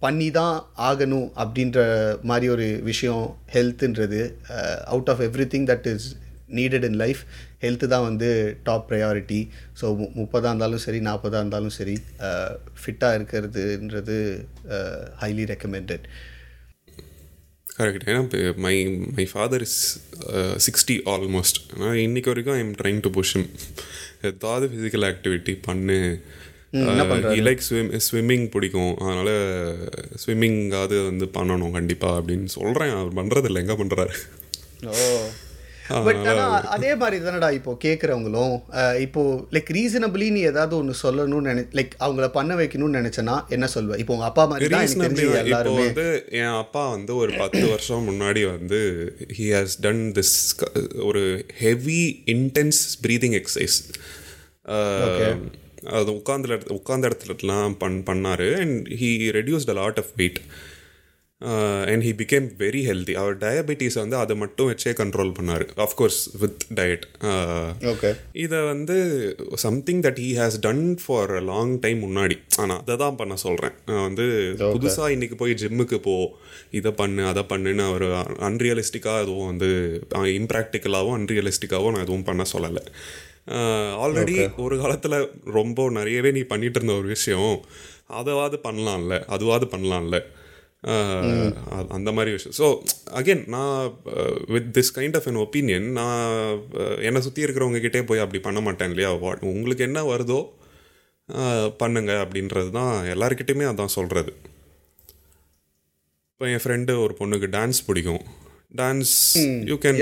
பண்ணி 0.00 0.30
தான் 0.30 0.56
ஆகணும் 0.88 1.28
அப்படின்ற 1.42 1.78
மாதிரி 2.22 2.48
ஒரு 2.48 2.66
விஷயம் 2.82 3.24
ஹெல்த்துன்றது. 3.54 4.20
Out 4.86 5.10
of 5.10 5.22
everything 5.54 5.68
that 5.68 5.86
is 5.86 6.08
needed 6.58 6.84
in 6.84 6.96
life 6.96 7.20
health 7.62 7.86
தான் 7.86 8.06
வந்து 8.08 8.28
டாப் 8.62 8.86
ப்ரையாரிட்டி 8.90 9.40
ஸோ 9.80 9.86
முப்பதாக 10.14 10.50
இருந்தாலும் 10.50 10.78
சரி 10.78 11.00
நாற்பதாக 11.00 11.42
இருந்தாலும் 11.42 11.76
சரி 11.78 11.96
ஃபிட்டாக 12.82 13.18
இருக்கிறதுன்றது 13.18 14.18
ஹைலி 15.18 15.44
ரெக்கமெண்டட் 15.44 16.06
கரெக்ட் 17.76 18.08
ஏன்னா 18.08 18.22
my 18.56 18.74
my 19.16 19.24
father 19.32 19.62
is 19.62 19.78
sixty 20.56 20.96
almost 21.06 21.58
ஆனால் 21.76 22.00
இன்றைக்கி 22.06 22.28
வரைக்கும் 22.28 22.56
I 22.56 22.60
am 22.60 22.74
trying 22.80 23.00
to 23.00 23.10
push 23.10 23.36
ஏதாவது 24.22 24.66
ஃபிசிக்கல் 24.66 25.06
ஆக்டிவிட்டி 25.10 25.52
பண்ணு 25.62 25.98
லைக் 27.42 27.62
ஸ்விம் 27.66 27.92
ஸ்விம்மிங் 28.04 28.48
பிடிக்கும். 28.50 28.92
அதனால் 29.00 29.34
ஸ்விம்மிங்காவது 30.22 30.96
வந்து 31.04 31.26
பண்ணணும் 31.34 31.72
கண்டிப்பாக 31.72 32.18
அப்படின்னு 32.20 32.48
சொல்கிறேன் 32.54 32.96
அவர் 32.96 33.16
பண்ணுறதில்ல 33.16 33.62
எங்கே 33.64 33.78
பண்ணுறாரு 33.80 34.12
ஓ. 34.88 35.06
பட் 35.98 36.20
ஆனால் 36.24 36.66
அதே 36.68 36.90
மாதிரி 36.94 37.16
தானடா 37.22 37.48
இப்போ 37.50 37.72
கேட்குறவங்களும் 37.84 38.52
இப்போ 38.98 39.22
லைக் 39.52 39.70
ரீசனபிளி 39.70 40.26
நீ 40.30 40.40
ஏதாவது 40.42 40.74
ஒன்று 40.76 40.94
சொல்லணும்னு 41.02 41.48
நினை 41.48 41.62
லைக் 41.72 41.94
அவங்கள 42.00 42.26
பண்ண 42.28 42.54
வைக்கணும்னு 42.54 42.98
நினைச்சேன்னா 43.00 43.36
என்ன 43.48 43.68
சொல்வ 43.68 43.96
இப்போ 43.96 44.14
உங்க 44.14 44.26
அப்பா 44.28 44.44
மாதிரி 44.44 44.66
இப்போ 44.66 45.40
எல்லாருமே. 45.42 45.82
வந்து 45.86 46.06
என் 46.40 46.58
அப்பா 46.60 46.88
வந்து 46.90 47.14
ஒரு 47.16 47.32
பத்து 47.36 47.62
வருஷம் 47.68 48.06
முன்னாடி 48.10 48.44
வந்து 48.50 48.80
ஹி 49.38 49.48
ஹாஸ் 49.54 49.76
டன் 49.80 50.04
திஸ் 50.12 50.36
ஒரு 51.02 51.24
ஹெவி 51.58 52.00
இன்டென்ஸ் 52.34 52.80
ப்ரீதிங் 53.02 53.36
எக்ஸசைஸ் 53.40 53.78
அது 55.98 56.10
உட்கார்ந்த 56.18 56.48
இடத்து 56.52 56.76
உட்கார்ந்த 56.80 57.10
இடத்துலலாம் 57.10 57.78
பண் 57.84 58.00
பண்ணார். 58.10 58.48
And 58.64 58.90
he 59.02 59.12
reduced 59.38 59.72
a 59.74 59.78
lot 59.82 60.02
of 60.04 60.12
weight 60.20 60.40
and 61.90 62.02
he 62.06 62.10
became 62.20 62.46
very 62.62 62.80
healthy 62.88 63.12
our 63.20 63.36
diabetes 63.44 63.94
வந்து 64.00 64.16
அதை 64.22 64.34
மட்டும் 64.40 64.68
வச்சே 64.70 64.92
கண்ட்ரோல் 64.98 65.30
பண்ணார். 65.36 65.64
ஆஃப்கோர்ஸ் 65.84 66.18
வித் 66.40 66.64
டயட் 66.78 67.04
ஓகே 67.92 68.10
இதை 68.44 68.58
வந்து 68.72 68.96
something 69.64 70.02
that 70.06 70.20
he 70.24 70.28
has 70.40 70.58
done 70.66 70.84
for 71.04 71.32
a 71.38 71.40
long 71.52 71.72
time 71.84 72.00
முன்னாடி. 72.06 72.36
ஆனால் 72.62 72.80
அதை 72.82 72.96
தான் 73.04 73.18
பண்ண 73.20 73.38
சொல்கிறேன் 73.46 73.74
நான் 73.90 74.04
வந்து 74.08 74.26
புதுசாக 74.74 75.14
இன்னைக்கு 75.16 75.38
போய் 75.42 75.58
ஜிம்முக்கு 75.62 76.00
போ 76.08 76.16
இதை 76.80 76.92
பண்ணு 77.00 77.24
அதை 77.32 77.44
பண்ணுன்னு 77.54 77.86
அவர் 77.92 78.06
அன்ரியலிஸ்டிக்காக 78.50 79.24
எதுவும் 79.24 79.50
வந்து 79.52 79.70
இம்ப்ராக்டிக்கலாகவும் 80.40 81.18
அன்ரியலிஸ்டிக்காகவும் 81.20 81.96
நான் 81.96 82.06
எதுவும் 82.08 82.28
பண்ண 82.30 82.44
சொல்லலை. 82.54 82.84
ஆல்ரெடி 84.02 84.34
ஒரு 84.64 84.74
காலத்தில் 84.82 85.16
ரொம்ப 85.58 85.88
நிறையவே 85.98 86.30
நீ 86.36 86.42
பண்ணிட்டு 86.52 86.78
இருந்த 86.80 86.94
ஒரு 87.00 87.08
விஷயம். 87.16 87.56
அதாவது 88.20 88.56
பண்ணலாம்ல 88.66 89.16
அதுவாது 89.34 89.66
பண்ணலாம்ல. 89.74 90.18
அந்த 91.96 92.10
மாதிரி 92.16 92.30
விஷயம். 92.36 92.56
ஸோ 92.60 92.66
அகெயின் 93.18 93.42
நான் 93.54 93.74
with 94.54 94.70
this 94.76 94.94
kind 94.98 95.16
of 95.18 95.28
an 95.30 95.40
opinion 95.44 95.88
நான் 95.98 96.22
என்னை 97.08 97.20
சுற்றி 97.26 97.44
இருக்கிறவங்க 97.46 97.80
கிட்டே 97.86 98.02
போய் 98.10 98.24
அப்படி 98.24 98.40
பண்ண 98.46 98.60
மாட்டேன் 98.68 98.92
இல்லையா? 98.94 99.10
உங்களுக்கு 99.54 99.86
என்ன 99.88 100.02
வருதோ 100.12 100.40
பண்ணுங்க 101.82 102.12
அப்படின்றது 102.24 102.70
தான் 102.78 102.94
எல்லாருக்கிட்டையுமே 103.14 103.66
அதான் 103.72 103.96
சொல்கிறது 103.98 104.32
இப்போ 106.32 106.46
என் 106.52 106.62
ஃப்ரெண்டு 106.64 106.92
ஒரு 107.04 107.14
பொண்ணுக்கு 107.18 107.48
டான்ஸ் 107.56 107.80
பிடிக்கும். 107.88 108.22
Dance 108.80 109.16
you 109.70 109.76
can. 109.84 109.98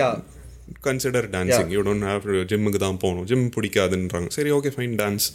Consider 0.86 1.28
dancing 1.36 1.70
you 1.76 1.82
don't 1.88 2.06
have 2.10 2.26
ஜிம்முக்கு 2.52 2.80
தான் 2.86 3.00
போகணும். 3.04 3.26
ஜிம் 3.30 3.46
பிடிக்காதுன்றாங்க. 3.56 4.30
சரி 4.38 4.52
okay 4.58 4.72
fine 4.76 4.96
dance. 5.02 5.28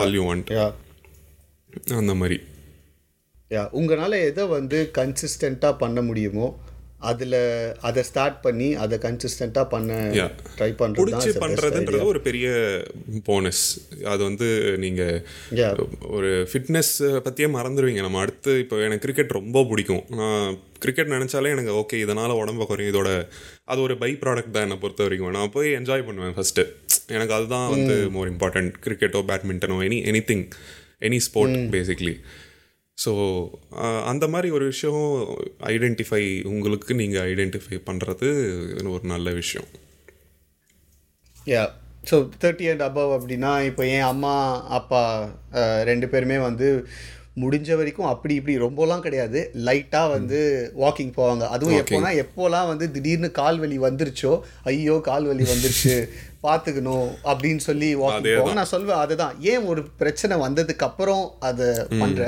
All 0.00 0.16
you 0.18 0.24
want 0.30 0.50
yeah 0.58 0.66
அந்த 2.00 2.14
மாதிரி. 2.22 2.38
யா 3.54 3.62
உங்களால் 3.78 4.18
எதை 4.28 4.44
வந்து 4.58 4.80
கன்சிஸ்டண்ட்டாக 4.98 5.80
பண்ண 5.84 6.00
முடியுமோ 6.10 6.46
அதில் 7.10 7.36
அதை 7.88 8.02
ஸ்டார்ட் 8.08 8.36
பண்ணி 8.44 8.66
அதை 8.82 8.96
கன்சிஸ்டண்ட்டாக 9.04 9.66
பண்ண. 9.72 9.92
ட்ரை 10.58 10.68
பண்ணுறது 10.82 11.32
பண்ணுறதுன்றது 11.44 12.02
ஒரு 12.10 12.20
பெரிய 12.26 12.48
போனஸ் 13.28 13.62
அது 14.12 14.22
வந்து 14.28 14.48
நீங்கள். 14.84 15.18
ஒரு 16.16 16.30
ஃபிட்னஸ் 16.50 16.92
பற்றியே 17.26 17.48
மறந்துடுவீங்க 17.56 18.02
நம்ம 18.06 18.20
அடுத்து 18.24 18.52
இப்போ 18.64 18.76
எனக்கு 18.88 19.04
கிரிக்கெட் 19.06 19.38
ரொம்ப 19.38 19.64
பிடிக்கும். 19.70 20.04
நான் 20.20 20.58
கிரிக்கெட் 20.82 21.14
நினச்சாலே 21.14 21.52
எனக்கு 21.56 21.72
ஓகே 21.80 21.98
இதனால் 22.04 22.38
உடம்ப 22.42 22.66
குறையும். 22.70 22.92
இதோட 22.92 23.10
அது 23.72 23.80
ஒரு 23.86 23.96
பை 24.02 24.10
ப்ராடக்ட் 24.22 24.54
தான் 24.56 24.66
என்னை 24.66 24.78
பொறுத்த 24.84 25.02
வரைக்கும். 25.06 25.34
நான் 25.38 25.54
போய் 25.56 25.70
என்ஜாய் 25.78 26.06
பண்ணுவேன் 26.08 26.36
ஃபஸ்ட்டு 26.38 26.64
எனக்கு 27.16 27.34
அதுதான் 27.38 27.68
வந்து 27.74 27.96
மோர் 28.16 28.30
இம்பார்ட்டன்ட் 28.34 28.72
கிரிக்கெட்டோ 28.86 29.22
பேட்மிண்டனோ 29.30 29.78
any 29.88 30.00
anything 30.30 30.46
any 31.08 31.20
sport 31.26 31.58
basically 31.74 32.14
so 32.98 33.12
அந்த 34.10 34.24
மாதிரி 34.32 34.48
ஒரு 34.56 34.64
விஷயம் 34.72 35.04
ஐடென்டிஃபை 35.74 36.20
உங்களுக்கு 36.54 36.94
நீங்கள் 36.94 37.24
ஐடென்டிஃபை 37.30 37.78
பண்ணுறது 37.88 38.28
ஒரு 38.94 39.04
நல்ல 39.12 39.30
விஷயம். 39.38 39.68
Yeah 41.46 41.62
so 42.10 42.16
thirty 42.42 42.66
and 42.70 42.84
above 42.88 43.10
அப்படின்னா 43.16 43.52
இப்போ 43.70 43.82
என் 43.96 44.08
அம்மா 44.12 44.34
அப்பா 44.78 45.02
ரெண்டு 45.90 46.06
பேருமே 46.12 46.38
வந்து 46.48 46.68
முடிஞ்ச 47.36 47.76
வரைக்கும் 47.76 48.08
அப்படி 48.08 48.34
இப்படி 48.34 48.54
ரொம்பலாம் 48.58 49.04
கிடையாது. 49.04 49.38
லைட்டாக 49.66 50.10
வந்து 50.10 50.38
வாக்கிங் 50.82 51.14
போவாங்க. 51.16 51.44
அதுவும் 51.48 51.78
எப்போனா 51.80 52.10
எப்போலாம் 52.22 52.68
வந்து 52.68 52.86
திடீர்னு 52.90 53.30
கால் 53.38 53.60
வலி 53.60 53.78
வந்துருச்சோ 53.78 54.32
ஐயோ 54.64 54.96
கால் 55.08 55.28
வலி 55.30 55.46
வந்துருச்சு 55.52 55.94
பார்த்துக்கணும் 56.46 57.08
அப்படின்னு 57.30 57.62
சொல்லி 57.66 57.88
வாக்கிங் 57.94 58.26
போவாங்க. 58.28 58.54
நான் 58.54 58.70
சொல்வேன் 58.72 59.02
அதுதான். 59.02 59.34
ஏன் 59.50 59.66
ஒரு 59.66 59.82
பிரச்சனை 60.00 60.36
வந்ததுக்கு 60.44 60.86
அப்புறம் 60.88 61.24
அதை 61.48 61.68
பண்ற? 62.00 62.22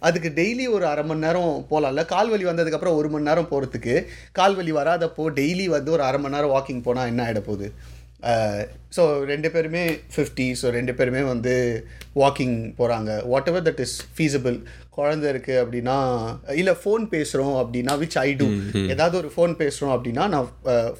அதுக்கு 0.00 0.30
டெய்லி 0.38 0.66
ஒரு 0.76 0.86
அரை 0.86 1.04
மணி 1.04 1.24
நேரம் 1.26 1.50
போகலாம்ல 1.70 2.04
கால் 2.06 2.30
வலி 2.30 2.44
வந்ததுக்கு 2.44 2.78
அப்புறம் 2.78 2.98
ஒரு 3.00 3.08
மணி 3.08 3.28
நேரம் 3.30 3.50
போகிறதுக்கு 3.52 3.94
கால் 4.32 4.54
வலி 4.54 4.72
வராதப்போ 4.72 5.26
டெய்லி 5.40 5.66
வந்து 5.68 5.92
ஒரு 5.96 6.02
அரை 6.02 6.20
மணி 6.20 6.36
நேரம் 6.36 6.54
வாக்கிங் 6.56 6.84
போனால் 6.88 7.10
என்ன 7.12 7.26
ஆகிட 7.26 7.42
போகுது 7.42 7.68
ஸோ 8.92 9.02
ரெண்டு 9.26 9.48
பேருமே 9.50 9.82
ஃபிஃப்டி 10.12 10.46
ஸோ 10.60 10.66
ரெண்டு 10.72 10.92
பேருமே 10.94 11.22
வந்து 11.26 11.54
வாக்கிங் 12.16 12.56
போகிறாங்க 12.78 13.10
what 13.26 13.48
ever 13.48 13.66
that 13.66 13.82
is 13.84 13.96
feasible 14.14 14.56
குழந்தை 14.92 15.26
இருக்குது 15.32 15.60
அப்படின்னா 15.62 15.96
இல்லை 16.54 16.74
ஃபோன் 16.80 17.02
பேசுகிறோம் 17.10 17.56
அப்படின்னா 17.60 17.94
விச் 18.00 18.16
ஐ 18.20 18.30
டூ 18.34 18.46
ஏதாவது 18.88 19.16
ஒரு 19.18 19.30
ஃபோன் 19.34 19.52
பேசுகிறோம் 19.58 19.94
அப்படின்னா 19.96 20.24
நான் 20.30 20.48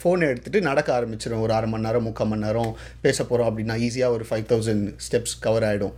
ஃபோன் 0.00 0.26
எடுத்துகிட்டு 0.26 0.68
நடக்க 0.68 0.90
ஆரம்பிச்சிடும் 0.96 1.44
ஒரு 1.44 1.54
அரை 1.54 1.68
மணி 1.70 1.86
நேரம் 1.86 2.06
முக்கால் 2.06 2.28
மணி 2.28 2.46
நேரம் 2.46 2.72
பேச 3.02 3.18
போகிறோம் 3.24 3.48
அப்படின்னா 3.50 3.76
ஈஸியாக 3.86 4.16
ஒரு 4.16 4.26
ஃபைவ் 4.28 4.46
தௌசண்ட் 4.50 4.86
ஸ்டெப்ஸ் 5.06 5.36
கவர் 5.40 5.66
ஆகிடும் 5.66 5.96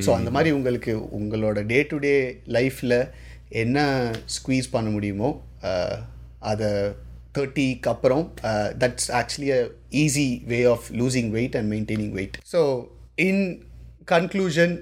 ஸோ 0.00 0.12
அந்த 0.16 0.30
மாதிரி 0.30 0.50
உங்களுக்கு 0.52 0.92
உங்களோட 1.18 1.60
டே 1.66 1.80
டு 1.88 1.98
டே 2.00 2.14
லைஃப்பில் 2.54 2.96
என்ன 3.56 3.78
ஸ்குவீஸ் 4.34 4.72
பண்ண 4.72 4.88
முடியுமோ 4.90 5.30
அஹ், 5.68 6.00
அதை 6.46 6.70
தேர்ட்டிக்கு 7.34 7.88
அப்புறம் 7.88 8.24
that's 8.82 9.10
actually 9.20 9.50
a 9.58 9.62
easy 10.04 10.28
way 10.44 10.60
of 10.74 10.86
losing 11.00 11.30
weight 11.30 11.56
and 11.60 11.70
maintaining 11.74 12.14
weight 12.18 12.38
so 12.52 12.62
in 13.28 13.44
conclusion 14.08 14.74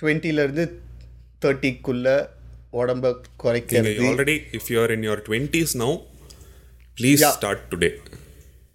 டுவெண்ட்டிலேருந்து 0.00 0.64
தேர்ட்டிக்குள்ளே 1.42 2.16
உடம்ப 2.72 3.06
குறைக்கிறது. 3.42 3.90
Already 4.06 4.36
if 4.58 4.68
you 4.72 4.76
are 4.82 4.92
in 4.96 5.04
your 5.08 5.22
twenties 5.28 5.74
now 5.82 5.94
please 6.98 7.24
start 7.36 7.64
today 7.72 7.90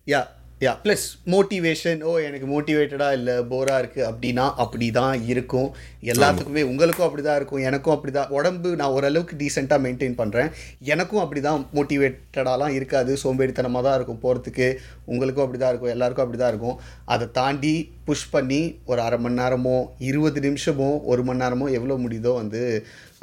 yeah 0.07 0.21
yeah 0.65 0.71
plus 0.85 1.03
motivation 1.33 1.99
ஓ 2.09 2.13
எனக்கு 2.27 2.47
மோட்டிவேட்டடாக 2.53 3.17
இல்லை 3.17 3.35
போராக 3.51 3.77
இருக்குது 3.81 4.07
அப்படின்னா 4.07 4.45
அப்படி 4.63 4.87
தான் 4.97 5.21
இருக்கும். 5.31 5.69
எல்லாத்துக்குமே 6.11 6.63
உங்களுக்கும் 6.71 7.05
அப்படி 7.07 7.23
தான் 7.27 7.37
இருக்கும் 7.39 7.61
எனக்கும் 7.69 7.93
அப்படி 7.95 8.13
தான் 8.17 8.31
உடம்பு 8.37 8.69
நான் 8.81 8.95
ஓரளவுக்கு 8.95 9.37
டீசெண்டாக 9.41 9.83
மெயின்டைன் 9.85 10.17
பண்ணுறேன் 10.21 10.49
எனக்கும் 10.93 11.21
அப்படி 11.23 11.43
தான் 11.47 11.63
மோட்டிவேட்டடாலாம் 11.77 12.75
இருக்காது. 12.79 13.13
சோம்பேறித்தனமாக 13.23 13.83
தான் 13.87 13.97
இருக்கும் 13.99 14.21
போகிறதுக்கு 14.25 14.67
உங்களுக்கும் 15.13 15.45
அப்படி 15.45 15.61
தான் 15.63 15.73
இருக்கும் 15.73 15.93
எல்லாருக்கும் 15.95 16.25
அப்படி 16.25 16.41
தான் 16.43 16.53
இருக்கும். 16.53 16.77
அதை 17.15 17.27
தாண்டி 17.39 17.73
புஷ் 18.09 18.27
பண்ணி 18.35 18.61
ஒரு 18.91 18.99
அரை 19.07 19.21
மணி 19.23 19.39
நேரமோ 19.41 19.77
இருபது 20.09 20.39
நிமிஷமோ 20.49 20.91
ஒரு 21.13 21.23
மணி 21.29 21.43
நேரமோ 21.45 21.65
எவ்வளோ 21.79 21.99
முடியுதோ 22.05 22.33
வந்து 22.41 22.61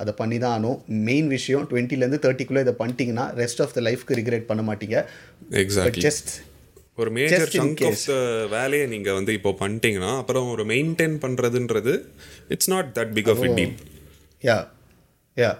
அதை 0.03 0.13
பண்ணி 0.23 0.37
தான் 0.43 0.53
ஆகணும். 0.57 0.79
மெயின் 1.09 1.31
விஷயம் 1.37 1.69
டுவெண்ட்டிலேருந்து 1.71 2.25
தேர்ட்டிக்குள்ளே 2.27 2.67
இதை 2.69 2.77
பண்ணிட்டீங்கன்னா 2.83 3.29
ரெஸ்ட் 3.45 3.65
ஆஃப் 3.65 3.79
த 3.79 3.83
லைஃப்க்கு 3.89 4.21
ரிக்ரெட் 4.23 4.51
பண்ண 4.51 4.63
மாட்டீங்க. 4.73 4.99
எக்ஸாக்ட்லி 5.65 6.05
ஜஸ்ட் 6.11 6.31
ஒரு 6.99 7.11
மேஜர் 7.11 7.51
சங்க் 7.55 7.83
ஆஃப் 7.87 8.03
த 8.07 8.15
வேலையை 8.57 8.87
நீங்கள் 8.87 9.17
வந்து 9.19 9.33
இப்போ 9.33 9.51
பண்ணிட்டீங்கன்னா 9.61 10.13
அப்புறம் 10.17 10.51
ஒரு 10.51 10.65
மெயின்டைன் 10.65 11.17
பண்ணுறதுன்றது 11.25 11.95
it's 12.49 12.71
not 12.71 12.91
that 12.99 13.13
big 13.13 13.29
of 13.29 13.43
deal 13.59 13.75
yeah 14.43 14.59
yeah 15.37 15.51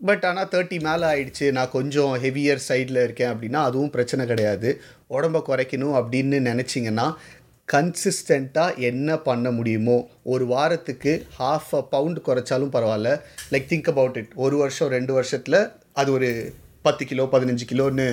but 0.00 0.24
ஆனால் 0.24 0.48
தேர்ட்டி 0.52 0.78
மேலே 0.86 1.04
ஆயிடுச்சு. 1.06 1.46
நான் 1.52 1.70
கொஞ்சம் 1.70 2.12
ஹெவியர் 2.24 2.60
சைடில் 2.68 3.02
இருக்கேன் 3.04 3.30
அப்படின்னா 3.32 3.60
அதுவும் 3.68 3.90
பிரச்சனை 3.90 4.26
கிடையாது. 4.26 4.70
உடம்ப 5.10 5.38
குறைக்கணும் 5.48 5.96
அப்படின்னு 6.00 6.38
நினச்சிங்கன்னா 6.50 7.06
கன்சிஸ்டண்ட்டாக 7.68 8.78
என்ன 8.90 9.18
பண்ண 9.18 9.50
முடியுமோ 9.50 9.96
ஒரு 10.22 10.46
வாரத்துக்கு 10.46 11.12
ஹாஃப் 11.38 11.72
அ 11.74 11.82
பவுண்ட் 11.94 12.20
குறைச்சாலும் 12.26 12.74
பரவாயில்ல. 12.76 13.12
லைக் 13.52 13.70
திங்க் 13.72 13.90
அபவுட் 13.94 14.16
இட் 14.16 14.34
ஒரு 14.34 14.56
வருஷம் 14.56 14.88
ரெண்டு 14.88 15.12
வருஷத்தில் 15.12 15.60
அது 15.92 16.12
ஒரு 16.12 16.28
பத்து 16.82 17.04
கிலோ 17.06 17.24
பதினஞ்சு 17.32 17.66
கிலோன்னு 17.72 18.06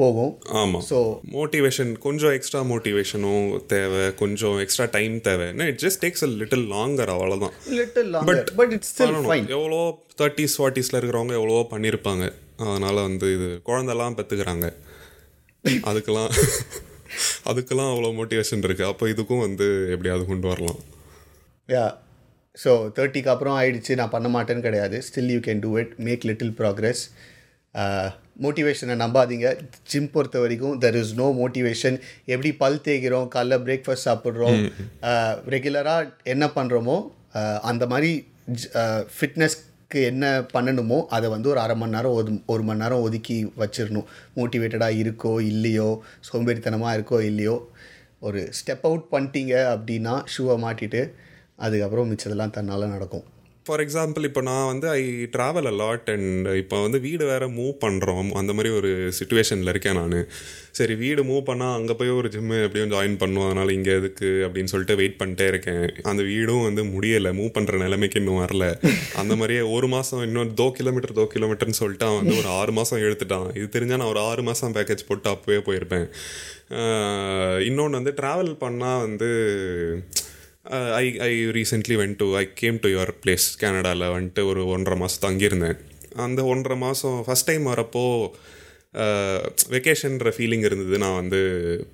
போகும். 0.00 0.32
ஆமாம் 0.60 0.84
ஸோ 0.90 0.98
மோட்டிவேஷன் 1.36 1.90
கொஞ்சம் 2.06 2.34
எக்ஸ்ட்ரா 2.36 2.60
மோட்டிவேஷனும் 2.70 3.44
தேவை 3.72 4.04
கொஞ்சம் 4.22 4.56
எக்ஸ்ட்ரா 4.64 4.86
டைம் 4.96 5.14
தேவை. 5.28 5.48
It 5.72 5.80
just 5.84 6.00
takes 6.04 6.24
a 6.28 6.30
little 6.40 6.64
longer 6.74 7.12
அவ்வளோதான் 7.16 7.54
little 7.80 8.10
longer 8.14 8.54
but 8.60 8.72
it's 8.76 8.92
still 8.94 9.20
fine 9.28 9.46
எவ்வளோ 9.58 9.80
தேர்ட்டிஸ் 10.22 10.56
ஃபார்ட்டிஸில் 10.60 10.98
இருக்கிறவங்க 11.00 11.36
எவ்வளோ 11.40 11.60
பண்ணியிருப்பாங்க 11.74 12.24
அதனால் 12.70 13.04
வந்து 13.08 13.28
இது 13.36 13.50
குழந்தெல்லாம் 13.68 14.16
பெற்றுக்கிறாங்க 14.20 14.68
அதுக்கெல்லாம் 15.90 16.32
அதுக்கெல்லாம் 17.50 17.90
அவ்வளோ 17.92 18.08
மோட்டிவேஷன் 18.18 18.64
இருக்குது 18.66 18.88
அப்போ 18.90 19.04
இதுக்கும் 19.12 19.42
வந்து 19.44 19.66
எப்படியாவது 19.94 20.24
கொண்டு 20.30 20.46
வரலாம். 20.50 20.80
யா 21.68 21.84
ஸோ 22.62 22.72
தேர்ட்டிக்கு 22.96 23.30
அப்புறம் 23.32 23.56
ஆயிடுச்சு. 23.60 23.92
நான் 24.00 24.12
பண்ண 24.14 24.28
மாட்டேன்னு 24.34 24.64
கிடையாது. 24.66 24.96
Still 25.06 25.30
you 25.34 25.38
can 25.46 25.62
do 25.64 25.70
it 25.82 25.92
make 26.08 26.26
little 26.30 26.52
progress 26.60 27.02
மோட்டிவேஷனை 28.44 28.94
நம்பாதீங்க. 29.02 29.48
ஜிம் 29.90 30.10
பொறுத்த 30.14 30.36
வரைக்கும் 30.44 30.78
தெர் 30.84 30.98
இஸ் 31.00 31.12
நோ 31.20 31.26
மோட்டிவேஷன் 31.40 31.96
எப்படி 32.32 32.50
பல் 32.62 32.80
தேய்க்கிறோம் 32.86 33.28
காலைல 33.34 33.58
பிரேக்ஃபாஸ்ட் 33.66 34.08
சாப்பிட்றோம் 34.08 34.60
ரெகுலராக 35.54 36.10
என்ன 36.34 36.46
பண்ணுறோமோ 36.56 36.96
அந்த 37.70 37.86
மாதிரி 37.92 38.10
ஃபிட்னஸ்க்கு 39.16 40.00
என்ன 40.10 40.26
பண்ணணுமோ 40.54 40.98
அதை 41.16 41.26
வந்து 41.34 41.50
ஒரு 41.52 41.60
அரை 41.64 41.76
மணி 41.80 41.94
நேரம் 41.96 42.16
ஒது 42.20 42.32
ஒரு 42.52 42.62
மணி 42.68 42.82
நேரம் 42.82 43.04
ஒதுக்கி 43.06 43.36
வச்சிடணும். 43.62 44.08
மோட்டிவேட்டடாக 44.38 45.00
இருக்கோ 45.02 45.34
இல்லையோ 45.52 45.88
சோம்பேறித்தனமாக 46.28 46.96
இருக்கோ 46.98 47.20
இல்லையோ 47.30 47.56
ஒரு 48.28 48.40
ஸ்டெப் 48.58 48.86
அவுட் 48.88 49.06
பண்ணிட்டீங்க 49.12 49.54
அப்படின்னா 49.74 50.14
ஷூவை 50.34 50.56
மாட்டிட்டு 50.64 51.02
அதுக்கப்புறம் 51.64 52.10
மிச்சதெல்லாம் 52.10 52.56
தன்னால் 52.56 52.92
நடக்கும். 52.94 53.26
ஃபார் 53.66 53.82
எக்ஸாம்பிள் 53.84 54.26
இப்போ 54.28 54.40
நான் 54.48 54.66
வந்து 54.70 54.86
ஐ 54.98 55.02
ட்ராவல் 55.34 55.66
அலாட் 55.70 56.08
அண்ட் 56.14 56.48
இப்போ 56.62 56.76
வந்து 56.84 56.98
வீடு 57.04 57.24
வேறு 57.30 57.46
மூவ் 57.58 57.76
பண்ணுறோம் 57.84 58.28
அந்த 58.40 58.52
மாதிரி 58.56 58.70
ஒரு 58.78 58.90
சுச்சுவேஷனில் 59.18 59.70
இருக்கேன் 59.72 59.96
நான். 60.00 60.16
சரி 60.78 60.94
வீடு 61.02 61.22
மூவ் 61.28 61.40
பண்ணால் 61.48 61.76
அங்கே 61.78 61.94
போய் 62.00 62.12
ஒரு 62.18 62.28
ஜிம்மு 62.34 62.56
எப்படியும் 62.66 62.92
ஜாயின் 62.94 63.16
பண்ணுவோம். 63.22 63.46
அதனால் 63.48 63.72
இங்கே 63.76 63.92
எதுக்கு? 64.00 64.28
அப்படின்னு 64.46 64.72
சொல்லிட்டு 64.72 64.98
வெயிட் 65.00 65.16
பண்ணிட்டே 65.20 65.46
இருக்கேன். 65.52 65.86
அந்த 66.12 66.24
வீடும் 66.30 66.66
வந்து 66.68 66.84
முடியலை. 66.94 67.32
மூவ் 67.40 67.54
பண்ணுற 67.56 67.80
நிலைமைக்கு 67.84 68.20
இன்னும் 68.22 68.42
வரல. 68.44 68.68
அந்த 69.22 69.32
மாதிரியே 69.40 69.62
ஒரு 69.76 69.88
மாதம் 69.94 70.24
இன்னும் 70.28 70.52
தோ 70.60 70.66
கிலோமீட்டர் 70.80 71.16
தோ 71.20 71.26
கிலோமீட்டர்னு 71.36 71.80
சொல்லிட்டு 71.82 72.08
அவன் 72.08 72.20
வந்து 72.22 72.36
ஒரு 72.42 72.50
ஆறு 72.58 72.74
மாதம் 72.80 73.04
எடுத்துட்டான் 73.06 73.48
இது 73.60 73.66
தெரிஞ்சால் 73.78 74.02
நான் 74.02 74.12
ஒரு 74.14 74.22
ஆறு 74.30 74.44
மாதம் 74.50 74.76
பேக்கேஜ் 74.78 75.08
போட்டு 75.10 75.30
அப்போவே 75.34 75.60
போயிருப்பேன். 75.70 76.06
இன்னொன்று 77.70 77.98
வந்து 78.00 78.14
ட்ராவல் 78.20 78.54
பண்ணால் 78.66 79.02
வந்து 79.06 79.30
I 80.70 81.18
I 81.18 81.46
recently 81.46 81.94
went 81.94 82.14
to 82.16 82.36
I 82.36 82.48
came 82.54 82.78
to 82.80 82.88
your 82.88 83.08
place 83.26 83.60
கேனடாவில் 83.60 84.06
வந்துட்டு 84.08 84.44
ஒரு 84.44 84.66
ஒன்றரை 84.66 84.98
மாதம் 84.98 85.22
தங்கியிருந்தேன். 85.22 85.78
அந்த 86.14 86.44
ஒன்றரை 86.44 86.78
மாதம் 86.78 87.24
ஃபஸ்ட் 87.26 87.44
டைம் 87.44 87.66
வரப்போ 87.66 88.30
uh, 88.94 89.40
வெக்கேஷன்ற 89.70 90.32
ஃபீலிங் 90.36 90.64
இருந்தது. 90.64 90.98
நான் 90.98 91.14
வந்து 91.14 91.40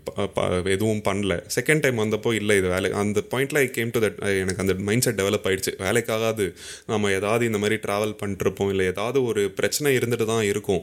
ப- 0.04 0.26
ப- 0.26 0.62
எதுவும் 0.64 1.02
பண்ணல. 1.04 1.46
செகண்ட் 1.60 1.80
டைம் 1.80 1.98
வந்தப்போ 1.98 2.34
இல்லை 2.34 2.56
இது 2.56 2.68
வேலை 2.68 2.92
அந்த 2.92 3.22
பாயிண்டில் 3.30 3.56
ஐ 3.56 3.70
கேம் 3.70 3.90
டு 3.90 4.00
தட் 4.00 4.38
எனக்கு 4.38 4.60
அந்த 4.60 4.74
மைண்ட் 4.74 5.02
செட் 5.02 5.20
டெவலப் 5.20 5.44
ஆகிடுச்சு 5.44 5.76
வேலைக்காகாது. 5.78 6.54
நம்ம 6.86 7.10
ஏதாவது 7.10 7.46
இந்த 7.46 7.58
மாதிரி 7.58 7.80
ட்ராவல் 7.88 8.16
பண்ணிட்டுருப்போம் 8.22 8.68
இல்லை 8.68 8.86
ஏதாவது 8.86 9.24
ஒரு 9.24 9.50
பிரச்சனை 9.50 9.96
இருந்துட்டு 9.96 10.24
தான் 10.24 10.44
இருக்கும். 10.44 10.82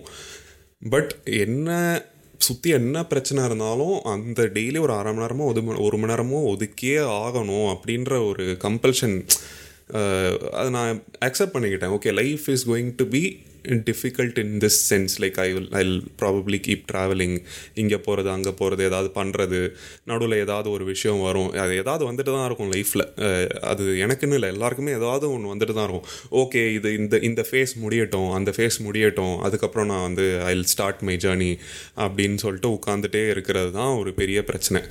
பட் 0.89 1.15
என்ன 1.23 2.01
சுற்றி 2.38 2.69
என்ன 2.69 3.05
பிரச்சனை 3.05 3.45
இருந்தாலும் 3.45 4.01
அந்த 4.03 4.41
டெய்லி 4.53 4.79
ஒரு 4.79 4.93
அரை 4.93 5.13
மணி 5.13 5.25
நேரமோ 5.25 5.45
ஒரு 5.45 5.81
ஒரு 5.81 5.97
மணி 5.97 6.13
நேரமோ 6.13 6.39
ஒதுக்கியே 6.53 6.99
ஆகணும் 7.21 7.67
அப்படின்ற 7.73 8.27
ஒரு 8.27 8.57
கம்பல்ஷன் 8.63 9.15
அதை 10.51 10.69
நான் 10.69 11.03
அக்செப்ட் 11.25 11.53
பண்ணிக்கிட்டேன். 11.53 11.97
Okay 11.97 12.13
life 12.13 12.49
is 12.49 12.69
going 12.69 12.93
to 12.95 13.07
be 13.07 13.21
difficult 13.89 14.39
in 14.43 14.55
this 14.63 14.80
sense 14.89 15.15
like 15.24 15.38
I 15.45 15.47
will 15.55 15.70
I 15.80 15.84
probably 16.22 16.59
keep 16.68 16.84
travelling 16.91 17.36
இங்கே 17.84 17.99
போகிறது 18.07 18.30
அங்கே 18.36 18.53
போகிறது 18.61 18.84
ஏதாவது 18.89 19.11
பண்ணுறது 19.20 19.61
நடுவில் 20.11 20.38
ஏதாவது 20.43 20.68
ஒரு 20.76 20.86
விஷயம் 20.91 21.22
வரும். 21.28 21.49
அது 21.63 21.74
ஏதாவது 21.84 22.03
வந்துட்டு 22.09 22.32
தான் 22.38 22.47
இருக்கும் 22.49 22.72
லைஃப்பில் 22.76 23.05
அது 23.72 23.86
எனக்குன்னு 24.05 24.38
இல்லை 24.39 24.51
எல்லாருக்குமே 24.55 24.93
ஏதாவது 24.99 25.26
ஒன்று 25.36 25.53
வந்துட்டு 25.53 25.76
தான் 25.80 25.88
இருக்கும். 25.89 26.07
ஓகே 26.43 26.63
இது 26.78 26.89
இந்த 26.99 27.15
இந்த 27.30 27.41
ஃபேஸ் 27.49 27.76
முடியட்டும் 27.84 28.30
அந்த 28.39 28.53
ஃபேஸ் 28.57 28.80
முடியட்டும் 28.88 29.36
அதுக்கப்புறம் 29.47 29.89
நான் 29.93 30.05
வந்து 30.07 30.28
ஐ 30.51 30.53
ஸ்டார்ட் 30.76 31.03
மை 31.09 31.18
ஜேர்னி 31.26 31.51
அப்படின்னு 32.05 32.39
சொல்லிட்டு 32.45 32.72
உட்காந்துட்டே 32.78 33.24
இருக்கிறது 33.34 33.72
தான் 33.80 33.93
ஒரு 34.01 34.13
பெரிய 34.22 34.39
பிரச்சனை. 34.49 34.82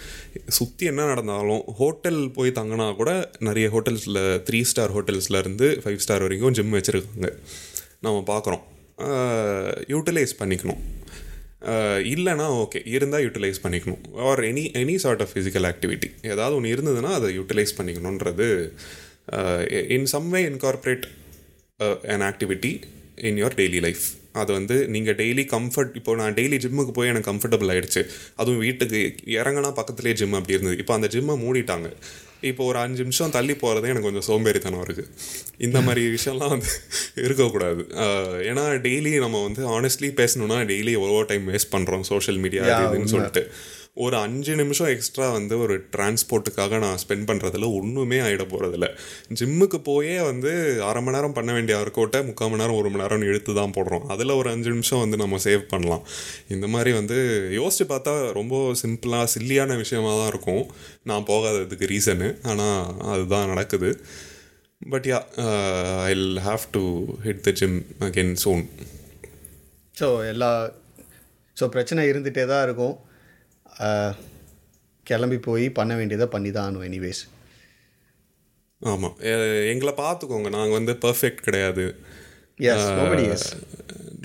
சுற்றி 0.59 0.85
என்ன 0.93 1.07
நடந்தாலும் 1.13 1.63
ஹோட்டல் 1.81 2.21
போய் 2.37 2.57
தங்கினா 2.59 2.89
கூட 3.01 3.11
நிறைய 3.49 3.67
ஹோட்டல்ஸில் 3.75 4.21
த்ரீ 4.49 4.61
ஸ்டார் 4.73 4.95
ஹோட்டல்ஸ்லேருந்து 4.97 5.69
ஃபைவ் 5.85 6.03
ஸ்டார் 6.05 6.25
வரைக்கும் 6.27 6.57
ஜிம் 6.59 6.77
வச்சுருக்காங்க. 6.79 7.31
நம்ம 8.05 8.19
பார்க்குறோம். 8.33 8.65
யூட்டிலைஸ் 9.93 10.35
பண்ணிக்கணும். 10.41 10.83
இல்லைனா 12.15 12.47
ஓகே 12.63 12.81
இருந்தால் 12.95 13.25
யூட்டிலைஸ் 13.25 13.63
பண்ணிக்கணும். 13.65 14.03
Or 14.27 14.41
any 14.51 14.65
any 14.81 14.95
sort 15.05 15.23
of 15.25 15.33
physical 15.35 15.67
activity 15.71 16.09
ஏதாவது 16.33 16.57
ஒன்று 16.59 16.75
இருந்ததுன்னா 16.77 17.11
அதை 17.19 17.29
utilise 17.39 17.77
பண்ணிக்கணுன்றது 17.79 18.47
in 19.97 20.07
some 20.13 20.29
way 20.35 20.41
incorporate 20.51 21.07
an 22.15 22.25
activity 22.29 22.73
in 23.29 23.41
your 23.43 23.59
daily 23.61 23.81
life 23.87 24.05
அது 24.41 24.51
வந்து 24.59 24.77
நீங்கள் 24.95 25.17
டெய்லி 25.21 25.45
கம்ஃபர்ட் 25.55 25.95
இப்போ 25.99 26.13
நான் 26.21 26.35
டெய்லி 26.39 26.57
ஜிம்முக்கு 26.65 26.95
போய் 26.99 27.11
எனக்கு 27.13 27.31
கம்ஃபர்டபுள் 27.33 27.71
ஆகிடுச்சு 27.75 28.03
அதுவும் 28.41 28.63
வீட்டுக்கு 28.67 29.01
இறங்கினா 29.39 29.71
பக்கத்துலேயே 29.79 30.17
ஜிம் 30.21 30.39
அப்படி 30.39 30.57
இருந்தது. 30.57 30.79
இப்போ 30.83 30.95
அந்த 30.99 31.09
ஜிம்மை 31.15 31.37
மூடிட்டாங்க. 31.45 31.89
இப்போ 32.51 32.65
ஒரு 32.71 32.79
அஞ்சு 32.79 33.03
நிமிஷம் 33.03 33.35
தள்ளி 33.37 33.55
போகிறதே 33.63 33.91
எனக்கு 33.93 34.09
கொஞ்சம் 34.09 34.29
சோம்பேறித்தனம் 34.31 34.85
இருக்குது 34.87 35.11
இந்த 35.67 35.81
மாதிரி 35.81 36.03
விஷயம்லாம் 36.17 36.53
வந்து 36.55 36.73
இருக்கக்கூடாது. 37.27 37.83
ஏன்னா 38.51 38.65
டெய்லி 38.87 39.13
நம்ம 39.25 39.43
வந்து 39.47 39.63
ஆனஸ்ட்லி 39.77 40.11
பேசணும்னா 40.21 40.59
டெய்லி 40.73 40.95
எவ்வளோ 41.01 41.23
டைம் 41.33 41.47
வேஸ்ட் 41.53 41.73
பண்ணுறோம் 41.77 42.07
சோஷியல் 42.13 42.41
மீடியா 42.45 42.63
இதுன்னு. 42.63 43.13
சொல்லிட்டு. 43.15 43.45
ஒரு 44.05 44.17
அஞ்சு 44.25 44.53
நிமிஷம் 44.61 44.91
எக்ஸ்ட்ரா 44.95 45.27
வந்து 45.37 45.55
ஒரு 45.65 45.75
டிரான்ஸ்போர்ட்டுக்காக 45.95 46.79
நான் 46.85 46.99
ஸ்பெண்ட் 47.03 47.27
பண்ணுறதுல 47.29 47.69
ஒன்றுமே 47.79 48.19
ஆகிட 48.25 48.45
போகிறதில்ல 48.51 48.89
ஜிம்முக்கு 49.39 49.79
போயே 49.89 50.17
வந்து 50.29 50.51
அரை 50.89 51.01
மணி 51.05 51.17
நேரம் 51.17 51.37
பண்ண 51.39 51.51
வேண்டிய 51.57 51.77
ஒர்க்கவுட்டை 51.83 52.21
முக்கால் 52.29 52.51
மணி 52.53 52.63
நேரம் 52.63 52.79
ஒரு 52.81 52.91
மணி 52.93 53.03
நேரம் 53.03 53.25
இழுத்து 53.29 53.55
தான் 53.61 53.75
போடுறோம். 53.77 54.05
அதில் 54.15 54.37
ஒரு 54.41 54.51
அஞ்சு 54.55 54.69
நிமிஷம் 54.75 55.03
வந்து 55.05 55.21
நம்ம 55.23 55.39
சேவ் 55.47 55.65
பண்ணலாம். 55.73 56.05
இந்த 56.57 56.69
மாதிரி 56.75 56.93
வந்து 56.99 57.19
யோசித்து 57.61 57.87
பார்த்தா 57.95 58.15
ரொம்ப 58.41 58.55
சிம்பிளாக 58.83 59.31
சில்லியான 59.35 59.79
விஷயமா 59.83 60.13
தான் 60.21 60.31
இருக்கும். 60.35 60.65
நான் 61.11 61.29
போகாததுக்கு 61.33 61.91
ரீசனு 61.95 62.29
ஆனால் 62.53 62.85
அதுதான் 63.15 63.51
நடக்குது. 63.53 63.91
But 64.93 65.09
yeah 65.13 65.19
I 66.11 66.13
have 66.49 66.65
to 66.77 66.85
hit 67.27 67.43
the 67.49 67.57
gym 67.63 67.79
again 68.09 68.37
soon 68.45 68.65
so 69.95 70.09
எல்லா 70.35 70.53
ஸோ 71.57 71.67
பிரச்சனை 71.75 72.01
இருந்துகிட்டே 72.13 72.47
தான் 72.55 72.65
இருக்கும். 72.69 72.97
கிளம்பி 75.11 75.39
போய் 75.49 75.67
பண்ண 75.79 75.95
வேண்டியதை 76.01 76.27
பண்ணி 76.35 76.51
தான் 76.51 76.67
ஆகணும் 76.67 76.87
எனிவேஸ் 76.91 77.23
ஆமாம் 78.93 79.17
எங்களை 79.73 79.93
பார்த்துக்கோங்க. 80.05 80.49
நாங்கள் 80.57 80.79
வந்து 80.79 80.95
பர்ஃபெக்ட் 81.05 81.47
கிடையாது. 81.47 81.85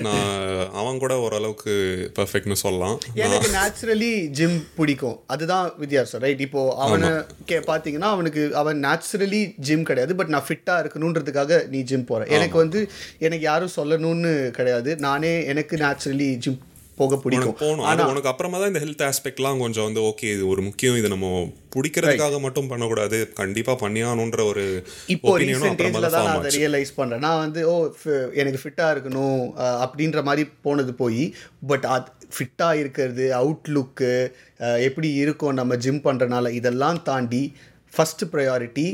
நான் 0.06 0.72
அவன் 0.80 0.99
கூட 1.02 1.14
ஓரளவுக்கு 1.24 1.74
பர்ஃபெக்ட்னு 2.18 2.58
சொல்லலாம். 2.64 2.95
எனக்கு 3.24 3.49
நேச்சுரலி 3.58 4.12
ஜிம் 4.38 4.58
பிடிக்கும். 4.78 5.18
அதுதான் 5.34 5.68
வித்தியாசம் 5.82 6.22
ரைட் 6.26 6.41
இப்போ 6.45 6.62
அவனை 6.86 7.10
கே 7.49 7.58
பார்த்தீங்கன்னா 7.70 8.10
அவனுக்கு 8.16 8.43
அவன் 8.62 8.80
நேச்சுரலி 8.86 9.41
ஜிம் 9.68 9.88
கிடையாது 9.89 10.16
பட் 10.22 10.34
நான் 10.36 10.47
ஃபிட்டாக 10.47 10.82
இருக்கணுன்றதுக்காக 10.84 11.60
நீ 11.74 11.82
ஜிம் 11.91 12.10
போற. 12.12 12.26
எனக்கு 12.38 12.58
வந்து 12.64 12.82
எனக்கு 13.28 13.45
யாரும் 13.52 13.76
சொல்லணும்னு 13.80 14.34
கிடையாது. 14.60 14.93
நானே 15.08 15.34
எனக்கு 15.54 15.78
நேச்சுரலி 15.86 16.30
ஜிம் 16.45 16.60
போக 17.00 17.18
பிடிக்கும். 17.24 17.56
போகணும். 17.62 17.86
அது 17.89 18.02
உனக்கு 18.12 18.30
அப்புறமா 18.32 18.58
தான் 18.62 18.72
இந்த 18.72 18.82
ஹெல்த் 18.84 19.04
ஆஸ்பெக்ட்லாம் 19.08 19.62
கொஞ்சம் 19.64 19.86
வந்து 19.88 20.02
ஓகே 20.10 20.28
இது 20.36 20.44
ஒரு 20.54 20.62
முக்கியம். 20.68 20.98
இது 21.00 21.12
நம்ம 21.14 21.28
பிடிக்கிறதுக்காக 21.76 22.39
மட்டும் 22.46 22.70
பண்ணக்கூடாது. 22.72 23.18
கண்டிப்பாக 23.39 23.78
பண்ணியாகணுன்ற 23.84 24.42
ஒரு 24.52 24.64
இப்போ 25.14 25.28
ஒப்பீனியனும் 25.32 25.64
ரீசெண்ட் 25.64 25.82
அப்புறமா 25.84 26.00
ஏஜ்ல 26.02 26.12
தான் 26.16 26.32
அதை 26.34 26.52
ரியலைஸ் 26.58 26.92
பண்றேன் 27.00 27.24
நான் 27.28 27.42
வந்து 27.44 27.62
ஓ 27.74 27.76
எனக்கு 28.42 28.62
ஃபிட்டா 28.64 28.88
இருக்கணும். 28.96 29.44
அப்படின்ற 29.86 30.22
மாதிரி 30.30 30.44
போனது 30.68 30.94
போய் 31.04 31.24
பட் 31.72 31.88
அது 31.96 32.10
ஃபிட்டாக 32.36 32.82
இருக்கிறது 32.82 33.28
அவுட்லுக்கு 33.42 34.12
எப்படி 34.88 35.12
இருக்கும் 35.24 35.58
நம்ம 35.62 35.78
ஜிம் 35.86 36.04
பண்ணுறனால 36.10 36.52
இதெல்லாம் 36.60 37.00
தாண்டி 37.10 37.44
ஃபஸ்ட் 37.94 38.26
ப்ரையாரிட்டி 38.34 38.86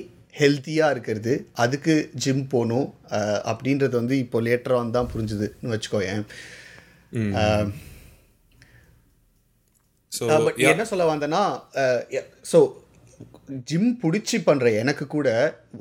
ஹெல்த்தியாக 0.42 0.94
இருக்கிறது. 0.96 1.34
அதுக்கு 1.64 1.96
ஜிம் 2.24 2.46
போகணும். 2.54 2.88
அப்படின்றது 3.52 3.94
வந்து 4.02 4.16
இப்போ 4.24 4.38
லேட்டராக 4.48 4.82
வந்து 4.84 4.98
தான் 5.00 5.12
புரிஞ்சுதுன்னு 5.14 5.74
வச்சுக்கோயேன். 5.76 6.24
ஸோ 7.16 7.44
பட் 10.48 10.60
என்ன 10.74 10.86
சொல்ல 10.92 11.06
வந்தேன்னா 11.14 11.46
ஸோ 12.52 12.60
ஜிம் 13.70 13.92
பிடிச்சி 14.02 14.38
பண்ணுற 14.46 14.68
எனக்கு 14.80 15.04
கூட 15.14 15.28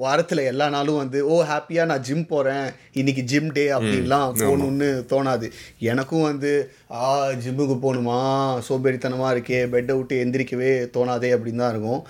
வாரத்தில் 0.03 0.41
எல்லா 0.51 0.67
நாளும் 0.75 0.99
வந்து 1.01 1.19
ஓ 1.33 1.37
ஹாப்பியாக 1.49 1.91
நான் 1.91 2.05
ஜிம் 2.09 2.23
போகிறேன் 2.33 2.67
இன்னைக்கு 3.01 3.23
ஜிம் 3.31 3.49
டே 3.57 3.65
அப்படின்லாம் 3.77 4.37
போகணுன்னு 4.43 4.89
தோணாது. 5.13 5.47
எனக்கும் 5.93 6.27
வந்து 6.29 6.51
ஆ 6.99 7.09
ஜிம்முக்கு 7.45 7.77
போகணுமா? 7.85 8.19
சோம்பேறித்தனமாக 8.69 9.33
இருக்கே. 9.37 9.61
பெட்டை 9.73 9.97
விட்டு 9.99 10.21
எந்திரிக்கவே 10.25 10.71
தோணாதே 10.97 11.31
அப்படின்னு 11.37 11.63
தான் 11.65 11.75
இருக்கும். 11.75 12.03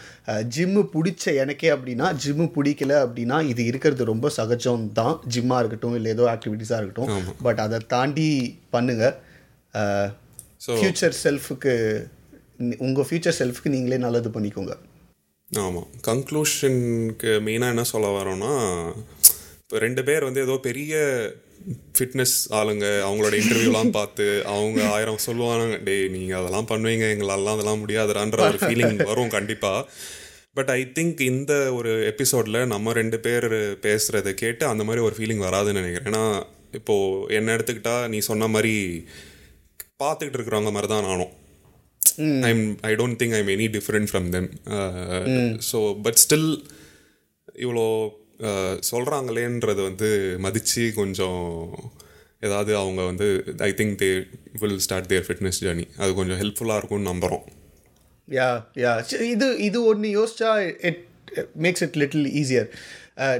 ஜிம்மு 0.56 0.82
பிடிச்ச 0.94 1.34
எனக்கே 1.44 1.70
அப்படின்னா 1.76 2.08
ஜிம்மு 2.24 2.48
பிடிக்கல 2.58 2.98
அப்படின்னா 3.06 3.38
இது 3.52 3.64
இருக்கிறது 3.70 4.10
ரொம்ப 4.12 4.32
சகஜம் 4.38 4.86
தான். 5.00 5.16
ஜிம்மாக 5.36 5.62
இருக்கட்டும் 5.64 5.96
இல்லை 6.00 6.12
ஏதோ 6.16 6.26
ஆக்டிவிட்டீஸாக 6.34 6.80
இருக்கட்டும். 6.82 7.32
பட் 7.48 7.64
அதை 7.66 7.80
தாண்டி 7.96 8.30
பண்ணுங்கள் 8.76 9.16
ஃப்யூச்சர் 10.74 11.16
செல்ஃபுக்கு 11.22 11.72
உங்கள் 12.78 13.06
ஃப்யூச்சர் 13.08 13.38
செல்ஃப்க்கு 13.40 13.74
நீங்களே 13.74 13.96
நல்லது 13.96 14.28
பண்ணிக்கோங்க. 14.28 14.74
ஆமாம் 15.50 15.88
கன்க்ளூஷனுக்கு 16.00 17.32
மெயினாக 17.46 17.74
என்ன 17.74 17.84
சொல்ல 17.84 18.06
வரோம்னா 18.18 18.52
இப்போ 19.62 19.78
ரெண்டு 19.78 20.04
பேர் 20.04 20.24
வந்து 20.24 20.40
ஏதோ 20.40 20.56
பெரிய 20.68 20.94
ஃபிட்னஸ் 21.98 22.34
ஆளுங்க 22.50 22.86
அவங்களோட 23.06 23.34
இன்டர்வியூலாம் 23.40 23.90
பார்த்து 23.90 24.26
அவங்க 24.44 24.88
ஆயிரம் 24.88 25.24
சொல்லுவாங்க 25.26 25.76
டேய் 25.76 26.08
நீங்கள் 26.08 26.38
அதெல்லாம் 26.40 26.68
பண்ணுவீங்க 26.68 27.06
எங்களாலாம் 27.14 27.56
அதெல்லாம் 27.56 27.82
முடியாதுடான்ற 27.84 28.40
ஒரு 28.48 28.58
ஃபீலிங் 28.58 29.00
வரும் 29.04 29.28
கண்டிப்பாக 29.28 29.88
பட் 30.54 30.70
ஐ 30.70 30.92
திங்க் 30.98 31.20
இந்த 31.20 31.72
ஒரு 31.72 32.04
எபிசோடில் 32.06 32.60
நம்ம 32.66 32.92
ரெண்டு 32.92 33.20
பேர் 33.20 33.48
பேசுகிறத 33.86 34.34
கேட்டு 34.34 34.66
அந்த 34.66 34.84
மாதிரி 34.84 35.04
ஒரு 35.04 35.14
ஃபீலிங் 35.18 35.42
வராதுன்னு 35.46 35.80
நினைக்கிறேன். 35.80 36.08
ஏன்னா 36.12 36.42
இப்போது 36.72 37.34
என்ன 37.34 37.56
எடுத்துக்கிட்டா 37.56 38.08
நீ 38.08 38.18
சொன்ன 38.18 38.46
மாதிரி 38.46 38.74
பார்த்துக்கிட்டு 40.00 40.38
இருக்கிறவங்க 40.38 40.70
மாதிரி 40.72 40.88
தான் 40.88 41.06
நானும் 41.06 41.32
I'm 42.48 42.64
I 42.82 42.92
don't 42.94 43.18
think 43.20 43.34
I'm 43.34 43.50
any 43.54 43.66
different 43.76 44.08
from 44.10 44.26
them 44.30 44.48
so 45.70 45.78
but 46.02 46.18
still 46.24 46.50
இவ்வளோ 47.58 47.86
சொல்கிறாங்களேன்றது 48.90 49.80
வந்து 49.82 50.08
மதித்து 50.38 50.82
கொஞ்சம் 50.94 51.40
ஏதாவது 52.40 52.72
அவங்க 52.76 53.02
வந்து 53.04 53.28
I 53.60 53.70
think 53.72 53.94
they 54.02 54.10
will 54.62 54.78
start 54.78 55.08
their 55.08 55.26
fitness 55.28 55.60
journey 55.64 55.86
அது 55.96 56.10
கொஞ்சம் 56.14 56.40
ஹெல்ப்ஃபுல்லாக 56.42 56.80
இருக்கும்னு 56.80 57.10
நம்புகிறோம் 57.12 57.44
யா 58.28 58.48
யா 58.76 58.92
இது 59.32 59.48
இது 59.60 59.78
ஒன்று 59.84 60.10
யோசிச்சா 60.18 60.52
it 60.90 61.02
makes 61.56 61.84
it 61.86 61.96
little 61.96 62.28
easier 62.34 62.68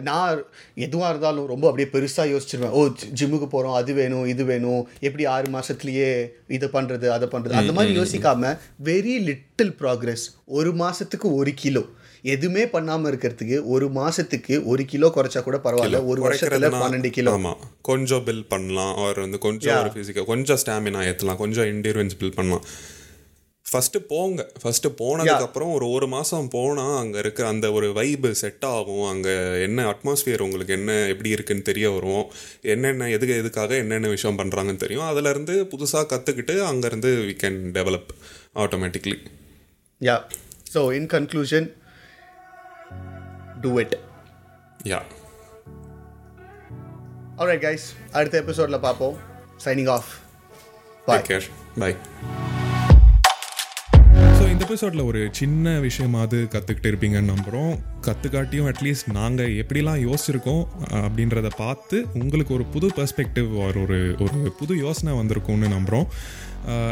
நான் 0.09 0.43
எதுவாக 0.87 1.11
இருந்தாலும் 1.13 1.51
ரொம்ப 1.53 1.65
அப்படியே 1.71 1.89
பெருசாக 1.95 2.33
யோசிச்சிருவேன். 2.35 2.75
ஓ 2.79 2.81
ஜிம்முக்கு 3.21 3.49
போகிறோம் 3.55 3.77
அது 3.81 3.93
வேணும் 4.01 4.27
இது 4.33 4.45
வேணும். 4.53 4.83
எப்படி 5.07 5.27
ஆறு 5.35 5.51
மாதத்துலேயே 5.57 6.09
இது 6.57 6.69
பண்ணுறது 6.77 7.09
அதை 7.17 7.29
பண்ணுறது 7.35 7.61
அந்த 7.63 7.75
மாதிரி 7.79 7.99
யோசிக்காம 8.01 8.57
வெரி 8.91 9.15
லிட்டில் 9.29 9.75
ப்ராக்ரஸ் 9.83 10.27
ஒரு 10.59 10.73
மாதத்துக்கு 10.83 11.31
ஒரு 11.41 11.53
கிலோ. 11.63 11.85
எதுவுமே 12.35 12.63
பண்ணாமல் 12.75 13.09
இருக்கிறதுக்கு 13.11 13.57
ஒரு 13.75 13.87
மாதத்துக்கு 13.99 14.55
ஒரு 14.65 14.85
கிலோ 14.93 15.09
குறைச்சா 15.17 15.41
கூட 15.43 15.59
பரவாயில்ல. 15.65 15.99
ஒரு 16.11 16.21
வருஷத்துல 16.27 16.71
பன்னெண்டு 16.83 17.11
கிலோ. 17.17 17.33
ஆமா 17.37 17.53
கொஞ்சம் 17.91 18.25
பில் 18.29 18.47
பண்ணலாம். 18.53 18.95
அவர் 19.03 19.21
வந்து 19.25 19.39
கொஞ்சம் 19.39 19.81
ஒரு 19.83 19.93
ஃபிசிக்கல் 19.97 20.31
கொஞ்சம் 20.33 20.61
ஸ்டாமினா 20.65 21.03
ஏற்றலாம் 21.11 21.43
கொஞ்சம் 21.45 21.69
என்டூரன்ஸ் 21.75 22.17
பில் 22.23 22.37
பண்ணலாம். 22.39 22.65
ஃபஸ்ட்டு 23.67 23.99
போங்க. 24.11 24.41
ஃபஸ்ட்டு 24.63 24.89
போனதுக்கப்புறம் 25.01 25.71
ஒரு 25.77 25.87
ஒரு 25.95 26.07
மாதம் 26.13 26.51
போனால் 26.55 26.99
அங்கே 27.01 27.19
இருக்க 27.23 27.41
அந்த 27.53 27.67
ஒரு 27.77 27.87
வைபு 27.99 28.31
செட் 28.41 28.67
ஆகும். 28.75 29.07
அங்கே 29.13 29.35
என்ன 29.67 29.87
அட்மாஸ்பியர் 29.93 30.45
உங்களுக்கு 30.47 30.77
என்ன 30.79 30.93
எப்படி 31.13 31.31
இருக்குன்னு 31.37 31.69
தெரிய 31.71 31.87
வரும். 31.97 32.27
என்னென்ன 32.75 33.09
எதுக்கு 33.17 33.35
எதுக்காக 33.43 33.75
என்னென்ன 33.85 34.13
விஷயம் 34.15 34.39
பண்ணுறாங்கன்னு 34.41 34.83
தெரியும். 34.85 35.09
அதுலேருந்து 35.11 35.57
புதுசாக 35.73 36.11
கற்றுக்கிட்டு 36.13 36.57
அங்கேருந்து 36.71 37.13
we 37.29 37.35
can 37.43 37.61
develop 37.79 38.13
automatically 38.65 39.17
yeah 40.01 40.17
so 40.75 40.83
in 40.99 41.11
conclusion 41.17 41.69
do 43.65 43.73
it 43.85 43.97
yeah 44.93 45.01
alright 47.41 47.65
guys 47.67 47.87
அடுத்த 48.19 48.37
எபிசோடில் 48.45 48.85
பார்ப்போம் 48.89 49.17
signing 49.67 49.93
off 49.97 50.11
bye 51.09 51.27
care 51.31 51.49
bye 51.83 51.93
so 51.95 52.46
இந்த 54.57 54.67
எபிசோட்ல 54.67 55.03
ஒரு 55.05 55.23
சின்ன 55.33 55.73
விஷயமாவது 55.81 56.39
கற்றுக்கிட்டு 56.53 56.91
இருப்பீங்கன்னு 56.91 57.33
நம்புகிறோம் 57.33 57.73
கற்றுக்காட்டியும் 58.07 58.69
அட்லீஸ்ட் 58.69 59.11
நாங்கள் 59.13 59.51
எப்படிலாம் 59.63 59.99
யோசிச்சிருக்கோம் 60.03 60.63
அப்படின்றத 61.01 61.49
பார்த்து 61.57 61.97
உங்களுக்கு 62.15 62.55
ஒரு 62.55 62.65
புது 62.67 62.89
பெர்ஸ்பெக்டிவ் 62.97 63.51
ஒரு 63.59 63.81
ஒரு 63.83 63.99
ஒரு 64.19 64.53
புது 64.59 64.77
யோசனை 64.77 65.15
வந்திருக்கும்னு 65.19 65.69
நம்புகிறோம் 65.69 66.07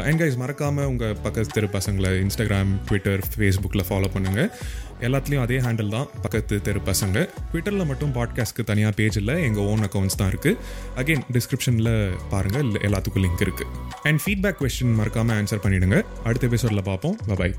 அண்ட் 0.03 0.19
கைஸ் 0.21 0.37
மறக்காமல் 0.37 0.87
உங்கள் 0.87 1.17
பக்கத்து 1.23 1.53
தெரு 1.53 1.69
பசங்களை 1.73 2.11
இன்ஸ்டாகிராம் 2.19 2.73
ட்விட்டர் 2.85 3.23
ஃபேஸ்புக்கில் 3.33 3.87
ஃபாலோ 3.89 4.09
பண்ணுங்கள் 4.13 4.49
எல்லாத்துலேயும் 5.01 5.41
அதே 5.41 5.59
ஹேண்டில் 5.59 5.89
தான் 5.89 6.07
பக்கத்து 6.21 6.61
தெரு 6.61 6.79
பசங்க. 6.85 7.27
ட்விட்டரில் 7.51 7.85
மட்டும் 7.85 8.11
பாட்காஸ்ட்க்கு 8.13 8.63
தனியாக 8.63 8.93
பேஜ் 8.95 9.17
இல்லை 9.17 9.43
எங்கள் 9.43 9.63
ஓன் 9.63 9.79
அக்கௌண்ட்ஸ் 9.79 10.15
தான் 10.15 10.29
இருக்குது 10.29 10.57
அகைன் 10.95 11.23
டிஸ்கிரிப்ஷனில் 11.33 12.13
பாருங்கள் 12.29 12.71
எல்லாத்துக்கும் 12.81 13.23
லிங்க் 13.23 13.41
இருக்குது 13.41 13.69
அண்ட் 14.03 14.21
ஃபீட்பேக் 14.25 14.55
கொஸ்டின் 14.59 14.93
மறக்காமல் 14.93 15.35
ஆன்சர் 15.35 15.59
பண்ணிவிடுங்க 15.59 16.03
அடுத்த 16.23 16.47
எபிசோடில் 16.47 16.83
பார்ப்போம் 16.83 17.17
பாய் 17.37 17.55